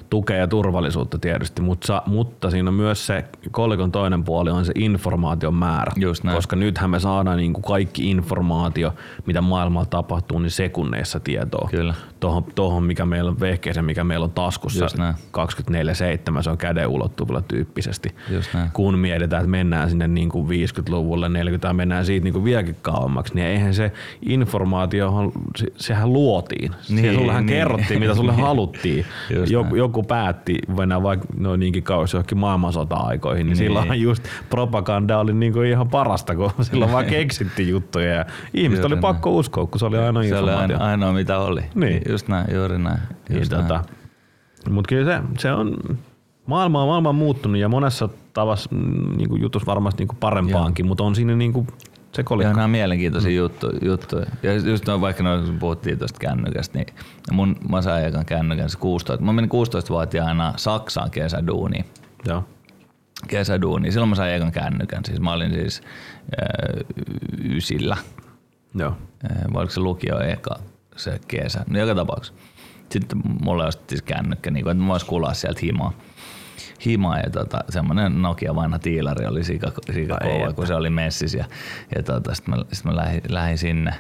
tukea 0.10 0.38
ja 0.38 0.48
turvallisuutta 0.48 1.20
tietysti, 1.20 1.62
mutta, 1.62 2.04
mutta 2.06 2.50
siinä 2.50 2.70
on 2.70 2.74
myös 2.74 3.06
se 3.06 3.26
kolikon 3.52 3.92
toinen 3.92 4.24
puoli 4.24 4.50
on 4.50 4.66
se 4.66 4.74
informaation 4.76 5.56
määrä. 5.56 5.92
Just 5.96 6.24
näin. 6.24 6.36
Koska 6.36 6.56
nythän 6.56 6.90
me 6.90 7.00
saadaan 7.00 7.38
niin 7.38 7.54
kuin 7.54 7.64
kaikki 7.64 8.12
informaatio, 8.12 8.94
mitä 9.26 9.42
maailmalla 9.42 9.86
tapahtuu, 9.86 10.40
niin 10.40 10.52
sekunneissa 10.52 11.20
tietoa. 11.20 11.68
Kyllä. 11.72 11.94
Tuohon, 12.24 12.44
tohon, 12.56 12.84
mikä 12.84 13.06
meillä 13.06 13.32
on 13.32 13.40
vehkeeseen, 13.40 13.86
mikä 13.86 14.04
meillä 14.04 14.24
on 14.24 14.32
taskussa 14.32 14.86
24-7, 14.86 16.42
se 16.42 16.50
on 16.50 16.58
käden 16.58 16.88
ulottuvilla 16.88 17.42
tyyppisesti. 17.42 18.16
Just 18.30 18.54
näin. 18.54 18.70
Kun 18.74 19.00
mietitään, 19.00 19.40
että 19.42 19.52
mennään 19.52 19.90
sinne 19.90 20.08
niin 20.08 20.30
kuin 20.30 20.48
50-luvulle, 20.48 21.30
40 21.30 21.74
mennään 21.74 22.06
siitä 22.06 22.24
niin 22.24 22.34
kuin 22.34 22.44
vieläkin 22.44 22.76
kauemmaksi, 22.82 23.36
niin 23.36 23.48
eihän 23.48 23.74
se 23.74 23.92
informaatio, 24.22 25.32
sehän 25.76 26.14
luotiin. 26.14 26.72
Niin, 26.90 27.16
sullehan 27.16 27.46
niin. 27.46 27.58
kerrottiin, 27.58 28.00
mitä 28.00 28.16
sulle 28.16 28.34
haluttiin. 28.48 29.06
joku, 29.50 29.76
joku 29.76 30.04
päätti 30.04 30.58
mennä 30.78 31.04
vaikka 31.04 31.28
no 31.38 31.56
niinkin 31.56 31.84
kauas 31.84 32.14
johonkin 32.14 32.38
maailmansota-aikoihin, 32.38 33.46
niin, 33.46 33.48
niin. 33.48 33.58
silloin 33.58 34.02
just 34.02 34.24
propaganda 34.50 35.20
oli 35.20 35.34
niinku 35.34 35.62
ihan 35.62 35.90
parasta, 35.90 36.36
kun 36.36 36.52
silloin 36.62 36.92
vaan 36.92 37.06
keksittiin 37.06 37.70
juttuja 37.70 38.14
ja 38.14 38.26
ihmiset 38.54 38.86
oli 38.86 38.96
pakko 38.96 39.32
uskoa, 39.32 39.66
kun 39.66 39.80
se 39.80 39.86
oli 39.86 39.98
aina 39.98 40.24
Se 40.24 40.38
oli 40.38 40.52
aina, 40.52 40.78
ainoa 40.78 41.14
mitä 41.14 41.40
oli. 41.40 41.62
Niin. 41.76 42.13
Just 42.14 42.28
näin, 42.28 42.56
juuri 42.56 42.78
näin. 42.78 43.00
Niin, 43.30 43.40
just 43.40 43.52
niin, 43.52 43.68
näin. 43.68 43.84
Tota, 43.84 43.84
Mutta 44.70 44.90
kyllä 44.90 45.18
se, 45.18 45.24
se 45.38 45.52
on, 45.52 45.78
maailma 46.46 46.82
on, 46.82 46.88
maailma 46.88 47.10
on 47.10 47.16
muuttunut 47.16 47.58
ja 47.58 47.70
monessa 47.70 48.10
tavassa 48.34 48.70
mm, 48.76 49.18
niin 49.18 49.42
jutussa 49.42 49.66
varmasti 49.66 50.06
niin 50.06 50.18
parempaankin, 50.20 50.88
mutta 50.88 51.04
on 51.04 51.16
siinä 51.16 51.36
niin 51.36 51.54
kuin 51.54 51.68
se 52.12 52.24
kolikko. 52.24 52.50
Ja 52.50 52.56
nämä 52.56 52.68
mielenkiintoisia 52.68 53.32
mm. 53.32 53.38
juttu, 53.38 53.68
juttuja. 53.82 54.26
Ja 54.44 54.54
just 54.54 54.88
no, 54.88 55.02
vaikka 55.02 55.24
no, 55.24 55.30
puhuttiin 55.60 56.00
tuosta 56.00 56.20
kännykästä, 56.20 56.78
niin 56.78 56.88
mun 57.32 57.56
mä 57.70 57.82
sain 57.82 58.06
ekan 58.06 58.26
kännykän 58.26 58.70
16. 58.80 59.26
Mä 59.26 59.34
menin 59.34 59.52
16-vuotiaana 59.52 60.54
Saksaan 60.58 61.12
kesäduuniin. 61.12 61.86
Joo. 62.26 62.44
Kesäduuniin. 63.28 63.94
Silloin 63.94 64.10
mä 64.10 64.16
sain 64.16 64.34
ekan 64.34 64.52
kännykän. 64.52 65.06
Siis 65.06 65.20
mä 65.20 65.34
olin 65.34 65.54
siis 65.54 65.82
äh, 66.42 67.00
ysillä. 67.44 67.98
Joo. 68.76 68.98
Äh, 69.32 69.54
vai 69.54 69.60
oliko 69.60 69.74
se 69.74 69.80
lukio 69.80 70.20
eka 70.20 70.56
se 70.96 71.20
kesä? 71.28 71.66
No 71.70 71.80
joka 71.80 71.96
tapauksessa. 71.96 72.42
Sitten 72.92 73.22
mulle 73.44 73.68
ostettiin 73.68 74.04
kännykkä, 74.06 74.52
niin 74.52 74.64
kuin, 74.64 74.72
että 74.72 74.84
mä 74.84 74.90
vois 74.90 75.04
kulaa 75.04 75.34
sieltä 75.34 75.60
himaa 75.64 75.94
hima 76.86 77.18
ja 77.18 77.30
tota, 77.30 77.60
semmoinen 77.70 78.22
Nokia 78.22 78.56
vanha 78.56 78.80
tiilari 78.80 79.26
oli 79.26 79.44
sika, 79.44 79.72
sika 79.94 80.18
kova, 80.24 80.54
kun 80.54 80.68
se 80.68 80.76
oli 80.76 80.90
messis 80.90 81.34
ja, 81.34 81.46
ja 81.96 82.04
tota, 82.04 82.36
sitten 82.36 82.56
mä, 82.56 82.64
sit 82.72 82.86
mä 82.86 82.96
lähdin, 82.96 83.22
lähdin, 83.30 83.58
sinne, 83.58 83.94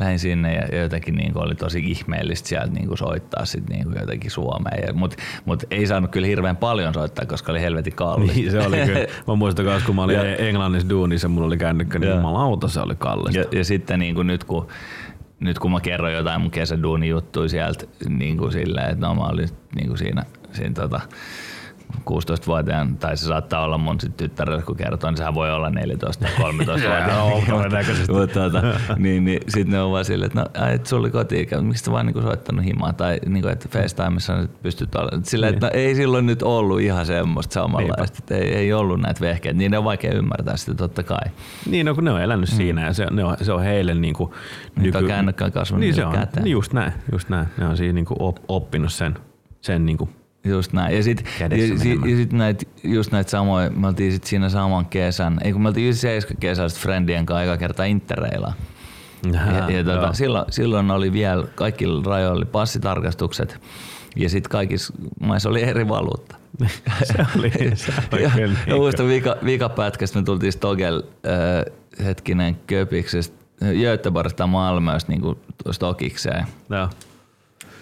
lähdin 0.00 0.18
sinne 0.18 0.54
ja 0.54 0.78
jotenkin 0.78 1.14
niin 1.14 1.32
kuin 1.32 1.44
oli 1.44 1.54
tosi 1.54 1.78
ihmeellistä 1.78 2.48
sieltä 2.48 2.72
niin 2.72 2.88
kuin 2.88 2.98
soittaa 2.98 3.44
sit 3.44 3.68
niin 3.68 3.84
kuin 3.84 3.96
jotenkin 4.00 4.30
Suomeen. 4.30 4.98
Mutta 4.98 5.16
mut 5.44 5.64
ei 5.70 5.86
saanut 5.86 6.10
kyllä 6.10 6.26
hirveän 6.26 6.56
paljon 6.56 6.94
soittaa, 6.94 7.26
koska 7.26 7.52
oli 7.52 7.60
helvetin 7.60 7.94
kallista. 7.94 8.34
Niin, 8.34 8.50
se 8.50 8.60
oli 8.60 8.76
kyllä. 8.76 9.06
Mä 9.28 9.34
muistan 9.34 9.64
myös, 9.64 9.82
kun 9.82 9.94
mä 9.94 10.02
olin 10.02 10.16
ja, 10.16 10.36
Englannissa 10.36 10.88
duunissa, 10.88 11.28
mulla 11.28 11.46
oli 11.46 11.56
kännykkä, 11.56 11.98
niin 11.98 12.24
auto 12.24 12.68
se 12.68 12.80
oli 12.80 12.94
kallista. 12.98 13.38
Ja, 13.38 13.44
ja 13.52 13.64
sitten 13.64 13.98
niin 13.98 14.14
kuin 14.14 14.26
nyt 14.26 14.44
kun 14.44 14.68
nyt 15.40 15.58
kun 15.58 15.72
mä 15.72 15.80
kerron 15.80 16.12
jotain 16.12 16.40
mun 16.40 16.50
kesäduuni 16.50 17.08
juttuja 17.08 17.48
sieltä 17.48 17.86
niin 18.08 18.36
kuin 18.38 18.52
silleen, 18.52 18.90
että 18.90 19.06
no 19.06 19.14
mä 19.14 19.22
olin 19.22 19.48
niin 19.74 19.86
kuin 19.86 19.98
siinä, 19.98 20.24
siinä 20.52 20.74
tota, 20.74 21.00
16-vuotiaan, 22.10 22.96
tai 22.96 23.16
se 23.16 23.26
saattaa 23.26 23.64
olla 23.64 23.78
mun 23.78 24.00
sit 24.00 24.16
tyttärelle, 24.16 24.62
kun 24.62 24.76
kertoo, 24.76 25.10
niin 25.10 25.16
sehän 25.16 25.34
voi 25.34 25.50
olla 25.50 25.70
14 25.70 26.26
13-vuotiaan. 26.26 27.10
Mutta 28.08 28.40
tota, 28.40 28.62
niin, 28.96 29.24
niin 29.24 29.40
sitten 29.48 29.72
ne 29.72 29.82
on 29.82 29.92
vaan 29.92 30.04
silleen, 30.04 30.26
että 30.26 30.40
no, 30.40 30.66
et 30.66 30.86
sulla 30.86 31.00
oli 31.00 31.10
koti 31.10 31.48
miksi 31.60 31.84
sä 31.84 31.92
vaan 31.92 32.06
niinku 32.06 32.22
soittanut 32.22 32.64
himaa, 32.64 32.92
tai 32.92 33.18
niinku, 33.26 33.48
että 33.48 33.68
FaceTimeissa 33.68 34.36
nyt 34.36 34.62
pystyt 34.62 34.94
olemaan. 34.94 35.24
Silleen, 35.24 35.54
että 35.54 35.66
no, 35.66 35.72
ei 35.74 35.94
silloin 35.94 36.26
nyt 36.26 36.42
ollut 36.42 36.80
ihan 36.80 37.06
semmoista 37.06 37.54
samanlaista, 37.54 38.18
että 38.18 38.34
ei, 38.34 38.54
ei 38.54 38.72
ollut 38.72 39.00
näitä 39.00 39.20
vehkeitä, 39.20 39.58
niin 39.58 39.70
ne 39.70 39.78
on 39.78 39.84
vaikea 39.84 40.14
ymmärtää 40.14 40.56
sitä 40.56 40.74
totta 40.74 41.02
kai. 41.02 41.30
Niin, 41.66 41.86
no 41.86 41.94
kun 41.94 42.04
ne 42.04 42.10
on 42.10 42.22
elänyt 42.22 42.50
mm. 42.50 42.56
siinä 42.56 42.86
ja 42.86 42.92
se, 42.92 43.06
ne 43.10 43.24
on, 43.24 43.36
se 43.42 43.52
on 43.52 43.62
heille 43.62 43.94
niinku... 43.94 44.34
Nyky... 44.76 44.98
Nyt 45.22 45.40
on 45.40 45.52
kasvanut 45.52 45.80
niin 45.80 45.94
se 45.94 46.04
on, 46.04 46.12
käteen. 46.12 46.44
Niin 46.44 46.52
just 46.52 46.72
näin, 46.72 46.92
just 47.12 47.28
näin. 47.28 47.46
Ne 47.58 47.66
on 47.66 47.76
siinä 47.76 47.92
niinku 47.92 48.34
oppinut 48.48 48.92
sen, 48.92 49.18
sen 49.60 49.86
niinku 49.86 50.08
Just 50.44 50.72
näin. 50.72 50.96
Ja 50.96 51.02
sitten 51.02 51.26
sit, 51.78 51.98
ja 52.10 52.16
sit 52.16 52.32
näitä, 52.32 52.64
just 52.84 53.12
näitä 53.12 53.30
samoja, 53.30 53.70
me 53.70 53.86
oltiin 53.86 54.12
sit 54.12 54.24
siinä 54.24 54.48
saman 54.48 54.86
kesän, 54.86 55.38
ei 55.44 55.52
kun 55.52 55.62
me 55.62 55.68
oltiin 55.68 55.84
97 55.84 56.40
kesästä 56.40 56.80
Friendien 56.80 57.26
kanssa 57.26 57.40
aika 57.40 57.56
kertaa 57.56 57.86
Interreilla. 57.86 58.52
Ja, 59.32 59.70
ja 59.70 59.84
tota, 59.84 60.12
silloin, 60.12 60.44
silloin 60.50 60.90
oli 60.90 61.12
vielä, 61.12 61.46
kaikilla 61.54 62.02
rajoilla 62.06 62.36
oli 62.36 62.44
passitarkastukset 62.44 63.60
ja 64.16 64.28
sitten 64.28 64.50
kaikissa 64.50 64.94
maissa 65.20 65.48
oli 65.48 65.62
eri 65.62 65.88
valuutta. 65.88 66.36
se 67.04 67.26
oli, 67.38 67.50
se 67.74 67.92
oli 68.12 68.22
ja, 68.28 68.30
ja 68.66 68.76
muistan 68.76 69.08
vika, 69.08 69.36
vikapätkästä 69.44 70.18
me 70.18 70.24
tultiin 70.24 70.52
Stogel 70.52 71.02
äh, 71.26 72.04
hetkinen 72.04 72.56
Köpiksestä 72.66 73.44
Göteborgista 73.80 74.46
Malmöstä 74.46 75.12
niin 75.12 75.22
stokikseen. 75.70 76.46
Joo 76.70 76.88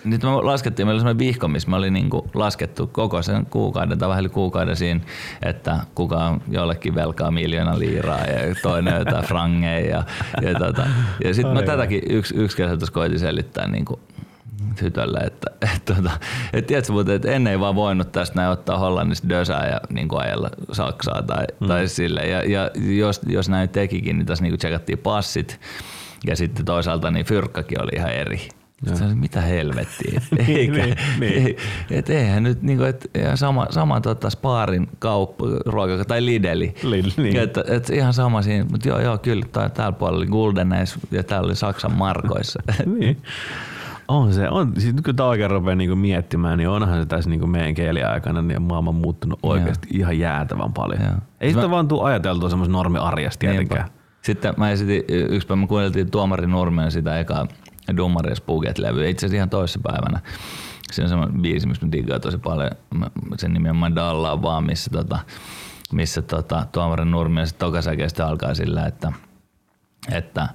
nyt 0.06 0.22
me 0.22 0.28
laskettiin, 0.28 0.86
meillä 0.86 0.96
oli 0.96 1.00
sellainen 1.00 1.26
vihko, 1.26 1.48
missä 1.48 1.70
me 1.70 1.76
oli 1.76 1.90
niin 1.90 2.10
kuin 2.10 2.30
laskettu 2.34 2.86
koko 2.86 3.22
sen 3.22 3.46
kuukauden 3.46 3.98
tai 3.98 4.08
vähän 4.08 4.20
yli 4.20 4.28
kuukauden 4.28 4.76
siinä, 4.76 5.00
että 5.42 5.80
kuka 5.94 6.16
on 6.16 6.40
jollekin 6.48 6.94
velkaa 6.94 7.30
miljoona 7.30 7.78
liiraa 7.78 8.24
ja 8.24 8.54
toinen 8.62 8.98
jotain 8.98 9.24
frangeja. 9.24 9.96
Ja, 9.96 10.04
ja, 10.42 10.58
tota, 10.58 10.86
ja 11.24 11.34
sitten 11.34 11.54
mä 11.54 11.62
tätäkin 11.62 12.02
yksi, 12.10 12.34
yksi 12.36 12.56
kesä 12.56 12.76
tuossa 12.76 12.92
koitin 12.92 13.18
selittää 13.18 13.68
niin 13.68 13.84
kuin 13.84 14.00
tytölle, 14.76 15.18
että, 15.18 15.50
että, 15.74 15.94
tota, 15.94 16.10
että, 16.14 16.26
että 16.52 16.68
tiedätkö, 16.68 16.92
mutta 16.92 17.14
että 17.14 17.30
ennen 17.30 17.50
ei 17.50 17.60
vaan 17.60 17.74
voinut 17.74 18.12
tästä 18.12 18.36
näin 18.36 18.50
ottaa 18.50 18.78
Hollannista 18.78 19.28
dösää 19.28 19.68
ja 19.68 19.80
niin 19.90 20.08
kuin 20.08 20.22
ajella 20.22 20.50
Saksaa 20.72 21.22
tai, 21.22 21.44
mm. 21.60 21.66
tai 21.66 21.88
sille. 21.88 22.20
Ja, 22.20 22.42
ja 22.50 22.70
jos, 22.96 23.20
jos 23.26 23.48
näin 23.48 23.68
tekikin, 23.68 24.18
niin 24.18 24.26
tässä 24.26 24.42
niin 24.42 24.52
kuin 24.52 24.58
tsekattiin 24.58 24.98
passit 24.98 25.60
ja 26.26 26.36
sitten 26.36 26.64
toisaalta 26.64 27.10
niin 27.10 27.26
fyrkkakin 27.26 27.82
oli 27.82 27.90
ihan 27.96 28.12
eri. 28.12 28.48
Sitten 28.84 29.18
mitä 29.18 29.40
helvettiä. 29.40 30.20
Niin, 30.30 30.50
Eikä, 30.58 30.72
niin, 30.72 30.96
niin. 31.20 31.56
Et 31.90 32.10
eihän 32.10 32.42
nyt 32.42 32.62
niinku, 32.62 32.84
et, 32.84 33.10
sama, 33.34 33.66
sama 33.70 34.00
tota 34.00 34.30
Spaarin 34.30 34.88
kauppa, 34.98 35.44
ruoka, 35.66 36.04
tai 36.04 36.24
Lideli. 36.24 36.74
Lidl, 36.82 37.08
niin. 37.16 37.36
et, 37.36 37.56
et 37.56 37.90
ihan 37.90 38.12
sama 38.12 38.42
siinä, 38.42 38.66
mutta 38.70 38.88
joo, 38.88 39.00
joo, 39.00 39.18
kyllä 39.18 39.44
tää, 39.52 39.68
täällä 39.68 39.92
puolella 39.92 40.18
oli 40.18 40.26
Guldeneis 40.26 40.98
ja 41.10 41.22
täällä 41.22 41.46
oli 41.46 41.56
Saksan 41.56 41.96
markoissa. 41.96 42.62
niin. 42.98 43.22
On 44.08 44.32
se, 44.32 44.48
on, 44.48 44.72
siis 44.78 44.94
nyt 44.94 45.04
kun 45.04 45.16
tämä 45.16 45.28
oikein 45.28 45.50
rupeaa 45.50 45.76
niinku 45.76 45.96
miettimään, 45.96 46.58
niin 46.58 46.68
onhan 46.68 47.00
se 47.00 47.06
tässä 47.06 47.30
niinku 47.30 47.46
meidän 47.46 47.74
kieliaikana 47.74 48.42
niin 48.42 48.62
maailma 48.62 48.90
on 48.90 48.94
muuttunut 48.94 49.38
oikeasti 49.42 49.88
Joo. 49.90 49.98
ihan 49.98 50.18
jäätävän 50.18 50.72
paljon. 50.72 51.02
Joo. 51.02 51.12
Ei 51.40 51.50
sitä 51.50 51.62
mä... 51.62 51.70
vaan 51.70 51.88
tule 51.88 52.02
ajateltua 52.02 52.48
semmoisen 52.48 52.72
normi 52.72 52.98
arjesta 52.98 53.40
tietenkään. 53.40 53.88
Sitten 54.22 54.54
mä 54.56 54.70
esitin, 54.70 55.02
yksi 55.08 55.48
päivä 55.48 55.60
me 55.60 55.66
kuunneltiin 55.66 56.10
Tuomari 56.10 56.46
Nurmen 56.46 56.90
sitä 56.90 57.18
ekaa 57.18 57.46
Dummari 57.96 58.30
ja 58.30 58.36
Spooket-levy. 58.36 59.08
Itse 59.08 59.26
asiassa 59.26 59.36
ihan 59.36 59.50
toisessa 59.50 59.80
päivänä. 59.82 60.20
Se 60.92 61.02
on 61.02 61.08
semmoinen 61.08 61.42
biisi, 61.42 61.66
mistä 61.66 61.86
mä 61.86 61.92
digaan 61.92 62.20
tosi 62.20 62.38
paljon. 62.38 62.70
Sen 63.38 63.52
nimi 63.52 63.68
on 63.68 63.76
Madalla 63.76 64.42
vaan, 64.42 64.64
missä, 64.64 64.90
tota, 64.90 65.18
missä 65.92 66.22
tota, 66.22 66.66
Tuomarin 66.72 67.10
Nurmi 67.10 67.40
ja 67.40 67.46
tokasäkeistä 67.58 68.26
alkaa 68.26 68.54
sillä, 68.54 68.86
että, 68.86 69.12
että 70.12 70.48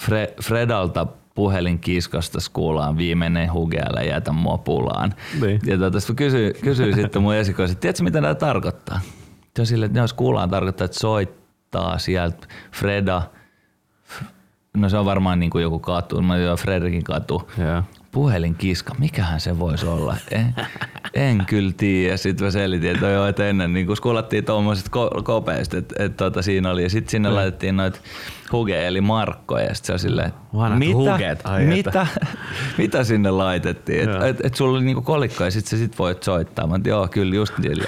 Fre, 0.00 0.34
Fredalta 0.42 1.06
puhelin 1.34 1.78
kiskosta 1.78 2.38
kuullaan 2.52 2.96
viimeinen 2.96 3.52
hugella 3.52 4.02
jätä 4.02 4.32
mua 4.32 4.58
pulaan. 4.58 5.14
Niin. 5.40 5.60
Ja 5.66 5.78
tota, 5.78 5.98
kysyin, 6.16 6.54
kysyin 6.62 6.94
sitten 6.94 7.22
mun 7.22 7.34
esikoiset, 7.34 7.74
että 7.74 7.80
tiedätkö 7.80 8.02
mitä 8.02 8.20
tämä 8.20 8.34
tarkoittaa? 8.34 9.00
Se 9.56 9.62
on 9.62 9.66
sille, 9.66 9.86
että 9.86 9.98
jos 9.98 10.12
kuullaan 10.12 10.50
tarkoittaa, 10.50 10.84
että 10.84 10.98
soittaa 10.98 11.98
sieltä 11.98 12.46
Freda– 12.72 13.22
No 14.76 14.88
se 14.88 14.98
on 14.98 15.04
varmaan 15.04 15.40
niin 15.40 15.50
kuin 15.50 15.62
joku 15.62 15.78
katu, 15.78 16.22
mä 16.22 16.34
Fredrikin 16.58 17.04
katu. 17.04 17.50
Yeah. 17.58 17.84
Puhelinkiska, 18.16 18.94
mikähän 18.98 19.40
se 19.40 19.58
voisi 19.58 19.86
olla? 19.86 20.16
En, 20.30 20.54
en 21.14 21.46
kyllä 21.46 21.72
tiedä. 21.76 22.16
Sitten 22.16 22.44
mä 22.44 22.50
selitin, 22.50 22.90
että 22.90 23.06
joo, 23.06 23.26
että 23.26 23.48
ennen 23.48 23.72
niin 23.72 23.86
kun 23.86 23.96
skulattiin 23.96 24.44
tuommoiset 24.44 24.86
ko- 24.86 25.22
kopeista, 25.22 25.76
että, 25.76 25.94
että 26.04 26.24
tota, 26.24 26.42
siinä 26.42 26.70
oli. 26.70 26.82
Ja 26.82 26.90
sitten 26.90 27.10
sinne 27.10 27.28
yeah. 27.28 27.36
laitettiin 27.36 27.76
noita 27.76 27.98
huge 28.52 28.86
eli 28.86 29.00
markkoja. 29.00 29.64
Ja 29.64 29.74
sitten 29.74 29.86
se 29.86 29.92
on 29.92 29.98
silleen, 29.98 30.32
mitä, 30.78 30.94
huget, 30.94 31.42
mitä, 31.74 32.06
mitä 32.78 33.04
sinne 33.04 33.30
laitettiin? 33.30 34.00
Että 34.10 34.26
et, 34.26 34.44
et 34.44 34.54
sulla 34.54 34.76
oli 34.76 34.84
niinku 34.84 35.02
kolikko 35.02 35.44
ja 35.44 35.50
sitten 35.50 35.78
sit 35.78 35.98
voit 35.98 36.22
soittaa. 36.22 36.66
Mä 36.66 36.80
joo, 36.84 37.08
kyllä 37.08 37.34
just 37.34 37.58
niillä. 37.62 37.84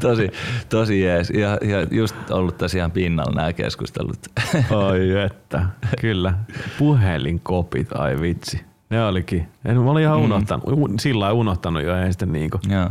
tosi, 0.00 0.30
tosi 0.68 1.00
jees. 1.00 1.30
Ja, 1.30 1.58
ja 1.62 1.86
just 1.90 2.30
ollut 2.30 2.58
tosiaan 2.58 2.90
pinnalla 2.90 3.32
nämä 3.34 3.52
keskustelut. 3.52 4.18
Ai 4.54 5.24
että, 5.24 5.66
kyllä. 6.00 6.34
Puhelinkopit, 6.78 7.92
ai 7.92 8.20
vitsi. 8.20 8.71
Ne 8.92 9.04
olikin. 9.04 9.48
En, 9.64 9.80
mä 9.80 9.90
olin 9.90 10.02
ihan 10.02 10.18
mm. 10.18 10.24
unohtanut, 10.24 10.64
sillä 11.00 11.32
unohtanut 11.32 11.82
jo, 11.82 11.96
ei 11.96 12.12
sitten 12.12 12.32
niinku. 12.32 12.58
Joo. 12.68 12.90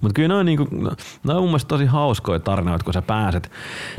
Mutta 0.00 0.14
kyllä 0.14 0.28
ne 0.28 0.34
on, 0.34 0.46
niinku, 0.46 0.68
ne 1.24 1.34
on 1.34 1.42
mun 1.42 1.48
mielestä 1.48 1.68
tosi 1.68 1.86
hauskoja 1.86 2.40
tarinoita, 2.40 2.84
kun 2.84 2.94
sä 2.94 3.02
pääset 3.02 3.50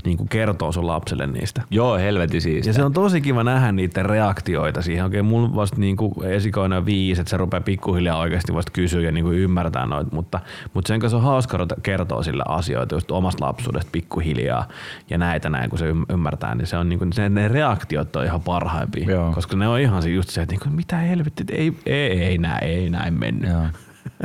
niinku 0.05 0.25
kertoo 0.29 0.71
sun 0.71 0.87
lapselle 0.87 1.27
niistä. 1.27 1.61
Joo, 1.71 1.97
helvetin 1.97 2.41
siis. 2.41 2.67
Ja 2.67 2.73
se 2.73 2.83
on 2.83 2.93
tosi 2.93 3.21
kiva 3.21 3.43
nähdä 3.43 3.71
niiden 3.71 4.05
reaktioita 4.05 4.81
siihen. 4.81 5.05
Okei, 5.05 5.21
mulla 5.21 5.55
vasta 5.55 5.77
niinku 5.79 6.23
esikoinen 6.23 6.85
viisi, 6.85 7.21
että 7.21 7.29
se 7.29 7.37
rupeaa 7.37 7.61
pikkuhiljaa 7.61 8.17
oikeasti 8.17 8.53
vasta 8.53 8.71
kysyä 8.71 9.01
ja 9.01 9.11
niinku 9.11 9.31
ymmärtää 9.31 9.85
noita, 9.85 10.15
mutta, 10.15 10.39
mutta 10.73 10.87
sen 10.87 10.99
kanssa 10.99 11.17
on 11.17 11.23
hauska 11.23 11.67
kertoa 11.83 12.23
sille 12.23 12.43
asioita 12.47 12.95
just 12.95 13.11
omasta 13.11 13.45
lapsuudesta 13.45 13.89
pikkuhiljaa 13.91 14.67
ja 15.09 15.17
näitä 15.17 15.49
näin, 15.49 15.69
kun 15.69 15.79
se 15.79 15.85
ymmärtää, 16.09 16.55
niin 16.55 16.67
se 16.67 16.77
on 16.77 16.89
niinku, 16.89 17.05
se, 17.13 17.29
ne 17.29 17.47
reaktiot 17.47 18.15
on 18.15 18.25
ihan 18.25 18.41
parhaimpia, 18.41 19.11
Joo. 19.11 19.31
koska 19.31 19.57
ne 19.57 19.67
on 19.67 19.79
ihan 19.79 20.13
just 20.13 20.29
se, 20.29 20.41
että 20.41 20.53
niinku, 20.53 20.69
mitä 20.69 20.97
helvetti, 20.97 21.43
ei, 21.51 21.73
ei, 21.85 22.23
ei, 22.23 22.37
näin, 22.37 22.63
ei 22.63 22.89
näin 22.89 23.13
mennyt. 23.13 23.49
Joo. 23.49 23.63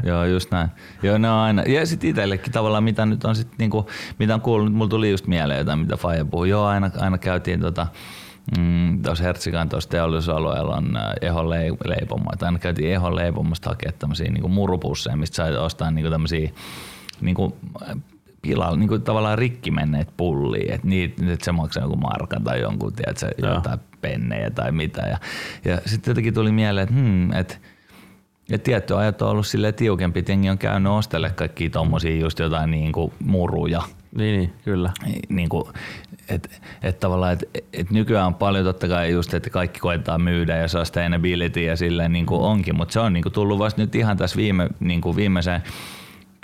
Joo, 0.03 0.25
just 0.25 0.51
näin. 0.51 0.69
Joo, 1.03 1.19
ne 1.19 1.31
on 1.31 1.39
aina. 1.39 1.63
Ja 1.63 1.87
sitten 1.87 2.11
itsellekin 2.11 2.53
tavallaan, 2.53 2.85
mitä 2.85 3.07
nyt 3.07 3.25
on 3.25 3.37
sit 3.37 3.49
niinku, 3.59 3.89
mitä 4.19 4.35
on 4.35 4.41
kuullut, 4.41 4.73
mulla 4.73 4.89
tuli 4.89 5.11
just 5.11 5.27
mieleen 5.27 5.59
jotain, 5.59 5.79
mitä 5.79 5.97
Faija 5.97 6.25
puhuu. 6.25 6.45
Joo, 6.45 6.65
aina, 6.65 6.91
aina 6.99 7.19
käytiin 7.19 7.61
tota, 7.61 7.87
Mm, 8.59 9.03
tuossa 9.03 9.25
Hertsikan 9.25 9.69
tuossa 9.69 9.91
teollisuusalueella 9.91 10.77
on 10.77 10.97
äh, 10.97 11.13
Ehon 11.21 11.51
leipomo. 11.85 12.31
Aina 12.41 12.59
käytiin 12.59 12.93
Ehon 12.93 13.17
leipomasta 13.17 13.71
hakea 13.71 13.93
tämmöisiä 13.93 14.31
niin 14.31 14.51
murupusseja, 14.51 15.17
mistä 15.17 15.37
sai 15.37 15.57
ostaa 15.57 15.91
niin 15.91 16.11
tämmöisiä 16.11 16.51
niin 17.21 17.35
kuin, 17.35 17.55
pilalla, 18.43 18.77
niin 18.77 18.89
kuin 18.89 19.03
tavallaan 19.03 19.39
rikki 19.39 19.71
menneet 19.71 20.09
pullia, 20.17 20.75
että 20.75 20.87
niitä, 20.87 21.33
että 21.33 21.45
se 21.45 21.53
maksaa 21.53 21.83
jonkun 21.83 22.01
markan 22.01 22.45
tai 22.45 22.61
jonkun, 22.61 22.93
tiedätkö, 22.93 23.31
jotain 23.39 23.81
pennejä 24.01 24.51
tai 24.51 24.73
mitä. 24.73 25.03
Ja, 25.03 25.19
ja 25.65 25.81
sitten 25.87 26.11
jotenkin 26.11 26.35
tuli 26.35 26.53
mieleen, 26.53 26.89
että 26.89 26.95
hmm, 26.95 27.33
että 27.33 27.57
ja 28.51 28.59
tietty 28.59 28.97
ajat 28.97 29.23
on 29.23 29.29
ollut 29.29 29.47
sille 29.47 29.73
tiukempi, 29.73 30.19
että 30.19 30.33
jengi 30.33 30.51
on 30.51 30.59
käynyt 30.59 30.93
ostelle 30.93 31.31
kaikki 31.31 31.71
tommosia 31.71 32.21
just 32.21 32.39
jotain 32.39 32.71
niin 32.71 32.93
kuin 32.93 33.13
muruja. 33.25 33.83
Niin, 34.17 34.39
niin 34.39 34.53
kyllä. 34.65 34.93
Niin 35.29 35.49
kuin, 35.49 35.65
et, 36.29 36.61
et 36.83 37.01
tavallaan, 37.01 37.33
et, 37.33 37.65
et 37.73 37.91
nykyään 37.91 38.27
on 38.27 38.35
paljon 38.35 38.65
totta 38.65 38.89
kai 38.89 39.11
just, 39.11 39.35
että 39.35 39.51
kaikki 39.51 39.81
koetaan 39.81 40.23
myydä 40.23 40.57
ja 40.57 40.69
sustainability 40.69 41.63
ja 41.63 41.77
silleen 41.77 42.13
niin 42.13 42.27
kuin 42.27 42.41
onkin, 42.41 42.77
mutta 42.77 42.93
se 42.93 43.01
on 43.01 43.13
niin 43.13 43.23
kuin 43.23 43.33
tullut 43.33 43.59
vasta 43.59 43.81
nyt 43.81 43.95
ihan 43.95 44.17
tässä 44.17 44.37
viime, 44.37 44.69
niin 44.81 45.01
kuin 45.01 45.17
viimeisen 45.17 45.63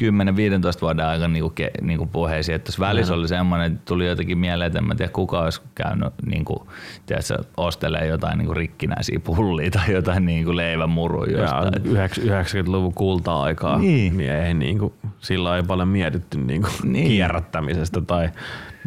10-15 0.03 0.81
vuoden 0.81 1.07
aikana 1.07 1.33
niinku, 1.33 1.51
ke, 1.51 1.71
niinku 1.83 2.07
puheisiin. 2.07 2.57
Että 2.57 2.73
välissä 2.81 3.15
oli 3.15 3.29
semmoinen, 3.29 3.73
että 3.73 3.85
tuli 3.85 4.07
jotenkin 4.07 4.39
mieleen, 4.39 4.67
että 4.67 4.79
en 4.79 4.85
mä 4.85 4.95
tiedä 4.95 5.13
kuka 5.13 5.41
olisi 5.41 5.61
käynyt 5.75 6.09
niinku, 6.27 6.69
tiedätkö, 7.07 7.39
ostelee 7.57 8.07
jotain 8.07 8.39
niinku 8.39 8.55
rikkinäisiä 8.55 9.21
pullia 9.21 9.71
tai 9.71 9.93
jotain 9.93 10.27
niinku 10.27 10.57
leivän 10.57 10.91
muruja. 10.91 11.47
90-luvun 11.47 12.95
kulta-aikaa, 12.95 13.79
niin. 13.79 14.17
niin 14.17 14.33
ei 14.33 14.55
niinku, 14.55 14.95
sillä 15.19 15.57
ei 15.57 15.63
paljon 15.63 15.89
mietitty 15.89 16.39
niinku 16.39 16.69
niin. 16.83 17.09
kierrättämisestä 17.09 18.01
tai 18.01 18.29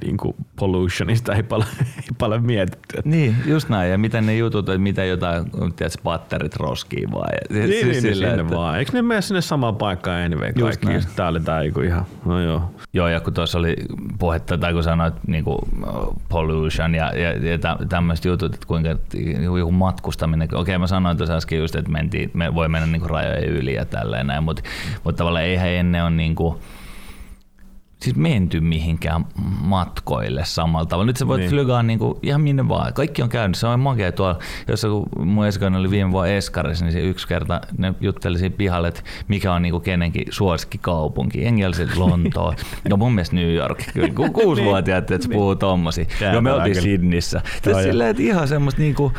niin 0.04 0.18
kuin 0.18 0.36
pollutionista 0.56 1.34
ei 1.34 1.44
paljon, 1.44 1.70
ei 2.04 2.10
paljon 2.18 2.46
mietitty. 2.46 2.98
Niin, 3.06 3.36
just 3.46 3.70
näin. 3.70 3.92
Ja 3.92 3.98
miten 3.98 4.26
ne 4.26 4.38
jutut, 4.38 4.70
että 4.70 4.78
miten 4.78 5.10
jotain, 5.10 5.52
tiedätkö, 5.52 6.02
patterit 6.04 6.56
roskii 6.56 7.08
vaan. 7.12 7.30
Ja, 7.32 7.56
niin, 7.56 7.68
siis 7.68 7.86
niin, 7.86 8.02
sillä, 8.02 8.28
sinne 8.28 8.42
että... 8.42 8.56
vaan. 8.56 8.80
Eikö 8.80 8.92
ne 8.94 9.02
mene 9.02 9.22
sinne 9.22 9.42
samaan 9.42 9.76
paikkaan 9.76 10.26
anyway 10.26 10.54
kaikki? 10.54 10.94
Just 10.94 11.10
Tää 11.16 11.28
oli 11.28 11.40
tää 11.40 11.62
ihan, 11.62 12.06
no 12.26 12.40
joo. 12.40 12.72
Joo, 12.94 13.08
ja 13.08 13.20
kun 13.20 13.34
tuossa 13.34 13.58
oli 13.58 13.76
puhetta, 14.20 14.58
tai 14.58 14.74
kun 14.74 14.84
sanoit 14.84 15.14
niin 15.28 15.44
kuin 15.44 15.60
pollution 16.30 16.96
ja, 16.96 17.12
ja, 17.16 17.32
ja 17.32 17.58
tämmöiset 17.90 18.26
jutut, 18.26 18.54
että 18.54 18.68
kuinka 18.68 18.90
joku 19.58 19.72
matkustaminen, 19.72 20.56
okei 20.56 20.78
mä 20.78 20.88
sanoin 20.88 21.18
tuossa 21.18 21.36
äsken 21.36 21.60
just, 21.60 21.76
että 21.76 21.92
mentiin, 21.92 22.32
me 22.34 22.56
voi 22.56 22.70
mennä 22.70 22.88
niin 22.88 23.02
kuin 23.02 23.10
rajojen 23.10 23.44
yli 23.44 23.74
ja 23.74 23.86
tälleen 23.86 24.28
näin, 24.28 24.44
mutta, 24.44 24.62
mutta 25.04 25.18
tavallaan 25.18 25.46
eihän 25.46 25.70
ennen 25.70 26.04
ole 26.04 26.12
niin 26.12 26.36
kuin, 26.36 26.56
siis 28.02 28.16
menty 28.16 28.60
mihinkään 28.60 29.26
matkoille 29.62 30.46
samalla 30.46 30.86
tavalla. 30.86 31.06
Nyt 31.06 31.18
sä 31.18 31.28
voit 31.28 31.40
niin. 31.40 31.50
flygaa 31.50 31.84
niinku 31.84 32.20
ihan 32.24 32.42
minne 32.42 32.68
vaan. 32.68 32.94
Kaikki 32.94 33.22
on 33.22 33.30
käynyt. 33.30 33.58
Se 33.58 33.68
on 33.68 33.80
makea 33.80 34.12
tuolla, 34.12 34.40
jossa 34.68 34.88
kun 34.88 35.28
mun 35.28 35.46
esikoinen 35.46 35.80
oli 35.80 35.90
viime 35.90 36.12
vuonna 36.12 36.34
Eskarissa, 36.34 36.86
niin 36.86 36.94
se 36.94 37.02
yksi 37.02 37.28
kerta 37.28 37.62
ne 37.78 37.94
jutteli 38.02 38.40
siinä 38.40 38.56
pihalle, 38.58 38.88
että 38.88 39.02
mikä 39.28 39.54
on 39.54 39.62
niinku 39.62 39.80
kenenkin 39.80 40.26
suosikkikaupunki. 40.30 41.42
Jengi 41.42 41.66
oli 41.66 41.74
Lontoa. 41.96 42.54
no 42.90 42.98
mun 42.98 43.14
mielestä 43.14 43.36
New 43.36 43.54
York. 43.54 43.84
Kyllä 43.94 44.14
ku, 44.14 44.32
kuusivuotiaat, 44.32 45.12
että 45.12 45.28
se 45.28 45.34
puhuu 45.34 45.56
tommosia. 45.56 46.06
Joo, 46.34 46.42
me 46.42 46.52
oltiin 46.52 46.82
Sydnissä. 46.82 47.42
Tässä 47.62 47.84
silleen, 47.84 48.10
että 48.10 48.24
ihan 48.24 48.48
semmoista 48.48 48.82
niinku... 48.82 49.12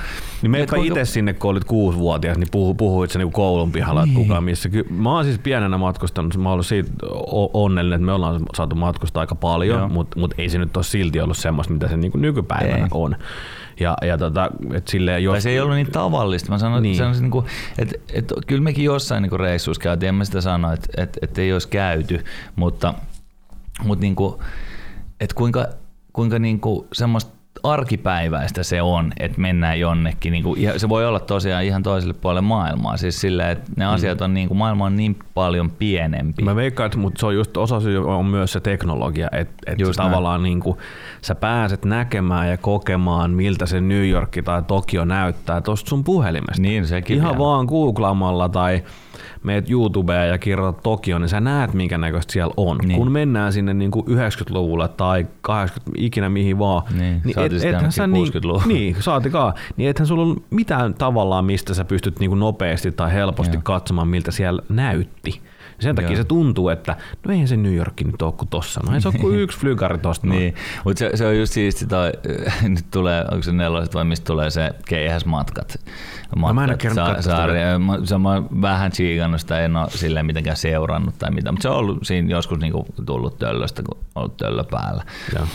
Niin 0.42 0.50
meipä 0.50 0.76
itse 0.84 1.04
sinne, 1.04 1.32
kun 1.32 1.50
olit 1.50 1.64
kuusivuotias, 1.64 2.38
niin 2.38 2.48
puhu, 2.50 2.74
puhuit 2.74 3.10
sä 3.10 3.18
niinku 3.18 3.36
koulun 3.36 3.72
pihalla, 3.72 4.04
niin. 4.04 4.12
että 4.12 4.22
kukaan 4.22 4.44
missä. 4.44 4.68
Mä 4.90 5.12
oon 5.14 5.24
siis 5.24 5.38
pienenä 5.38 5.78
matkustanut, 5.78 6.36
mä 6.36 6.48
oon 6.48 6.52
ollut 6.52 6.66
siitä 6.66 6.90
onnellinen, 7.52 7.96
että 7.96 8.06
me 8.06 8.12
ollaan 8.12 8.40
saatu 8.68 8.76
matkustaa 8.76 9.20
aika 9.20 9.34
paljon, 9.34 9.92
mutta 9.92 10.20
mut 10.20 10.34
ei 10.38 10.48
se 10.48 10.58
nyt 10.58 10.76
ole 10.76 10.84
silti 10.84 11.20
ollut 11.20 11.36
semmoista, 11.36 11.72
mitä 11.72 11.88
se 11.88 11.96
niinku 11.96 12.18
nykypäivänä 12.18 12.84
ei. 12.84 12.88
on. 12.90 13.16
Ja, 13.80 13.96
ja 14.02 14.18
tota, 14.18 14.50
et 14.74 14.88
silleen, 14.88 15.24
jos... 15.24 15.32
Tai 15.32 15.40
se 15.40 15.50
ei 15.50 15.60
ollut 15.60 15.76
niin 15.76 15.92
tavallista. 15.92 16.52
Mä 16.52 16.58
sanoin, 16.58 16.82
niin. 16.82 16.96
sanoisin, 16.96 17.22
niin 17.22 17.30
kuin, 17.30 17.46
että, 17.78 17.94
että 18.12 18.34
kyllä 18.46 18.62
mekin 18.62 18.84
jossain 18.84 19.22
niin 19.22 19.40
reissuissa 19.40 19.82
käytiin, 19.82 20.08
en 20.08 20.14
mä 20.14 20.24
sitä 20.24 20.40
sano, 20.40 20.72
että, 20.72 21.02
että, 21.02 21.18
että 21.22 21.40
ei 21.40 21.52
olisi 21.52 21.68
käyty, 21.68 22.24
mutta, 22.56 22.94
mutta 23.84 24.02
niin 24.02 24.16
kuin, 24.16 24.34
että 25.20 25.34
kuinka, 25.34 25.66
kuinka 26.12 26.38
niin 26.38 26.60
kuin 26.60 26.86
semmoista 26.92 27.37
arkipäiväistä 27.62 28.62
se 28.62 28.82
on, 28.82 29.12
että 29.18 29.40
mennään 29.40 29.80
jonnekin. 29.80 30.32
Niin 30.32 30.42
kuin, 30.42 30.60
se 30.76 30.88
voi 30.88 31.06
olla 31.06 31.20
tosiaan 31.20 31.64
ihan 31.64 31.82
toiselle 31.82 32.14
puolelle 32.14 32.40
maailmaa. 32.40 32.96
Siis 32.96 33.20
sillä, 33.20 33.50
että 33.50 33.70
ne 33.76 33.84
mm. 33.84 33.90
asiat 33.90 34.20
on, 34.20 34.34
niin 34.34 34.48
kuin, 34.48 34.58
maailma 34.58 34.84
on 34.84 34.96
niin 34.96 35.16
paljon 35.34 35.70
pienempi. 35.70 36.42
Mä 36.42 36.56
veikkaan, 36.56 36.90
mutta 36.96 37.20
se 37.20 37.26
on 37.26 37.34
just 37.34 37.56
osa 37.56 37.80
syy 37.80 38.08
on 38.08 38.26
myös 38.26 38.52
se 38.52 38.60
teknologia, 38.60 39.28
että, 39.32 39.54
että 39.66 39.82
just 39.82 39.96
tavallaan 39.96 40.42
niin 40.42 40.60
kuin, 40.60 40.78
sä 41.22 41.34
pääset 41.34 41.84
näkemään 41.84 42.50
ja 42.50 42.56
kokemaan, 42.56 43.30
miltä 43.30 43.66
se 43.66 43.80
New 43.80 44.08
York 44.08 44.36
tai 44.44 44.62
Tokio 44.62 45.04
näyttää 45.04 45.60
tuosta 45.60 45.88
sun 45.88 46.04
puhelimesta. 46.04 46.62
Niin, 46.62 46.86
sekin 46.86 47.16
Ihan 47.16 47.28
vielä. 47.28 47.38
vaan 47.38 47.66
googlaamalla 47.66 48.48
tai 48.48 48.82
meet 49.42 49.70
YouTubeen 49.70 50.28
ja 50.28 50.38
kirjoitat 50.38 50.82
Tokio, 50.82 51.18
niin 51.18 51.28
sä 51.28 51.40
näet, 51.40 51.74
minkä 51.74 51.98
näköistä 51.98 52.32
siellä 52.32 52.54
on. 52.56 52.78
Niin. 52.78 52.98
Kun 52.98 53.12
mennään 53.12 53.52
sinne 53.52 53.74
niin 53.74 53.90
kuin 53.90 54.06
90-luvulle 54.06 54.88
tai 54.88 55.26
80 55.40 55.90
ikinä 55.96 56.28
mihin 56.28 56.58
vaan, 56.58 56.82
niin, 56.98 57.20
niin 57.24 57.38
et, 57.38 57.64
ethän 57.64 57.92
sä 57.92 58.06
niin, 58.06 58.32
niin, 58.66 58.96
saatikaan, 59.00 59.54
niin 59.76 59.90
ethän 59.90 60.06
sulla 60.06 60.22
ole 60.22 60.36
mitään 60.50 60.94
tavallaan, 60.94 61.44
mistä 61.44 61.74
sä 61.74 61.84
pystyt 61.84 62.20
niin 62.20 62.30
kuin 62.30 62.40
nopeasti 62.40 62.92
tai 62.92 63.12
helposti 63.12 63.56
Joo. 63.56 63.62
katsomaan, 63.64 64.08
miltä 64.08 64.30
siellä 64.30 64.62
näytti. 64.68 65.40
Sen 65.80 65.94
takia 65.94 66.10
Joo. 66.10 66.16
se 66.16 66.24
tuntuu, 66.24 66.68
että 66.68 66.96
no 67.26 67.32
eihän 67.32 67.48
se 67.48 67.56
New 67.56 67.74
York 67.74 68.00
nyt 68.04 68.22
ole 68.22 68.32
kuin 68.32 68.48
tossa. 68.48 68.80
No 68.86 68.94
ei 68.94 69.00
se 69.00 69.08
ole 69.08 69.18
kuin 69.18 69.38
yksi 69.44 69.58
flygari 69.58 69.98
tosta. 69.98 70.26
niin, 70.26 70.54
mutta 70.84 70.98
se, 70.98 71.10
se, 71.14 71.26
on 71.26 71.38
just 71.38 71.52
siisti, 71.52 71.86
toi, 71.86 72.12
nyt 72.68 72.84
tulee, 72.90 73.24
onko 73.30 73.42
se 73.42 73.52
neloset 73.52 73.94
vai 73.94 74.04
mistä 74.04 74.24
tulee 74.24 74.50
se 74.50 74.70
keihäsmatkat. 74.88 75.80
Matkat, 76.36 76.82
mä 76.84 76.88
en 76.90 76.94
sa- 76.94 77.22
sarja. 77.22 77.78
Mä, 77.78 77.98
se, 78.04 78.18
mä 78.18 78.42
vähän 78.62 78.92
chiikannut 78.92 79.40
sitä, 79.40 79.60
en 79.60 79.76
ole 79.76 79.90
silleen 79.90 80.26
mitenkään 80.26 80.56
seurannut 80.56 81.14
tai 81.18 81.30
mitä, 81.30 81.52
mutta 81.52 81.62
se 81.62 81.68
on 81.68 81.76
ollut 81.76 81.98
siinä 82.02 82.30
joskus 82.30 82.58
niinku 82.58 82.86
tullut 83.06 83.38
töllöstä, 83.38 83.82
kun 83.82 83.96
on 83.96 84.22
ollut 84.22 84.36
töllö 84.36 84.64
päällä. 84.64 85.04
Joo. 85.36 85.46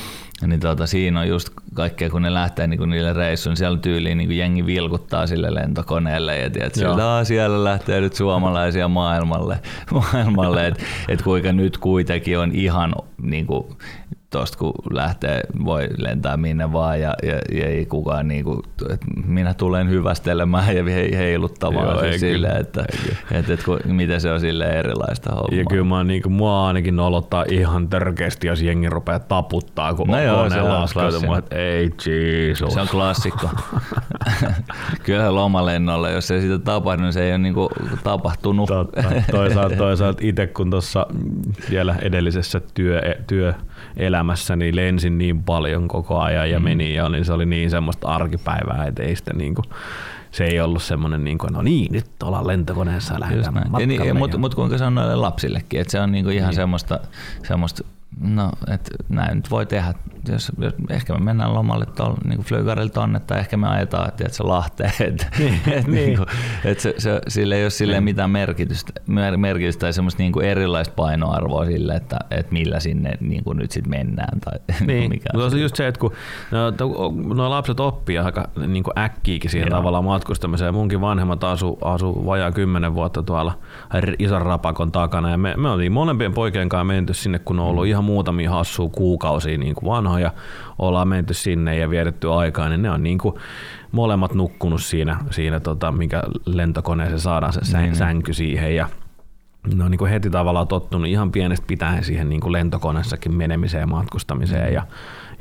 Niin 0.47 0.59
tota, 0.59 0.87
siinä 0.87 1.19
on 1.19 1.27
just 1.27 1.49
kaikkea, 1.73 2.09
kun 2.09 2.21
ne 2.21 2.33
lähtee 2.33 2.67
niin 2.67 2.89
niille 2.89 3.13
reissuille, 3.13 3.51
niin 3.51 3.57
siellä 3.57 3.77
tyyliin 3.77 4.17
niin 4.17 4.37
jengi 4.37 4.65
vilkuttaa 4.65 5.27
sille 5.27 5.53
lentokoneelle 5.53 6.37
ja 6.37 6.49
tiedät, 6.49 6.77
että 6.77 7.23
siellä 7.25 7.63
lähtee 7.63 8.01
nyt 8.01 8.13
suomalaisia 8.13 8.87
maailmalle, 8.87 9.59
maailmalle 10.13 10.67
että 10.67 10.83
et 11.07 11.21
kuinka 11.21 11.51
nyt 11.51 11.77
kuitenkin 11.77 12.39
on 12.39 12.51
ihan 12.51 12.95
niin 13.21 13.45
kuin, 13.45 13.65
tuosta 14.33 14.57
kun 14.57 14.73
lähtee, 14.91 15.41
voi 15.65 15.87
lentää 15.97 16.37
minne 16.37 16.71
vaan 16.71 17.01
ja, 17.01 17.13
ja, 17.23 17.33
ja 17.33 17.67
ei 17.67 17.85
kukaan 17.85 18.27
niin 18.27 18.43
kuin, 18.43 18.59
että 18.89 19.05
minä 19.25 19.53
tulen 19.53 19.89
hyvästelemään 19.89 20.75
ja 20.75 20.83
heiluttamaan 21.17 21.87
Joo, 21.87 22.01
siis 22.01 22.19
sille, 22.21 22.47
että, 22.47 22.85
että, 22.93 23.15
että, 23.31 23.53
että, 23.53 23.71
miten 23.85 24.21
se 24.21 24.31
on 24.31 24.39
sille 24.39 24.65
erilaista 24.65 25.31
hommaa. 25.31 25.59
Ja 25.59 25.65
kyllä 25.69 25.83
mä, 25.83 26.03
niin 26.03 26.21
kuin, 26.21 26.33
mua 26.33 26.67
ainakin 26.67 26.95
nolottaa 26.95 27.45
ihan 27.49 27.87
törkeästi, 27.87 28.47
jos 28.47 28.61
jengi 28.61 28.89
rupeaa 28.89 29.19
taputtaa, 29.19 29.93
kun 29.93 30.07
no 30.07 30.17
on 30.17 30.23
joo, 30.23 30.49
se 30.49 30.61
on 30.61 31.37
että 31.37 31.55
ei 31.55 31.89
Jesus. 32.05 32.73
Se 32.73 32.81
on 32.81 32.87
klassikko. 32.87 33.49
kyllä 35.05 35.35
lomalennolla, 35.35 36.09
jos 36.09 36.31
ei 36.31 36.41
sitä 36.41 36.59
tapahdu, 36.59 37.01
niin 37.01 37.13
se 37.13 37.23
ei 37.23 37.31
ole 37.31 37.37
niin 37.37 37.53
kuin, 37.53 37.69
tapahtunut. 38.03 38.67
Totta. 38.67 39.03
Toisaalta, 39.31 39.75
toisaalta 39.85 40.19
itse 40.21 40.47
kun 40.47 40.69
tuossa 40.69 41.07
vielä 41.69 41.95
edellisessä 42.01 42.61
työ, 42.73 43.01
työ 43.27 43.53
elämässäni 43.97 44.75
lensin 44.75 45.17
niin 45.17 45.43
paljon 45.43 45.87
koko 45.87 46.19
ajan 46.19 46.51
ja 46.51 46.59
mm. 46.59 46.63
meni 46.63 46.93
ja 46.93 47.09
niin 47.09 47.25
se 47.25 47.33
oli 47.33 47.45
niin 47.45 47.69
semmoista 47.69 48.07
arkipäivää, 48.07 48.85
että 48.87 49.03
ei 49.03 49.15
sitä 49.15 49.33
niin 49.33 49.55
kuin, 49.55 49.65
se 50.31 50.45
ei 50.45 50.61
ollut 50.61 50.83
semmoinen, 50.83 51.23
niin 51.23 51.37
kuin, 51.37 51.53
no 51.53 51.61
niin, 51.61 51.91
nyt 51.91 52.05
ollaan 52.23 52.47
lentokoneessa 52.47 53.19
lähdetään 53.19 53.53
matkalle. 53.53 53.85
Niin, 53.85 54.17
Mutta 54.17 54.37
mut 54.37 54.55
kuinka 54.55 54.77
se 54.77 54.83
on 54.83 54.95
noille 54.95 55.15
lapsillekin, 55.15 55.81
että 55.81 55.91
se 55.91 55.99
on 55.99 56.11
niin 56.11 56.25
kuin 56.25 56.35
ihan 56.35 56.49
niin. 56.49 56.55
semmoista, 56.55 56.99
semmoista 57.47 57.83
No, 58.21 58.51
että 58.73 58.91
näin 59.09 59.35
nyt 59.35 59.51
voi 59.51 59.65
tehdä. 59.65 59.93
Jos, 60.31 60.51
jos 60.57 60.73
ehkä 60.89 61.13
me 61.13 61.19
mennään 61.19 61.53
lomalle 61.53 61.85
tuolla 61.85 62.17
niin 62.27 62.39
Flygarille 62.39 62.89
tonne, 62.89 63.19
tai 63.19 63.39
ehkä 63.39 63.57
me 63.57 63.67
ajetaan, 63.67 64.09
että 64.09 64.29
se 64.29 64.43
Lahteen. 64.43 64.91
Että 65.07 65.27
niin, 65.39 65.61
et, 65.67 65.87
niin. 65.87 66.05
Niin 66.05 66.17
kuin, 66.17 66.27
et 66.65 66.79
se, 66.79 66.95
se, 66.97 67.21
sille 67.27 67.55
ei 67.55 67.63
ole 67.63 67.69
sille 67.69 67.93
niin. 67.93 68.03
mitään 68.03 68.29
merkitystä, 68.29 68.93
merkitystä 69.37 69.79
tai 69.79 69.93
semmoista 69.93 70.23
niin 70.23 70.31
kuin 70.31 70.45
erilaista 70.45 70.93
painoarvoa 70.95 71.65
sille, 71.65 71.93
että, 71.93 72.19
että 72.31 72.53
millä 72.53 72.79
sinne 72.79 73.13
niin 73.19 73.43
kuin 73.43 73.57
nyt 73.57 73.71
sitten 73.71 73.89
mennään. 73.89 74.39
Tai 74.39 74.59
niin. 74.87 75.09
mikä 75.09 75.29
no, 75.33 75.49
se 75.49 75.57
just 75.57 75.75
se, 75.75 75.87
että 75.87 75.99
kun 75.99 76.13
no, 76.51 77.13
no 77.35 77.49
lapset 77.49 77.79
oppii 77.79 78.17
aika 78.17 78.49
niin 78.67 78.83
kuin 78.83 78.99
äkkiäkin 78.99 79.49
siihen 79.49 79.69
Joo. 79.69 79.77
tavallaan 79.77 80.03
matkustamiseen. 80.03 80.73
Munkin 80.73 81.01
vanhemmat 81.01 81.43
asu, 81.43 81.77
asu 81.81 82.25
vajaa 82.25 82.51
kymmenen 82.51 82.93
vuotta 82.93 83.23
tuolla 83.23 83.59
ison 84.19 84.41
rapakon 84.41 84.91
takana, 84.91 85.29
ja 85.29 85.37
me, 85.37 85.53
me 85.57 85.69
oltiin 85.69 85.91
molempien 85.91 86.33
poikien 86.33 86.69
kanssa 86.69 86.83
menty 86.83 87.13
sinne, 87.13 87.39
kun 87.39 87.59
on 87.59 87.65
ollut 87.65 87.83
mm. 87.83 87.89
Ihan 88.03 88.13
muutamia 88.13 88.49
hassua 88.49 88.89
kuukausia 88.89 89.57
niin 89.57 89.75
kuin 89.75 89.91
vanhoja, 89.91 90.31
ollaan 90.79 91.07
menty 91.07 91.33
sinne 91.33 91.77
ja 91.77 91.89
vietetty 91.89 92.31
aikaa, 92.31 92.69
niin 92.69 92.81
ne 92.81 92.91
on 92.91 93.03
niin 93.03 93.17
kuin 93.17 93.35
molemmat 93.91 94.33
nukkunut 94.33 94.81
siinä, 94.81 95.17
siinä 95.31 95.59
tota, 95.59 95.91
minkä 95.91 96.23
lentokoneeseen 96.45 97.19
saadaan 97.19 97.53
se 97.53 97.59
niin, 97.59 97.83
niin. 97.83 97.95
sänky 97.95 98.33
siihen 98.33 98.75
ja 98.75 98.89
ne 99.75 99.83
on 99.83 99.91
niin 99.91 99.99
kuin 99.99 100.11
heti 100.11 100.29
tavallaan 100.29 100.67
tottunut 100.67 101.07
ihan 101.07 101.31
pienestä 101.31 101.67
pitäen 101.67 102.03
siihen 102.03 102.29
niin 102.29 102.41
kuin 102.41 102.51
lentokoneessakin 102.51 103.35
menemiseen 103.35 103.81
ja 103.81 103.87
matkustamiseen 103.87 104.73
ja, 104.73 104.83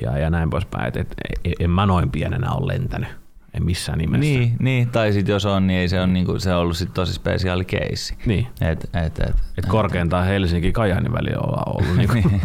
ja, 0.00 0.18
ja 0.18 0.30
näin 0.30 0.50
poispäin. 0.50 0.88
Et, 0.88 0.96
et, 0.96 1.16
en 1.60 1.70
mä 1.70 1.86
noin 1.86 2.10
pienenä 2.10 2.52
ole 2.52 2.72
lentänyt 2.72 3.22
en 3.55 3.64
missään 3.64 3.98
nimessä. 3.98 4.20
Niin, 4.20 4.57
niin. 4.59 4.88
tai 4.88 5.12
sitten 5.12 5.32
jos 5.32 5.46
on, 5.46 5.66
niin 5.66 5.80
ei 5.80 5.88
se 5.88 6.00
on, 6.00 6.12
niinku, 6.12 6.38
se 6.38 6.55
on 6.55 6.61
ollut 6.61 6.76
sit 6.76 6.94
tosi 6.94 7.12
spesiaali 7.12 7.64
keissi. 7.64 8.16
Niin. 8.26 8.46
Et, 8.61 8.84
et, 8.84 9.18
et, 9.18 9.36
et 9.59 9.66
korkeintaan 9.66 10.26
Helsinki 10.26 10.72
Kajani 10.72 11.12
väli 11.12 11.30
on 11.36 11.62
ollut, 11.66 11.96
niinku, 11.96 12.14
niin. 12.14 12.40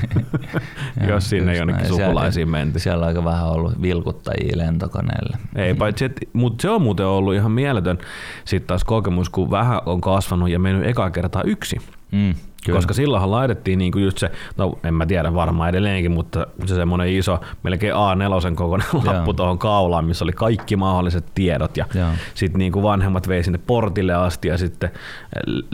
jos 1.09 1.29
sinne 1.29 1.57
jonnekin 1.57 1.87
sukulaisiin 1.87 2.49
menty. 2.49 2.79
Siellä 2.79 3.01
on 3.01 3.07
aika 3.07 3.23
vähän 3.23 3.47
ollut 3.47 3.81
vilkuttajia 3.81 4.57
lentokoneelle. 4.57 5.37
Ei, 5.55 5.73
paitsi, 5.73 6.05
et, 6.05 6.19
mutta 6.33 6.61
se 6.61 6.69
on 6.69 6.81
muuten 6.81 7.05
ollut 7.05 7.35
ihan 7.35 7.51
mieletön 7.51 7.97
sitten 8.45 8.67
taas 8.67 8.83
kokemus, 8.83 9.29
kun 9.29 9.51
vähän 9.51 9.81
on 9.85 10.01
kasvanut 10.01 10.49
ja 10.49 10.59
mennyt 10.59 10.87
eka 10.87 11.09
kertaa 11.09 11.41
yksi. 11.45 11.77
Mm. 12.11 12.35
Kyllä. 12.65 12.77
Koska 12.77 12.93
silloinhan 12.93 13.31
laitettiin 13.31 13.79
niinku 13.79 13.99
just 13.99 14.17
se, 14.17 14.31
no 14.57 14.79
en 14.83 14.93
mä 14.93 15.05
tiedä 15.05 15.33
varmaan 15.33 15.69
edelleenkin, 15.69 16.11
mutta 16.11 16.47
se 16.65 16.75
semmoinen 16.75 17.07
iso, 17.07 17.39
melkein 17.63 17.93
A4 17.93 18.55
kokoinen 18.55 18.87
lappu 19.05 19.33
tuohon 19.33 19.59
kaulaan, 19.59 20.05
missä 20.05 20.25
oli 20.25 20.31
kaikki 20.31 20.75
mahdolliset 20.75 21.25
tiedot. 21.35 21.77
Ja 21.77 21.85
sitten 22.33 22.59
niinku 22.59 22.83
vanhemmat 22.83 23.27
vei 23.27 23.43
sinne 23.43 23.59
portille 23.67 24.13
asti 24.13 24.47
ja 24.47 24.57
sitten 24.57 24.89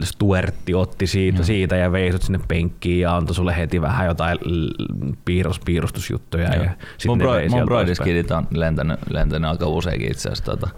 Stuartti 0.02 0.74
otti 0.74 1.06
siitä, 1.06 1.38
Joo. 1.38 1.44
siitä 1.44 1.76
ja 1.76 1.92
vei 1.92 2.18
sinne 2.18 2.40
penkkiin 2.48 3.00
ja 3.00 3.16
antoi 3.16 3.34
sulle 3.34 3.56
heti 3.56 3.82
vähän 3.82 4.06
jotain 4.06 4.38
piirros, 5.24 5.60
piirustusjuttuja. 5.64 6.54
Ja 6.54 6.70
mun 7.06 7.18
bro, 7.18 7.32
mun 7.50 7.64
broidiskidit 7.64 8.30
on 8.30 8.46
lentänyt, 8.50 9.00
lentänyt 9.10 9.50
aika 9.50 9.66
useinkin 9.66 10.10
itse 10.10 10.28
asiassa. 10.28 10.44
Tota, 10.44 10.68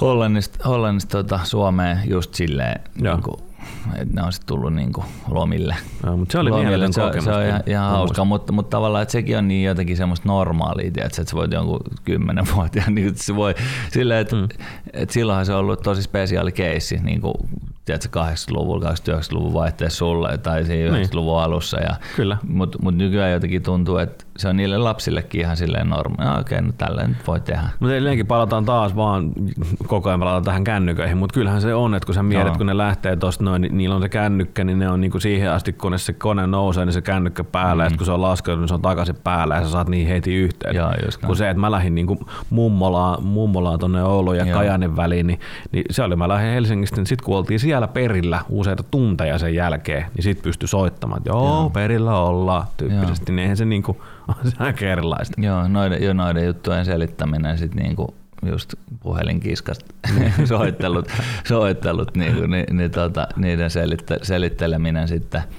Hollannista, 0.00 0.68
Hollannista 0.68 1.10
tota, 1.10 1.40
Suomeen 1.44 1.98
just 2.06 2.34
silleen, 2.34 2.80
niin 3.00 3.22
kuin, 3.22 3.47
että 3.94 4.14
ne 4.14 4.22
on 4.22 4.32
sitten 4.32 4.46
tullut 4.46 4.74
niinku 4.74 5.04
lomille. 5.28 5.76
No, 6.06 6.16
mutta 6.16 6.32
se 6.32 6.38
oli 6.38 6.50
lomille. 6.50 6.92
Se, 6.92 7.00
kokemus. 7.00 7.24
Se 7.24 7.32
on 7.32 7.46
ihan, 7.46 7.62
ihan 7.66 7.90
hauska, 7.90 8.24
mutta, 8.24 8.52
mutta 8.52 8.70
tavallaan 8.76 9.02
että 9.02 9.12
sekin 9.12 9.38
on 9.38 9.48
niin 9.48 9.64
jotenkin 9.64 9.96
semmoista 9.96 10.28
normaalia, 10.28 10.90
tiedätkö, 10.90 11.22
että 11.22 11.30
sä 11.30 11.36
voit 11.36 11.52
jonkun 11.52 11.80
kymmenen 12.04 12.44
vuotta, 12.54 12.82
niin 12.90 13.12
se 13.16 13.36
voi 13.36 13.54
silleen, 13.92 14.20
että, 14.20 14.36
mm. 14.36 14.48
että 14.92 15.12
silloinhan 15.12 15.46
se 15.46 15.52
on 15.52 15.58
ollut 15.58 15.82
tosi 15.82 16.02
spesiaali 16.02 16.52
keissi, 16.52 16.98
niin 17.02 17.20
kuin 17.20 17.34
tiedätkö, 17.84 18.20
80-luvulla, 18.20 18.90
89-luvun 18.90 19.52
vaihteessa 19.54 19.98
sulle 19.98 20.38
tai 20.38 20.64
siinä 20.64 20.96
90-luvun 20.96 21.36
niin. 21.36 21.44
alussa. 21.44 21.80
Ja, 21.80 21.96
Kyllä. 22.16 22.36
Mutta 22.48 22.78
mut 22.82 22.94
nykyään 22.94 23.32
jotenkin 23.32 23.62
tuntuu, 23.62 23.96
että 23.96 24.24
se 24.38 24.48
on 24.48 24.56
niille 24.56 24.78
lapsillekin 24.78 25.40
ihan 25.40 25.56
silleen 25.56 25.88
normi. 25.88 26.16
No, 26.18 26.40
okei, 26.40 26.62
no 26.62 26.72
tällä 26.78 27.06
nyt 27.06 27.26
voi 27.26 27.40
tehdä. 27.40 27.62
Mutta 27.80 27.92
edelleenkin 27.92 28.26
palataan 28.26 28.64
taas 28.64 28.96
vaan, 28.96 29.32
koko 29.86 30.08
ajan 30.08 30.20
palataan 30.20 30.44
tähän 30.44 30.64
kännyköihin, 30.64 31.16
mutta 31.16 31.34
kyllähän 31.34 31.60
se 31.60 31.74
on, 31.74 31.94
että 31.94 32.06
kun 32.06 32.14
sä 32.14 32.22
mietit, 32.22 32.56
kun 32.56 32.66
ne 32.66 32.76
lähtee 32.76 33.16
tuosta 33.16 33.44
noin, 33.44 33.62
niin 33.62 33.76
niillä 33.76 33.96
on 33.96 34.02
se 34.02 34.08
kännykkä, 34.08 34.64
niin 34.64 34.78
ne 34.78 34.90
on 34.90 35.00
niinku 35.00 35.20
siihen 35.20 35.50
asti, 35.50 35.72
kun 35.72 35.98
se 35.98 36.12
kone 36.12 36.46
nousee, 36.46 36.84
niin 36.84 36.92
se 36.92 37.02
kännykkä 37.02 37.44
päällä, 37.44 37.84
mm. 37.84 37.92
ja 37.92 37.96
kun 37.96 38.06
se 38.06 38.12
on 38.12 38.22
laskenut, 38.22 38.60
niin 38.60 38.68
se 38.68 38.74
on 38.74 38.82
takaisin 38.82 39.16
päällä, 39.24 39.54
ja 39.54 39.64
sä 39.64 39.70
saat 39.70 39.88
niin 39.88 40.08
heti 40.08 40.34
yhteen. 40.34 40.76
Joo, 40.76 40.90
kun 41.26 41.36
se, 41.36 41.50
että 41.50 41.60
mä 41.60 41.70
lähdin 41.70 41.94
niinku 41.94 42.18
mummolaan, 42.50 43.24
mummolaan 43.24 43.78
tonne 43.78 44.02
Oulun 44.02 44.36
ja 44.36 44.46
Kajanin 44.46 44.96
väliin, 44.96 45.26
niin, 45.26 45.40
niin, 45.72 45.84
se 45.90 46.02
oli, 46.02 46.16
mä 46.16 46.28
lähdin 46.28 46.52
Helsingistä, 46.52 46.96
niin 46.96 47.06
sitten 47.06 47.24
kun 47.24 47.36
oltiin 47.36 47.60
siellä 47.60 47.88
perillä 47.88 48.40
useita 48.48 48.82
tunteja 48.90 49.38
sen 49.38 49.54
jälkeen, 49.54 50.06
niin 50.14 50.22
sitten 50.22 50.42
pystyi 50.42 50.68
soittamaan, 50.68 51.18
että 51.18 51.30
joo, 51.30 51.46
joo. 51.46 51.70
perillä 51.70 52.18
ollaan 52.18 52.66
tyyppisesti, 52.76 53.32
joo. 53.32 53.36
niin 53.36 53.42
eihän 53.42 53.56
se 53.56 53.64
niinku, 53.64 53.96
on 54.44 54.50
se 54.50 54.56
aika 54.58 54.86
erilaista. 54.86 55.40
Joo, 55.40 55.68
noiden, 55.68 56.02
jo 56.02 56.12
noiden 56.12 56.46
juttujen 56.46 56.84
selittäminen 56.84 57.58
sitten 57.58 57.82
niinku 57.82 58.14
just 58.46 58.74
puhelinkiskasta 59.00 59.94
soittelut, 60.44 61.08
soittelut 61.44 62.16
niinku, 62.16 62.46
niin, 62.46 62.76
niin, 62.76 62.90
tota, 62.90 63.28
niiden 63.36 63.70
selitte, 63.70 64.18
selitteleminen 64.22 65.08
sitten– 65.08 65.42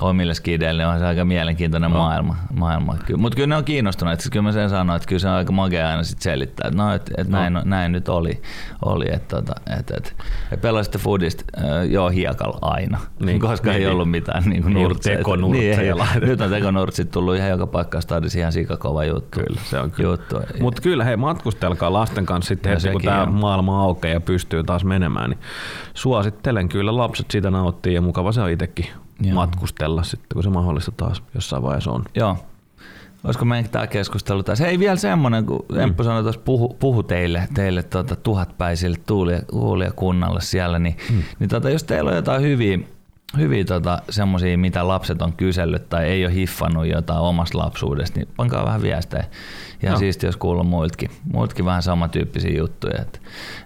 omille 0.00 0.34
skideille 0.34 0.86
on 0.86 0.98
se 0.98 1.06
aika 1.06 1.24
mielenkiintoinen 1.24 1.90
no. 1.90 1.98
maailma. 1.98 2.36
maailma. 2.52 2.96
Mutta 3.16 3.36
kyllä 3.36 3.46
ne 3.46 3.56
on 3.56 3.64
kiinnostuneet. 3.64 4.20
Siis 4.20 4.30
kyllä 4.30 4.42
mä 4.42 4.52
sen 4.52 4.70
sanoin, 4.70 4.96
että 4.96 5.08
kyllä 5.08 5.20
se 5.20 5.28
on 5.28 5.34
aika 5.34 5.52
magea 5.52 5.88
aina 5.88 6.02
sit 6.02 6.22
selittää, 6.22 6.68
että 6.68 6.82
no, 6.82 6.94
et, 6.94 7.10
et 7.18 7.28
no. 7.28 7.38
näin, 7.38 7.58
näin, 7.64 7.92
nyt 7.92 8.08
oli. 8.08 8.42
oli 8.84 9.06
että 9.12 9.36
tota, 9.36 9.52
et, 9.78 9.90
et, 9.90 10.16
et 10.52 10.60
pelasitte 10.60 10.98
foodista 10.98 11.44
äh, 11.58 11.90
joo 11.90 12.08
hiekalla 12.08 12.58
aina, 12.62 12.98
niin, 13.20 13.40
koska 13.40 13.70
niin, 13.70 13.74
ei 13.74 13.80
niin. 13.80 13.92
ollut 13.92 14.10
mitään 14.10 14.42
niin 14.44 14.62
kuin 14.62 14.74
nurtseja. 14.74 15.22
Niin, 15.50 15.80
ei, 15.80 16.20
nyt 16.20 16.40
on 16.40 16.50
tekonurtsit 16.50 17.10
tullut 17.10 17.36
ihan 17.36 17.50
joka 17.50 17.66
paikkaan 17.66 18.02
stadissa 18.02 18.38
ihan 18.38 18.52
sikakova 18.52 19.04
juttu. 19.04 19.40
Kyllä, 19.40 19.60
se 19.64 19.80
on 19.80 19.90
kyllä. 19.90 20.10
Juttu. 20.10 20.36
Mutta 20.60 20.82
kyllä 20.82 21.04
hei, 21.04 21.16
matkustelkaa 21.16 21.92
lasten 21.92 22.26
kanssa 22.26 22.48
sitten 22.48 22.72
heti, 22.72 22.88
kun 22.88 23.02
tämä 23.02 23.26
maailma 23.26 23.82
aukeaa 23.82 24.14
ja 24.14 24.20
pystyy 24.20 24.64
taas 24.64 24.84
menemään, 24.84 25.30
niin 25.30 25.40
suosittelen 25.94 26.68
kyllä, 26.68 26.96
lapset 26.96 27.30
siitä 27.30 27.50
nauttii 27.50 27.94
ja 27.94 28.00
mukava 28.00 28.32
se 28.32 28.40
on 28.40 28.50
itsekin 28.50 28.86
Joo. 29.20 29.34
matkustella 29.34 30.02
sitten, 30.02 30.28
kun 30.34 30.42
se 30.42 30.50
mahdollista 30.50 30.92
taas 30.96 31.22
jossain 31.34 31.62
vaiheessa 31.62 31.90
on. 31.90 32.04
Joo. 32.14 32.36
Olisiko 33.24 33.44
meidän 33.44 33.70
tämä 33.70 33.86
keskustelu 33.86 34.42
tässä? 34.42 34.66
Ei 34.66 34.78
vielä 34.78 34.96
semmoinen, 34.96 35.46
kun 35.46 35.64
mm. 35.72 35.78
Emppu 35.78 36.04
sanoi 36.04 36.22
tuossa 36.22 36.40
puhu, 36.40 36.68
puhu, 36.68 37.02
teille, 37.02 37.48
teille 37.54 37.82
tuota, 37.82 38.16
tuhatpäisille 38.16 38.96
tuulia, 39.06 39.92
kunnalle 39.96 40.40
siellä, 40.40 40.78
niin, 40.78 40.96
mm. 41.10 41.22
niin 41.38 41.50
tuota, 41.50 41.70
jos 41.70 41.84
teillä 41.84 42.10
on 42.10 42.16
jotain 42.16 42.42
hyviä 42.42 42.78
hyviä 43.38 43.64
tota, 43.64 44.02
semmoisia, 44.10 44.58
mitä 44.58 44.88
lapset 44.88 45.22
on 45.22 45.32
kysellyt 45.32 45.88
tai 45.88 46.04
ei 46.04 46.26
ole 46.26 46.34
hiffannut 46.34 46.86
jotain 46.86 47.20
omasta 47.20 47.58
lapsuudesta, 47.58 48.18
niin 48.18 48.28
pankaa 48.36 48.64
vähän 48.64 48.82
viestejä. 48.82 49.24
Ja 49.82 49.90
no. 49.90 49.96
siisti, 49.98 50.26
jos 50.26 50.36
kuuluu 50.36 50.64
muiltakin, 50.64 51.10
muiltakin 51.32 51.64
vähän 51.64 51.82
samantyyppisiä 51.82 52.58
juttuja, 52.58 53.02
että 53.02 53.18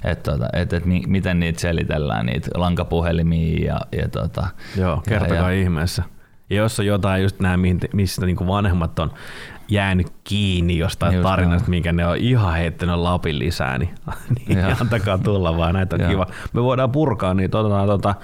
et, 0.04 0.22
tota, 0.22 0.48
et, 0.52 0.72
et, 0.72 0.82
miten 1.06 1.40
niitä 1.40 1.60
selitellään, 1.60 2.26
niitä 2.26 2.50
lankapuhelimia 2.54 3.66
ja, 3.66 3.80
ja 4.00 4.08
tota, 4.08 4.46
Joo, 4.76 5.02
kertokaa 5.08 5.52
ja, 5.52 5.60
ihmeessä. 5.62 6.02
Ja 6.50 6.56
jos 6.56 6.80
on 6.80 6.86
jotain 6.86 7.22
just 7.22 7.40
nämä, 7.40 7.58
mistä 7.92 8.26
niin 8.26 8.46
vanhemmat 8.46 8.98
on 8.98 9.10
jäänyt 9.70 10.12
kiinni 10.24 10.78
jostain 10.78 11.14
Just 11.14 11.22
tarinasta, 11.22 11.66
no. 11.66 11.70
minkä 11.70 11.92
ne 11.92 12.06
on 12.06 12.16
ihan 12.16 12.54
heittänyt 12.54 12.96
Lapin 12.96 13.38
lisää, 13.38 13.78
niin, 13.78 13.94
niin 14.48 14.58
antakaa 14.80 15.18
tulla 15.18 15.56
vaan, 15.56 15.74
näitä 15.74 15.96
on 15.96 16.10
kiva. 16.10 16.26
Me 16.52 16.62
voidaan 16.62 16.92
purkaa 16.92 17.34
niin 17.34 17.56
otetaan 17.56 17.86
tuota, 17.86 18.14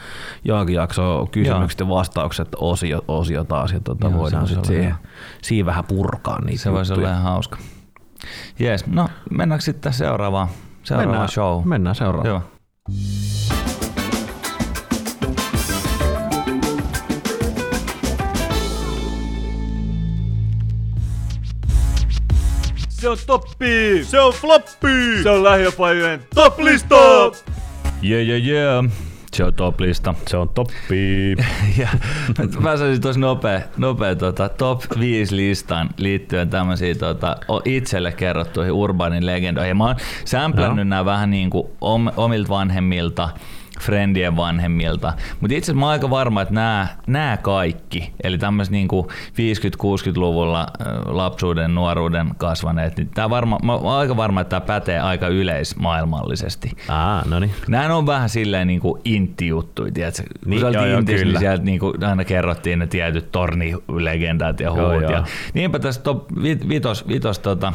johonkin 0.44 0.74
jaksoa 0.74 1.26
kysymykset 1.26 1.80
ja 1.80 1.88
vastaukset 1.88 2.48
osio, 2.56 3.04
osio 3.08 3.44
taas 3.44 3.72
ja 3.72 3.80
tuota, 3.80 4.06
Joo, 4.06 4.18
voidaan 4.18 4.46
sitten 4.46 4.64
siihen, 4.64 4.94
siihen 5.42 5.66
vähän 5.66 5.84
purkaa 5.84 6.44
niitä 6.44 6.62
Se 6.62 6.72
voisi 6.72 6.92
olla 6.92 7.08
ihan 7.08 7.22
hauska. 7.22 7.58
Jees, 8.58 8.86
no 8.86 9.08
mennäänkö 9.30 9.64
sitten 9.64 9.92
seuraavaan, 9.92 10.48
seuraavaan 10.82 11.10
mennään, 11.10 11.28
show? 11.28 11.64
Mennään 11.64 11.94
seuraavaan. 11.94 12.28
Joo. 12.28 13.53
Se 23.04 23.08
on 23.08 23.18
toppi! 23.26 24.04
Se 24.04 24.20
on 24.20 24.32
floppi! 24.32 25.22
Se 25.22 25.30
on 25.30 25.44
lähiöpajojen 25.44 26.20
top-lista! 26.34 26.96
Yeah, 28.04 28.26
yeah, 28.26 28.46
yeah. 28.46 28.84
Se 29.32 29.44
on 29.44 29.54
top-lista. 29.54 30.14
Se 30.26 30.36
on 30.36 30.48
toppi. 30.48 31.36
ja, 31.78 31.88
mä 32.60 32.76
saisin 32.76 33.00
tosi 33.00 33.20
nopea, 33.20 33.60
nopea 33.76 34.14
tota, 34.14 34.48
top 34.48 34.82
5 34.98 35.36
listan 35.36 35.90
liittyen 35.96 36.50
tämmöisiin 36.50 36.98
tota, 36.98 37.36
itselle 37.64 38.12
kerrottuihin 38.12 38.72
urbaanin 38.72 39.26
legendoihin. 39.26 39.76
Mä 39.76 39.84
oon 39.84 39.96
sämplännyt 40.24 40.88
nämä 40.88 41.04
vähän 41.04 41.30
niin 41.30 41.50
kuin 41.50 41.66
om, 41.80 42.10
omilta 42.16 42.48
vanhemmilta 42.48 43.28
friendien 43.84 44.36
vanhemmilta. 44.36 45.12
Mutta 45.40 45.56
itse 45.56 45.64
asiassa 45.64 45.80
mä 45.80 45.86
oon 45.86 45.92
aika 45.92 46.10
varma, 46.10 46.42
että 46.42 46.54
nämä, 46.54 46.86
nämä 47.06 47.36
kaikki, 47.36 48.12
eli 48.24 48.38
tämmöiset 48.38 48.72
niin 48.72 48.88
50-60-luvulla 48.88 50.66
lapsuuden, 51.06 51.74
nuoruuden 51.74 52.30
kasvaneet, 52.36 52.96
niin 52.96 53.08
tää 53.08 53.30
varma, 53.30 53.58
mä 53.62 53.74
oon 53.74 53.98
aika 53.98 54.16
varma, 54.16 54.40
että 54.40 54.60
tämä 54.60 54.66
pätee 54.66 55.00
aika 55.00 55.28
yleismaailmallisesti. 55.28 56.70
Ah, 56.88 57.26
no 57.26 57.38
niin. 57.38 57.50
Nämä 57.68 57.96
on 57.96 58.06
vähän 58.06 58.28
silleen 58.28 58.66
niin 58.66 58.80
kuin 58.80 59.02
intti-juttuja, 59.04 59.92
tiedätkö? 59.92 60.22
Kun 60.22 60.50
niin, 60.50 60.60
joo, 60.60 60.70
joo, 60.70 60.98
intis, 60.98 61.24
niin 61.24 61.38
sieltä 61.38 61.64
niin 61.64 61.80
kuin 61.80 62.04
aina 62.04 62.24
kerrottiin 62.24 62.78
ne 62.78 62.86
tietyt 62.86 63.32
tornilegendat 63.32 64.60
ja 64.60 64.72
huut. 64.72 65.02
Joo, 65.02 65.10
ja, 65.10 65.24
niinpä 65.54 65.78
tässä 65.78 66.00
top 66.02 66.24
vitos, 66.68 67.08
vitos 67.08 67.38
tota, 67.38 67.72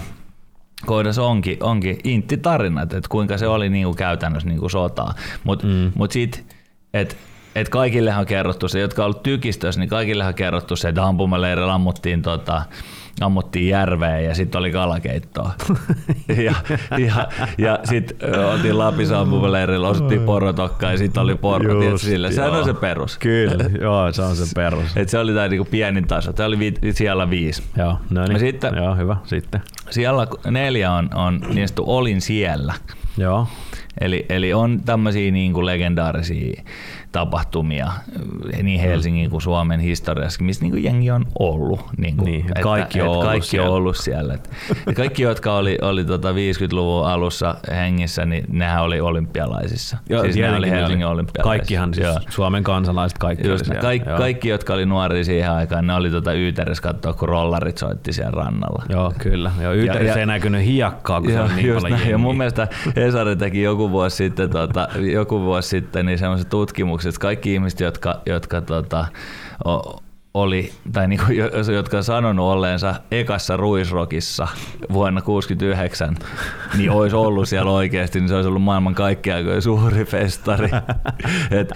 kohdassa 0.85 1.23
onkin, 1.23 1.57
onkin 1.63 1.97
intti 2.03 2.37
tarina, 2.37 2.81
että 2.81 2.99
kuinka 3.09 3.37
se 3.37 3.47
oli 3.47 3.69
niin 3.69 3.85
kuin 3.85 3.95
käytännössä 3.95 4.49
niin 4.49 4.59
kuin 4.59 4.71
sotaa. 4.71 5.13
Mutta 5.43 5.67
mm. 5.67 5.91
mut 5.95 6.11
sitten, 6.11 6.43
että 6.93 7.15
et 7.55 7.69
kaikillehan 7.69 8.19
on 8.19 8.25
kerrottu 8.25 8.67
se, 8.67 8.79
jotka 8.79 9.01
on 9.01 9.05
ollut 9.05 9.23
tykistössä, 9.23 9.81
niin 9.81 9.89
kaikillehan 9.89 10.29
on 10.31 10.35
kerrottu 10.35 10.75
se, 10.75 10.89
että 10.89 11.05
ampumaleirillä 11.05 11.73
ammuttiin 11.73 12.21
tota, 12.21 12.61
ammuttiin 13.21 13.67
järveen 13.67 14.25
ja 14.25 14.35
sitten 14.35 14.59
oli 14.59 14.71
kalakeittoa. 14.71 15.51
ja, 16.45 16.53
ja, 16.97 17.27
ja 17.57 17.79
sitten 17.83 18.35
oltiin 18.51 18.77
Lapissa 18.77 19.19
ampumaleirillä, 19.19 19.87
osuttiin 19.87 20.21
porotokkaa 20.21 20.91
ja 20.91 20.97
sitten 20.97 21.23
oli 21.23 21.35
porot 21.35 21.83
ja 21.83 21.97
sille. 21.97 22.31
Se 22.31 22.43
on 22.43 22.65
se 22.65 22.73
perus. 22.73 23.17
Kyllä, 23.17 23.65
joo, 23.81 24.11
se 24.11 24.21
on 24.21 24.35
se 24.35 24.45
perus. 24.61 24.97
Et 24.97 25.09
se 25.09 25.19
oli 25.19 25.33
tämä 25.33 25.47
niinku 25.47 25.65
pienin 25.71 26.07
taso. 26.07 26.33
Tämä 26.33 26.47
oli 26.47 26.59
vi- 26.59 26.93
siellä 26.93 27.29
viisi. 27.29 27.63
Joo, 27.77 27.99
no 28.09 28.25
niin. 28.25 28.39
sitten, 28.39 28.75
joo, 28.75 28.95
hyvä. 28.95 29.17
Sitten. 29.23 29.61
Siellä 29.89 30.27
neljä 30.51 30.91
on, 30.91 31.09
on 31.15 31.41
niin 31.53 31.67
olin 31.79 32.21
siellä. 32.21 32.73
Joo. 33.17 33.47
Eli, 34.01 34.25
eli 34.29 34.53
on 34.53 34.81
tämmöisiä 34.85 35.31
niin 35.31 35.53
kuin 35.53 35.65
legendaarisia 35.65 36.63
tapahtumia 37.11 37.91
niin 38.63 38.79
Helsingin 38.81 39.29
kuin 39.29 39.41
Suomen 39.41 39.79
historiassa, 39.79 40.43
missä 40.43 40.63
niin 40.63 40.71
kuin 40.71 40.83
jengi 40.83 41.11
on 41.11 41.25
ollut. 41.39 41.79
Niin, 41.97 42.17
kuin, 42.17 42.25
niin 42.25 42.45
että, 42.45 42.61
kaikki, 42.61 43.01
on, 43.01 43.05
että 43.05 43.11
ollut 43.11 43.25
kaikki 43.25 43.47
siellä. 43.47 43.69
on 43.69 43.75
ollut 43.75 43.97
siellä. 43.97 44.33
Että, 44.33 44.49
ja 44.85 44.93
kaikki, 44.93 45.23
jotka 45.23 45.55
oli, 45.55 45.77
oli 45.81 46.05
tota 46.05 46.31
50-luvun 46.31 47.07
alussa 47.07 47.55
hengissä, 47.71 48.25
niin 48.25 48.45
nehän 48.49 48.83
oli 48.83 49.01
olympialaisissa. 49.01 49.97
Joo, 50.09 50.23
siis 50.23 50.35
ne 50.35 50.55
oli 50.55 50.69
Helsingin 50.69 51.05
oli. 51.07 51.13
olympialaisissa. 51.13 51.59
Kaikkihan 51.59 51.93
siis 51.93 52.07
Joo. 52.07 52.19
Suomen 52.29 52.63
kansalaiset, 52.63 53.17
kaikki 53.17 53.47
Just, 53.47 53.69
oli 53.69 53.79
kaik, 53.79 54.03
Kaikki, 54.17 54.49
jotka 54.49 54.73
oli 54.73 54.85
nuoria 54.85 55.23
siihen 55.23 55.51
aikaan, 55.51 55.87
ne 55.87 55.93
oli 55.93 56.09
tota 56.09 56.33
Yyteres 56.33 56.81
katsoa, 56.81 57.13
kun 57.13 57.29
rollarit 57.29 57.77
soitti 57.77 58.13
siellä 58.13 58.31
rannalla. 58.31 58.83
Joo, 58.89 59.13
kyllä. 59.17 59.51
Joo, 59.61 59.73
Yyteres 59.73 60.17
ei 60.17 60.25
näkynyt 60.25 60.65
hiekkaa, 60.65 61.21
kun 61.21 61.31
joo, 61.31 61.47
se 61.47 61.53
on 61.53 61.57
niin 61.57 61.81
paljon 61.81 62.09
Ja 62.09 62.17
mun 62.17 62.37
mielestä 62.37 62.67
Hesari 62.95 63.35
teki 63.35 63.61
joku 63.61 63.91
vuosi 63.91 64.15
sitten, 64.15 64.49
tota, 64.49 64.87
joku 65.13 65.41
vuosi 65.41 65.69
sitten 65.69 66.05
niin 66.05 66.17
semmoisen 66.17 66.47
tutkimuksen, 66.49 66.98
että 67.07 67.19
kaikki 67.19 67.53
ihmiset, 67.53 67.79
jotka, 67.79 68.21
jotka 68.25 68.61
tota, 68.61 69.05
oli, 70.33 70.71
tai 70.93 71.07
niinku, 71.07 71.25
jotka 71.73 71.97
on 71.97 72.03
sanonut 72.03 72.45
olleensa 72.45 72.95
ekassa 73.11 73.57
Ruisrokissa 73.57 74.47
vuonna 74.93 75.21
69, 75.21 76.17
niin 76.77 76.91
olisi 76.91 77.15
ollut 77.15 77.49
siellä 77.49 77.71
oikeasti, 77.71 78.19
niin 78.19 78.29
se 78.29 78.35
olisi 78.35 78.47
ollut 78.47 78.61
maailman 78.61 78.95
kaikkiaikojen 78.95 79.61
suuri 79.61 80.05
festari. 80.05 80.69
et, 81.51 81.71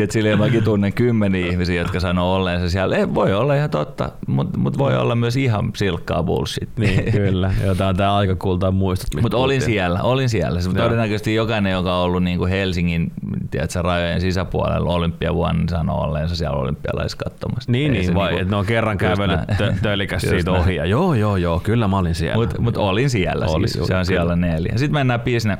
et 0.00 0.10
silleen 0.10 0.38
mäkin 0.38 0.64
tunnen 0.64 0.92
kymmeniä 0.92 1.46
ihmisiä, 1.46 1.82
jotka 1.82 2.00
sanoo 2.00 2.34
olleensa 2.34 2.70
siellä. 2.70 2.96
Ei, 2.96 3.14
voi 3.14 3.34
olla 3.34 3.54
ihan 3.54 3.70
totta, 3.70 4.12
mutta 4.26 4.58
mut 4.58 4.78
voi 4.78 4.96
olla 4.96 5.14
myös 5.14 5.36
ihan 5.36 5.70
silkkaa 5.76 6.22
bullshit. 6.22 6.68
Niin, 6.76 7.12
kyllä. 7.12 7.54
Jota 7.66 7.86
on 7.86 7.96
tää 7.96 8.16
aikakultaa 8.16 8.70
muistot. 8.70 9.22
Mutta 9.22 9.36
olin 9.36 9.62
siellä, 9.62 10.02
olin 10.02 10.28
siellä. 10.28 10.60
Se, 10.60 10.72
todennäköisesti 10.72 11.34
jokainen, 11.34 11.72
joka 11.72 11.96
on 11.96 12.04
ollut 12.04 12.22
niinku 12.22 12.46
Helsingin 12.46 13.12
tiedätkö, 13.50 13.82
rajojen 13.82 14.20
sisäpuolella 14.20 14.92
olympiavuonna, 14.92 15.58
niin 15.58 15.68
sanoo 15.68 16.00
olleensa 16.00 16.36
siellä 16.36 16.56
olympialaisissa 16.56 17.24
katsomassa. 17.24 17.72
Niin, 17.72 17.95
niin, 18.00 18.14
vai, 18.14 18.28
niinku, 18.28 18.42
että 18.42 18.50
ne 18.50 18.56
on 18.56 18.66
kerran 18.66 18.98
kävellyt 18.98 19.40
tölikäs 19.82 20.22
siitä 20.22 20.52
ohi. 20.52 20.74
Ja 20.74 20.84
joo, 20.84 21.14
joo, 21.14 21.36
joo, 21.36 21.60
kyllä 21.60 21.88
mä 21.88 21.98
olin 21.98 22.14
siellä. 22.14 22.36
Mutta 22.36 22.60
mut 22.60 22.76
olin 22.76 23.10
siellä 23.10 23.46
oli, 23.46 23.68
siis, 23.68 23.86
se 23.86 23.96
on 23.96 24.06
siellä 24.06 24.36
neljä. 24.36 24.72
Sitten 24.76 24.92
mennään 24.92 25.20
pisne, 25.20 25.58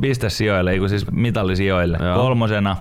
pistesijoille, 0.00 0.72
siis 0.88 1.10
mitallisijoille. 1.10 1.98
Joo. 2.02 2.16
Kolmosena 2.16 2.76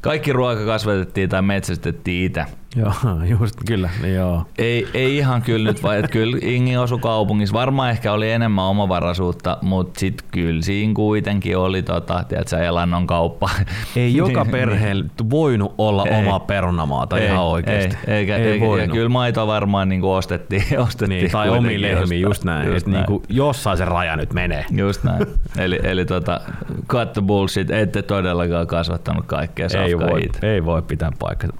kaikki 0.00 0.32
ruoka 0.32 0.64
kasvatettiin 0.64 1.28
tai 1.28 1.42
metsästettiin 1.42 2.26
itse. 2.26 2.44
Joo, 2.76 2.92
just 3.40 3.56
kyllä, 3.66 3.90
niin 4.02 4.14
joo. 4.14 4.46
Ei, 4.58 4.88
ei 4.94 5.16
ihan 5.16 5.42
kyllä 5.42 5.70
nyt, 5.70 5.82
vaan 5.82 5.96
että 5.98 6.10
kyllä 6.10 6.38
Ingi 6.42 6.76
osui 6.76 6.98
kaupungissa. 6.98 7.54
Varmaan 7.54 7.90
ehkä 7.90 8.12
oli 8.12 8.30
enemmän 8.30 8.64
omavaraisuutta, 8.64 9.58
mutta 9.62 10.00
sitten 10.00 10.26
kyllä 10.30 10.62
siinä 10.62 10.94
kuitenkin 10.94 11.58
oli 11.58 11.82
tota, 11.82 12.24
tiedätkö, 12.28 12.58
elannon 12.58 13.06
kauppa. 13.06 13.50
Ei 13.96 14.16
joka 14.26 14.44
perheellä 14.44 15.04
voinut 15.30 15.74
olla 15.78 16.06
ei, 16.06 16.26
oma 16.26 16.40
perunamaata 16.40 17.18
ei, 17.18 17.26
ihan 17.26 17.44
oikeasti. 17.44 17.96
Ei, 18.06 18.14
eikä, 18.14 18.36
ei 18.36 18.48
eikä, 18.48 18.66
ja 18.66 18.88
kyllä 18.88 19.08
maito 19.08 19.46
varmaan 19.46 19.88
niin 19.88 20.04
ostettiin. 20.04 20.64
ostettiin 20.86 21.20
niin, 21.20 21.30
tai 21.30 21.48
omi 21.48 21.82
lehmiä, 21.82 22.18
just 22.18 22.44
näin. 22.44 22.72
Just 22.72 22.86
näin. 22.86 23.06
Niin 23.08 23.22
jossain 23.28 23.78
se 23.78 23.84
raja 23.84 24.16
nyt 24.16 24.32
menee. 24.32 24.64
Just 24.70 25.04
näin. 25.04 25.26
eli, 25.58 25.80
eli 25.82 26.04
tota, 26.04 26.40
cut 26.88 27.12
the 27.12 27.22
bullshit, 27.22 27.70
ette 27.70 28.02
todellakaan 28.02 28.66
kasvattanut 28.66 29.26
kaikkea 29.26 29.68
ei 29.84 29.98
voi, 29.98 30.22
ei 30.42 30.64
voi 30.64 30.82
pitää 30.82 31.10
paikkaa. 31.18 31.50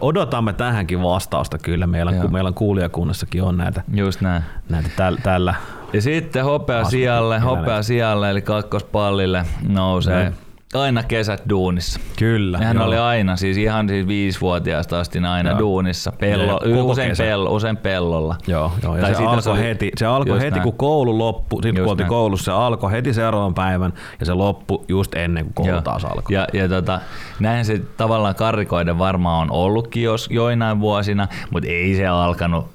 Odotamme 0.00 0.51
saamme 0.52 0.72
tähänkin 0.72 1.02
vastausta 1.02 1.58
kyllä. 1.58 1.86
Meillä, 1.86 2.12
kun 2.12 2.32
meillä 2.32 2.52
kuulijakunnassakin 2.52 3.42
on 3.42 3.56
näitä, 3.56 3.82
Just 3.94 4.20
näin. 4.20 4.42
näitä 4.68 4.88
täl, 4.96 5.16
tällä. 5.22 5.54
Ja 5.92 6.02
sitten 6.02 6.44
hopea 6.44 6.84
sijalle, 6.84 7.38
hopea 7.38 7.82
sijalle 7.82 8.30
eli 8.30 8.42
kakkospallille 8.42 9.44
nousee 9.68 10.30
no 10.30 10.36
aina 10.74 11.02
kesät 11.02 11.42
duunissa. 11.48 12.00
Kyllä. 12.18 12.58
Hän 12.58 12.76
joo. 12.76 12.86
oli 12.86 12.98
aina, 12.98 13.36
siis 13.36 13.56
ihan 13.56 13.88
siis 13.88 14.06
viisivuotiaasta 14.06 15.00
asti 15.00 15.18
aina 15.18 15.50
joo. 15.50 15.58
duunissa. 15.58 16.12
Pello, 16.12 16.60
ja 16.64 16.84
usein, 16.84 17.16
pello, 17.18 17.54
usein 17.54 17.76
pellolla. 17.76 18.36
Joo, 18.46 18.72
joo. 18.82 18.96
Ja 18.96 19.02
tai 19.02 19.14
se 19.14 19.24
alkoi 19.24 19.52
oli, 19.52 19.62
heti, 19.62 19.90
se 19.96 20.06
alkoi 20.06 20.40
heti 20.40 20.60
kun 20.60 20.76
koulu 20.76 21.18
loppui, 21.18 21.62
sitten 21.62 21.82
kun 21.82 21.90
oltiin 21.90 22.08
koulussa, 22.08 22.44
se 22.44 22.52
alkoi 22.52 22.92
heti 22.92 23.14
seuraavan 23.14 23.54
päivän 23.54 23.92
ja 24.20 24.26
se 24.26 24.32
loppui 24.32 24.84
just 24.88 25.14
ennen 25.14 25.44
kuin 25.44 25.54
koulu 25.54 25.70
joo. 25.70 25.80
taas 25.80 26.04
alkoi. 26.04 26.34
Ja, 26.34 26.46
ja 26.52 26.68
tota, 26.68 27.00
näin 27.40 27.64
se 27.64 27.80
tavallaan 27.96 28.34
karrikoiden 28.34 28.98
varmaan 28.98 29.42
on 29.42 29.50
ollutkin 29.50 30.02
jos 30.02 30.28
joinain 30.30 30.80
vuosina, 30.80 31.28
mutta 31.50 31.68
ei 31.68 31.96
se 31.96 32.06
alkanut 32.06 32.66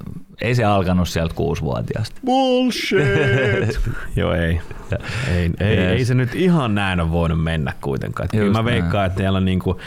ei 0.42 0.56
se 0.56 0.64
alkanut 0.64 1.10
sieltä 1.10 1.36
kuusivuotiaasta. 1.36 2.22
Bullshit! 2.26 3.80
Joo, 4.16 4.34
ei. 4.34 4.62
Ei, 5.36 5.52
ei, 5.60 5.78
yes. 5.78 5.92
ei, 5.92 6.06
se 6.06 6.14
nyt 6.14 6.36
ihan 6.36 6.76
näin 6.76 7.00
ole 7.00 7.12
voinut 7.12 7.44
mennä 7.44 7.74
kuitenkaan. 7.82 8.30
Kyllä 8.32 8.52
mä 8.52 8.66
veikkaan, 8.66 9.06
että 9.06 9.18
siellä 9.18 9.38
on 9.38 9.46
niinku 9.46 9.80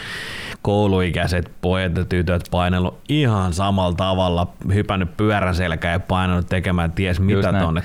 kouluikäiset 0.63 1.51
pojat 1.61 1.97
ja 1.97 2.05
tytöt 2.05 2.43
painellut 2.51 2.99
ihan 3.09 3.53
samalla 3.53 3.97
tavalla, 3.97 4.47
hypännyt 4.75 5.17
pyörän 5.17 5.55
selkään 5.55 5.93
ja 5.93 6.01
painanut 6.01 6.47
tekemään 6.47 6.93
ties 6.93 7.21
mitä 7.21 7.53
tonne 7.53 7.83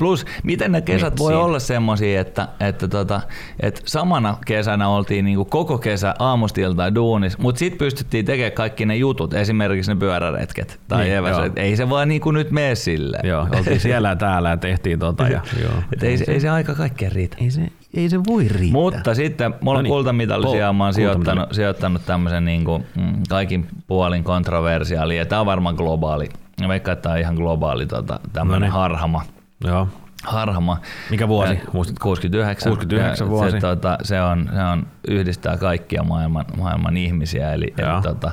Plus, 0.00 0.26
miten 0.42 0.72
ne 0.72 0.80
kesät 0.80 1.18
voi 1.18 1.36
olla 1.36 1.58
semmoisia, 1.58 2.20
että, 2.20 2.48
että, 2.60 2.88
tota, 2.88 3.20
että 3.60 3.80
samana 3.84 4.36
kesänä 4.46 4.88
oltiin 4.88 5.24
niinku 5.24 5.44
koko 5.44 5.78
kesä 5.78 6.14
aamustilta 6.18 6.94
duunis, 6.94 7.38
mutta 7.38 7.58
sitten 7.58 7.78
pystyttiin 7.78 8.24
tekemään 8.24 8.52
kaikki 8.52 8.86
ne 8.86 8.96
jutut, 8.96 9.34
esimerkiksi 9.34 9.90
ne 9.90 10.00
pyöräretket 10.00 10.80
tai 10.88 11.04
niin, 11.04 11.16
eväset. 11.16 11.52
Ei 11.56 11.76
se 11.76 11.90
vaan 11.90 12.08
niinku 12.08 12.30
nyt 12.30 12.50
mene 12.50 12.74
silleen. 12.74 13.28
Joo, 13.28 13.46
oltiin 13.56 13.80
siellä 13.80 14.16
täällä 14.16 14.50
ja 14.50 14.56
tehtiin 14.56 14.98
tota. 14.98 15.28
Ja, 15.28 15.40
joo. 15.62 15.72
Et 15.92 16.02
ei, 16.02 16.18
se, 16.18 16.24
ei 16.28 16.40
se 16.40 16.48
aika 16.48 16.74
kaikkeen 16.74 17.12
riitä. 17.12 17.36
Ei 17.40 17.50
se, 17.50 17.68
ei 17.94 18.08
se 18.08 18.24
voi 18.24 18.48
riittää. 18.48 18.72
Mutta 18.72 19.14
sitten 19.14 19.54
mulla 19.60 19.78
on 19.78 19.82
no 19.82 19.82
niin. 19.82 19.92
kultamitallisia, 19.92 20.72
mä 20.72 20.84
oon 20.84 20.94
sijoittanut, 20.94 21.52
sijoittanut 21.52 22.02
tämmöisen 22.06 22.44
niin 22.44 22.64
kuin, 22.64 22.86
mm, 22.96 23.22
kaikin 23.28 23.66
puolin 23.86 24.24
kontroversiaali, 24.24 25.16
ja 25.16 25.26
tämä 25.26 25.40
on 25.40 25.46
varmaan 25.46 25.74
globaali. 25.74 26.28
Mä 26.60 26.68
veikkaan, 26.68 26.92
että 26.92 27.02
tämä 27.02 27.12
on 27.12 27.20
ihan 27.20 27.34
globaali 27.34 27.86
tota, 27.86 28.20
tämmöinen 28.32 28.60
no 28.60 28.66
niin. 28.66 28.72
harhama. 28.72 29.22
Joo. 29.64 29.88
Harhama. 30.24 30.80
Mikä 31.10 31.28
vuosi? 31.28 31.58
Muistat? 31.72 31.98
69. 31.98 32.70
69 32.70 33.28
vuosi. 33.28 33.50
Se, 33.50 33.60
tota, 33.60 33.98
se, 34.02 34.22
on, 34.22 34.50
se 34.54 34.62
on, 34.62 34.86
yhdistää 35.08 35.56
kaikkia 35.56 36.02
maailman, 36.02 36.44
maailman 36.56 36.96
ihmisiä, 36.96 37.52
eli, 37.52 37.74
eli 37.78 38.02
tota, 38.02 38.32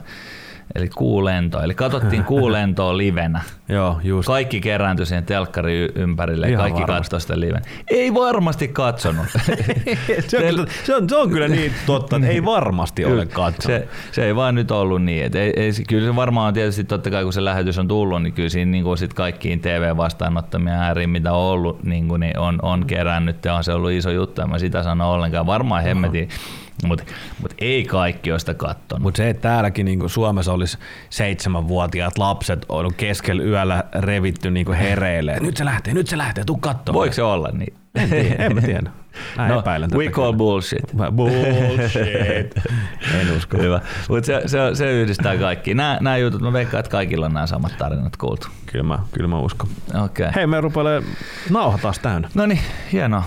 eli 0.75 0.89
kuulento. 0.89 1.61
Eli 1.61 1.75
katsottiin 1.75 2.23
kuulentoa 2.33 2.97
livenä. 2.97 3.41
Joo, 3.69 3.99
just. 4.03 4.27
Kaikki 4.27 4.61
kerääntyi 4.61 5.05
siihen 5.05 5.25
telkkari 5.25 5.89
ympärille 5.95 6.49
ja 6.49 6.57
kaikki 6.57 6.83
katsoi 6.83 7.21
sitä 7.21 7.39
liven. 7.39 7.61
Ei 7.87 8.13
varmasti 8.13 8.67
katsonut. 8.67 9.25
se, 10.27 10.37
on, 10.37 10.67
se, 10.83 10.95
on, 10.95 11.09
se 11.09 11.15
on 11.15 11.29
kyllä 11.29 11.47
niin 11.47 11.73
totta, 11.85 12.15
että 12.15 12.27
ei 12.27 12.45
varmasti 12.45 13.05
ole 13.05 13.25
katsonut. 13.25 13.81
Se, 13.81 13.87
se 14.11 14.25
ei 14.25 14.35
vaan 14.35 14.55
nyt 14.55 14.71
ollut 14.71 15.03
niin. 15.03 15.25
Et 15.25 15.35
ei, 15.35 15.53
ei, 15.55 15.71
kyllä 15.87 16.07
se 16.07 16.15
varmaan 16.15 16.47
on 16.47 16.53
tietysti 16.53 16.83
totta 16.83 17.09
kai 17.09 17.23
kun 17.23 17.33
se 17.33 17.45
lähetys 17.45 17.77
on 17.77 17.87
tullut, 17.87 18.23
niin 18.23 18.33
kyllä 18.33 18.49
siinä 18.49 18.71
niin 18.71 18.83
kuin 18.83 18.97
sit 18.97 19.13
kaikkiin 19.13 19.59
TV-vastaanottamia 19.59 20.73
ääriin, 20.73 21.09
mitä 21.09 21.33
on 21.33 21.39
ollut, 21.39 21.83
niin, 21.83 22.07
kuin, 22.07 22.19
niin 22.19 22.39
on, 22.39 22.59
on 22.61 22.85
kerännyt 22.85 23.45
ja 23.45 23.53
on 23.53 23.63
se 23.63 23.73
ollut 23.73 23.91
iso 23.91 24.09
juttu. 24.09 24.41
En 24.41 24.49
mä 24.49 24.59
sitä 24.59 24.83
sano 24.83 25.13
ollenkaan. 25.13 25.45
Varmaan 25.45 25.83
hemmetin. 25.83 26.29
Mutta 26.85 27.03
mut 27.41 27.53
ei 27.57 27.85
kaikki 27.85 28.31
ole 28.31 28.39
sitä 28.39 28.53
kattonut. 28.53 29.03
Mutta 29.03 29.17
se, 29.17 29.29
että 29.29 29.41
täälläkin 29.41 29.85
niinku 29.85 30.09
Suomessa 30.09 30.53
olisi 30.53 30.77
seitsemänvuotiaat 31.09 32.17
lapset 32.17 32.65
ollut 32.69 32.93
keskellä 32.97 33.43
yöllä 33.43 33.83
revitty 33.95 34.51
niinku 34.51 34.71
hereille. 34.71 35.39
Nyt 35.39 35.57
se 35.57 35.65
lähtee, 35.65 35.93
nyt 35.93 36.07
se 36.07 36.17
lähtee, 36.17 36.43
tuu 36.43 36.57
katsomaan. 36.57 36.99
Voiko 36.99 37.13
se 37.13 37.23
olla 37.23 37.49
niin? 37.53 37.73
En 37.95 38.09
tiedä, 38.09 38.35
en 38.45 38.55
mä 38.55 38.61
tiedä. 38.61 38.89
Mä 39.37 39.47
no, 39.47 39.59
epäilen 39.59 39.91
we 39.91 40.05
call 40.05 40.25
kyllä. 40.25 40.37
bullshit. 40.37 40.83
Bullshit. 41.15 42.55
en 43.21 43.37
usko. 43.37 43.57
Hyvä. 43.57 43.81
Mutta 44.09 44.25
se, 44.25 44.41
se, 44.45 44.57
se, 44.73 44.91
yhdistää 44.91 45.37
kaikki. 45.37 45.73
Nämä, 45.73 45.97
nämä 46.01 46.17
jutut, 46.17 46.41
mä 46.41 46.53
veikkaan, 46.53 46.79
että 46.79 46.91
kaikilla 46.91 47.25
on 47.25 47.33
nämä 47.33 47.47
samat 47.47 47.77
tarinat 47.77 48.17
kuultu. 48.17 48.47
Kyllä 48.65 48.83
mä, 48.83 48.99
kyllä 49.11 49.27
mä 49.27 49.39
uskon. 49.39 49.69
Okay. 50.03 50.27
Hei, 50.35 50.47
me 50.47 50.61
rupeaa 50.61 51.01
nauha 51.49 51.77
taas 51.77 51.99
täynnä. 51.99 52.29
No 52.33 52.45
niin, 52.45 52.59
hienoa. 52.91 53.23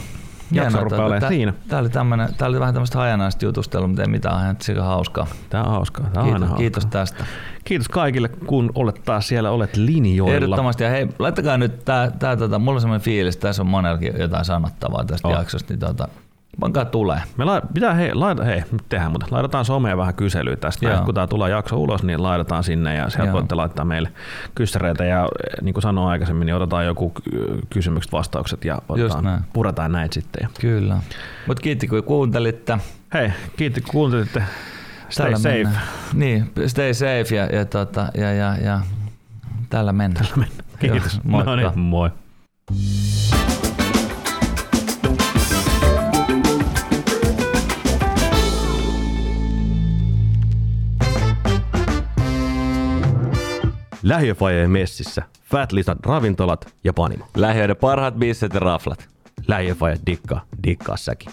Jakso 0.52 0.84
rupeaa 0.84 1.06
olemaan 1.06 1.32
siinä. 1.32 1.52
Tää 1.68 1.78
oli, 1.78 1.88
tämmönen, 1.88 2.34
tää 2.34 2.48
oli 2.48 2.60
vähän 2.60 2.74
tämmöistä 2.74 2.98
hajanaista 2.98 3.44
jutustelua, 3.44 3.86
mutta 3.86 4.02
ei 4.02 4.08
mitään, 4.08 4.42
ihan 4.42 4.56
sika 4.60 4.84
hauskaa. 4.84 5.26
Tää 5.50 5.62
on 5.64 5.70
hauskaa. 5.70 6.10
Tää 6.12 6.22
on 6.22 6.28
kiitos, 6.28 6.42
aina 6.42 6.56
kiitos 6.56 6.86
tästä. 6.86 7.24
Kiitos 7.64 7.88
kaikille, 7.88 8.28
kun 8.28 8.72
olet 8.74 9.02
taas 9.04 9.28
siellä, 9.28 9.50
olet 9.50 9.76
linjoilla. 9.76 10.34
Ehdottomasti. 10.34 10.84
Ja 10.84 10.90
hei, 10.90 11.08
laittakaa 11.18 11.58
nyt 11.58 11.84
tää, 11.84 12.10
tää 12.10 12.36
tota, 12.36 12.58
mulla 12.58 12.76
on 12.76 12.80
semmoinen 12.80 13.04
fiilis, 13.04 13.36
tässä 13.36 13.62
on 13.62 13.68
monellakin 13.68 14.12
jotain 14.18 14.44
sanottavaa 14.44 15.04
tästä 15.04 15.28
oh. 15.28 15.34
jaksosta, 15.34 15.72
niin 15.72 15.80
tota, 15.80 16.08
Pankaa 16.60 16.84
tulee. 16.84 17.22
Me 17.36 17.44
la- 17.44 17.62
pitää, 17.74 17.94
hei, 17.94 18.14
laita, 18.14 18.44
hei, 18.44 18.62
nyt 18.72 18.82
tehdään, 18.88 19.12
mutta 19.12 19.26
laitetaan 19.30 19.64
someen 19.64 19.98
vähän 19.98 20.14
kyselyä 20.14 20.56
tästä. 20.56 20.88
Joo. 20.88 21.04
Kun 21.04 21.14
tämä 21.14 21.26
tulee 21.26 21.50
jakso 21.50 21.76
ulos, 21.76 22.02
niin 22.02 22.22
laitetaan 22.22 22.64
sinne 22.64 22.94
ja 22.94 23.10
sieltä 23.10 23.32
voitte 23.32 23.54
laittaa 23.54 23.84
meille 23.84 24.12
kyssäreitä. 24.54 25.04
Ja 25.04 25.20
eh, 25.24 25.62
niin 25.62 25.72
kuin 25.74 25.82
sanoin 25.82 26.08
aikaisemmin, 26.10 26.46
niin 26.46 26.54
otetaan 26.54 26.86
joku 26.86 27.12
kysymykset, 27.70 28.12
vastaukset 28.12 28.64
ja 28.64 28.78
otetaan, 28.88 29.24
näin. 29.24 29.40
puretaan 29.52 29.92
näitä 29.92 30.14
sitten. 30.14 30.48
Kyllä. 30.60 30.96
Mutta 31.46 31.62
kiitti 31.62 31.88
kun 31.88 32.02
kuuntelitte. 32.02 32.78
Hei, 33.14 33.32
kiitti 33.56 33.80
kun 33.80 33.90
kuuntelitte. 33.92 34.42
Stay 35.08 35.24
tällä 35.26 35.38
safe. 35.38 35.54
Mennään. 35.54 35.82
Niin, 36.14 36.50
stay 36.66 36.94
safe 36.94 37.36
ja, 37.36 37.46
ja, 37.46 37.64
tota, 37.64 38.08
ja, 38.14 38.32
ja, 38.32 38.56
ja 38.64 38.80
tällä 39.70 39.92
mennään. 39.92 40.26
Tällä 40.26 40.36
mennään. 40.46 40.64
Kiitos. 40.80 41.20
Joo, 41.30 41.42
No 41.44 41.56
niin, 41.56 41.78
moi. 41.78 42.10
Lähiöfajeen 54.02 54.70
messissä. 54.70 55.22
Fatlisat 55.44 55.98
ravintolat 56.06 56.74
ja 56.84 56.92
panimo. 56.92 57.24
Lähiöiden 57.36 57.76
parhaat 57.76 58.14
bisset 58.14 58.54
ja 58.54 58.60
raflat. 58.60 59.08
Lähiöfaje 59.46 59.96
dikkaa, 60.06 60.44
dikkaa 60.64 60.96
säkin. 60.96 61.32